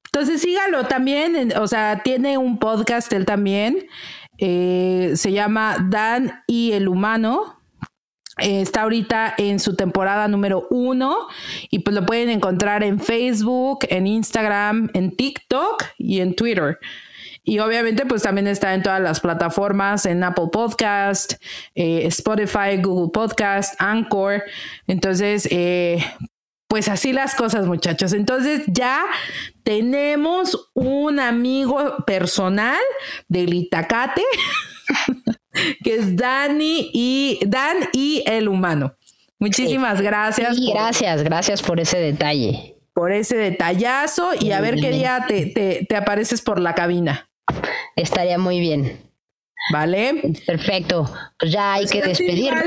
Entonces 0.06 0.40
sígalo 0.40 0.86
también, 0.86 1.52
o 1.58 1.68
sea, 1.68 2.00
tiene 2.02 2.38
un 2.38 2.58
podcast 2.58 3.12
él 3.12 3.26
también, 3.26 3.86
eh, 4.38 5.12
se 5.16 5.32
llama 5.32 5.86
Dan 5.90 6.42
y 6.46 6.72
el 6.72 6.88
humano. 6.88 7.56
Eh, 8.38 8.60
está 8.60 8.82
ahorita 8.82 9.34
en 9.36 9.58
su 9.58 9.74
temporada 9.74 10.28
número 10.28 10.68
uno 10.70 11.26
y 11.70 11.80
pues 11.80 11.94
lo 11.94 12.06
pueden 12.06 12.28
encontrar 12.28 12.84
en 12.84 13.00
Facebook, 13.00 13.80
en 13.88 14.06
Instagram, 14.06 14.90
en 14.94 15.16
TikTok 15.16 15.84
y 15.98 16.20
en 16.20 16.36
Twitter. 16.36 16.78
Y 17.42 17.58
obviamente 17.58 18.06
pues 18.06 18.22
también 18.22 18.46
está 18.46 18.74
en 18.74 18.82
todas 18.82 19.00
las 19.00 19.20
plataformas, 19.20 20.06
en 20.06 20.22
Apple 20.22 20.50
Podcast, 20.52 21.34
eh, 21.74 22.06
Spotify, 22.06 22.80
Google 22.80 23.10
Podcast, 23.12 23.74
Anchor. 23.80 24.44
Entonces, 24.86 25.48
pues 26.68 26.88
así 26.88 27.12
las 27.12 27.34
cosas, 27.34 27.66
muchachos. 27.66 28.12
Entonces 28.12 28.62
ya 28.66 29.04
tenemos 29.64 30.70
un 30.74 31.18
amigo 31.18 31.96
personal 32.06 32.78
del 33.28 33.54
Itacate, 33.54 34.22
que 35.84 35.94
es 35.94 36.16
Dani 36.16 36.90
y 36.92 37.40
Dan 37.46 37.76
y 37.92 38.22
el 38.26 38.48
humano. 38.48 38.94
Muchísimas 39.38 40.00
gracias 40.00 40.56
Sí, 40.56 40.66
por, 40.66 40.74
gracias, 40.74 41.22
gracias 41.22 41.62
por 41.62 41.80
ese 41.80 41.98
detalle. 41.98 42.76
por 42.92 43.12
ese 43.12 43.36
detallazo 43.36 44.30
y 44.38 44.50
a 44.52 44.60
ver 44.60 44.74
qué 44.80 44.90
día 44.90 45.24
te, 45.28 45.46
te- 45.46 45.86
te 45.88 45.96
apareces 45.96 46.42
por 46.42 46.58
la 46.60 46.74
cabina. 46.74 47.28
Estaría 47.96 48.38
muy 48.38 48.58
bien. 48.60 49.00
¿Vale? 49.72 50.32
Perfecto. 50.46 51.12
Pues 51.38 51.52
ya 51.52 51.74
hay 51.74 51.86
que 51.86 52.00
despedirnos. 52.02 52.64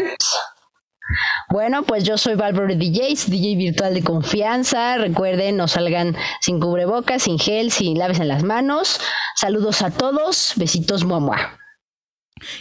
Bueno, 1.49 1.83
pues 1.83 2.03
yo 2.03 2.17
soy 2.17 2.35
Valverde 2.35 2.75
DJs, 2.75 3.29
DJ 3.29 3.55
virtual 3.55 3.93
de 3.93 4.03
confianza. 4.03 4.97
Recuerden, 4.97 5.57
no 5.57 5.67
salgan 5.67 6.15
sin 6.39 6.59
cubrebocas, 6.59 7.23
sin 7.23 7.39
gel, 7.39 7.71
sin 7.71 7.97
laves 7.97 8.19
en 8.19 8.27
las 8.27 8.43
manos. 8.43 8.99
Saludos 9.35 9.81
a 9.81 9.91
todos. 9.91 10.53
Besitos, 10.55 11.03
muamua. 11.03 11.59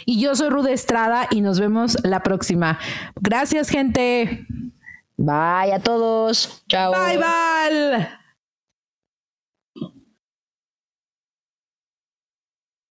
Y 0.05 0.21
yo 0.21 0.35
soy 0.35 0.49
Rude 0.49 0.73
Estrada 0.73 1.27
y 1.31 1.41
nos 1.41 1.59
vemos 1.59 1.97
la 2.03 2.21
próxima. 2.23 2.79
Gracias, 3.15 3.69
gente. 3.69 4.45
Bye 5.17 5.73
a 5.73 5.79
todos. 5.83 6.63
Chao. 6.67 6.93
Bye, 6.93 7.17
bye. 7.17 8.20